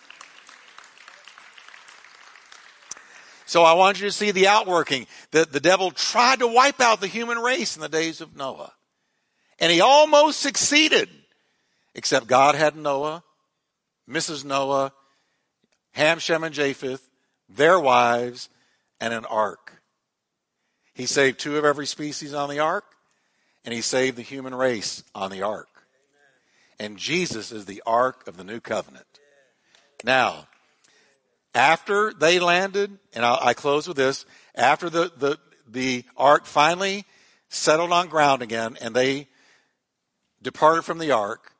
So 3.47 3.64
I 3.64 3.73
want 3.73 4.01
you 4.01 4.07
to 4.07 4.12
see 4.12 4.31
the 4.31 4.47
outworking. 4.47 5.09
that 5.33 5.51
the 5.51 5.59
devil 5.59 5.91
tried 5.91 6.39
to 6.39 6.47
wipe 6.47 6.81
out 6.81 7.01
the 7.01 7.09
human 7.09 7.39
race 7.39 7.75
in 7.75 7.83
the 7.83 7.89
days 7.89 8.21
of 8.21 8.37
Noah. 8.37 8.73
And 9.59 9.73
he 9.73 9.81
almost 9.81 10.41
succeeded. 10.41 11.09
Except 11.95 12.29
God 12.29 12.55
had 12.55 12.77
Noah, 12.77 13.25
Mrs. 14.09 14.45
Noah, 14.45 14.93
Ham, 15.93 16.21
Shem, 16.21 16.45
and 16.45 16.55
Japheth, 16.55 17.09
their 17.49 17.81
wives, 17.81 18.49
and 19.01 19.12
an 19.12 19.25
ark. 19.25 19.70
He 20.95 21.07
saved 21.07 21.38
two 21.38 21.57
of 21.57 21.64
every 21.64 21.86
species 21.86 22.34
on 22.34 22.51
the 22.51 22.59
ark, 22.59 22.84
and 23.64 23.74
he 23.74 23.80
saved 23.80 24.16
the 24.16 24.22
human 24.22 24.55
race 24.55 25.03
on 25.14 25.30
the 25.30 25.43
ark. 25.43 25.68
And 26.78 26.97
Jesus 26.97 27.53
is 27.53 27.66
the 27.66 27.82
ark 27.86 28.26
of 28.26 28.36
the 28.36 28.45
new 28.45 28.61
covenant. 28.61 29.07
Now, 30.03 30.49
after 31.55 32.12
they 32.12 32.38
landed, 32.38 32.99
and 33.12 33.24
I'll, 33.24 33.38
I 33.41 33.55
close 33.55 33.86
with 33.86 33.97
this, 33.97 34.24
after 34.55 34.88
the, 34.88 35.12
the, 35.16 35.38
the 35.68 36.05
ark 36.16 36.47
finally 36.47 37.05
settled 37.49 37.93
on 37.93 38.09
ground 38.09 38.43
again 38.43 38.76
and 38.80 38.95
they 38.95 39.28
departed 40.43 40.82
from 40.82 40.99
the 40.99 41.11
ark, 41.11 41.53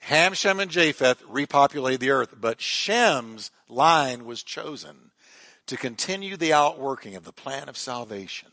Ham, 0.00 0.34
Shem, 0.34 0.60
and 0.60 0.70
Japheth 0.70 1.20
repopulated 1.24 1.98
the 1.98 2.10
earth, 2.10 2.36
but 2.40 2.60
Shem's 2.60 3.50
line 3.68 4.24
was 4.24 4.44
chosen 4.44 5.10
to 5.66 5.76
continue 5.76 6.36
the 6.36 6.52
outworking 6.52 7.16
of 7.16 7.24
the 7.24 7.32
plan 7.32 7.68
of 7.68 7.76
salvation. 7.76 8.48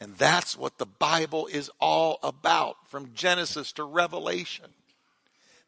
And 0.00 0.16
that's 0.16 0.56
what 0.56 0.78
the 0.78 0.86
Bible 0.86 1.46
is 1.46 1.70
all 1.80 2.18
about 2.22 2.76
from 2.88 3.12
Genesis 3.14 3.72
to 3.72 3.84
Revelation. 3.84 4.66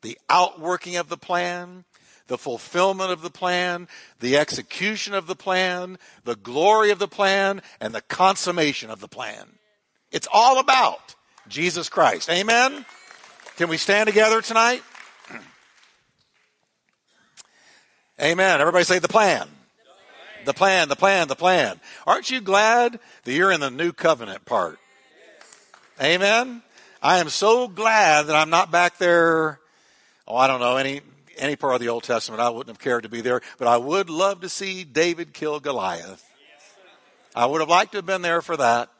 The 0.00 0.18
outworking 0.28 0.96
of 0.96 1.08
the 1.08 1.16
plan, 1.16 1.84
the 2.28 2.38
fulfillment 2.38 3.10
of 3.10 3.22
the 3.22 3.30
plan, 3.30 3.88
the 4.20 4.36
execution 4.38 5.12
of 5.14 5.26
the 5.26 5.36
plan, 5.36 5.98
the 6.24 6.36
glory 6.36 6.90
of 6.90 6.98
the 6.98 7.08
plan, 7.08 7.62
and 7.80 7.94
the 7.94 8.00
consummation 8.00 8.90
of 8.90 9.00
the 9.00 9.08
plan. 9.08 9.46
It's 10.10 10.28
all 10.32 10.58
about 10.58 11.14
Jesus 11.48 11.88
Christ. 11.88 12.30
Amen? 12.30 12.86
Can 13.56 13.68
we 13.68 13.76
stand 13.76 14.06
together 14.06 14.40
tonight? 14.40 14.82
Amen. 18.20 18.60
Everybody 18.60 18.84
say 18.84 18.98
the 18.98 19.08
plan. 19.08 19.48
The 20.44 20.52
plan, 20.52 20.88
the 20.88 20.96
plan, 20.96 21.28
the 21.28 21.36
plan. 21.36 21.80
Aren't 22.06 22.30
you 22.30 22.40
glad 22.40 22.98
that 23.24 23.32
you're 23.32 23.52
in 23.52 23.60
the 23.60 23.70
new 23.70 23.92
covenant 23.92 24.44
part? 24.44 24.78
Amen. 26.00 26.62
I 27.02 27.18
am 27.18 27.28
so 27.28 27.68
glad 27.68 28.26
that 28.26 28.36
I'm 28.36 28.50
not 28.50 28.70
back 28.70 28.98
there. 28.98 29.60
Oh, 30.26 30.36
I 30.36 30.46
don't 30.46 30.60
know 30.60 30.76
any 30.76 31.00
any 31.38 31.56
part 31.56 31.74
of 31.74 31.80
the 31.80 31.88
Old 31.88 32.04
Testament. 32.04 32.40
I 32.40 32.50
wouldn't 32.50 32.74
have 32.74 32.82
cared 32.82 33.04
to 33.04 33.08
be 33.08 33.20
there, 33.20 33.40
but 33.58 33.66
I 33.66 33.76
would 33.76 34.10
love 34.10 34.42
to 34.42 34.48
see 34.48 34.84
David 34.84 35.32
kill 35.32 35.60
Goliath. 35.60 36.24
I 37.34 37.46
would 37.46 37.60
have 37.60 37.70
liked 37.70 37.92
to 37.92 37.98
have 37.98 38.06
been 38.06 38.22
there 38.22 38.42
for 38.42 38.56
that. 38.56 38.90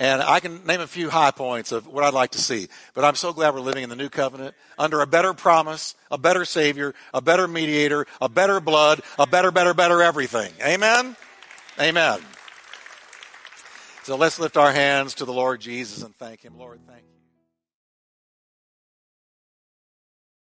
And 0.00 0.22
I 0.22 0.40
can 0.40 0.64
name 0.64 0.80
a 0.80 0.86
few 0.86 1.10
high 1.10 1.30
points 1.30 1.72
of 1.72 1.86
what 1.86 2.04
I'd 2.04 2.14
like 2.14 2.30
to 2.30 2.38
see. 2.38 2.68
But 2.94 3.04
I'm 3.04 3.16
so 3.16 3.34
glad 3.34 3.52
we're 3.52 3.60
living 3.60 3.84
in 3.84 3.90
the 3.90 3.96
new 3.96 4.08
covenant 4.08 4.54
under 4.78 5.02
a 5.02 5.06
better 5.06 5.34
promise, 5.34 5.94
a 6.10 6.16
better 6.16 6.46
Savior, 6.46 6.94
a 7.12 7.20
better 7.20 7.46
mediator, 7.46 8.06
a 8.18 8.30
better 8.30 8.60
blood, 8.60 9.02
a 9.18 9.26
better, 9.26 9.50
better, 9.50 9.74
better 9.74 10.02
everything. 10.02 10.52
Amen? 10.64 11.16
Amen. 11.78 12.18
So 14.04 14.16
let's 14.16 14.40
lift 14.40 14.56
our 14.56 14.72
hands 14.72 15.14
to 15.16 15.26
the 15.26 15.34
Lord 15.34 15.60
Jesus 15.60 16.02
and 16.02 16.16
thank 16.16 16.42
Him. 16.42 16.56
Lord, 16.56 16.80
thank 16.86 17.02
you. 17.02 17.09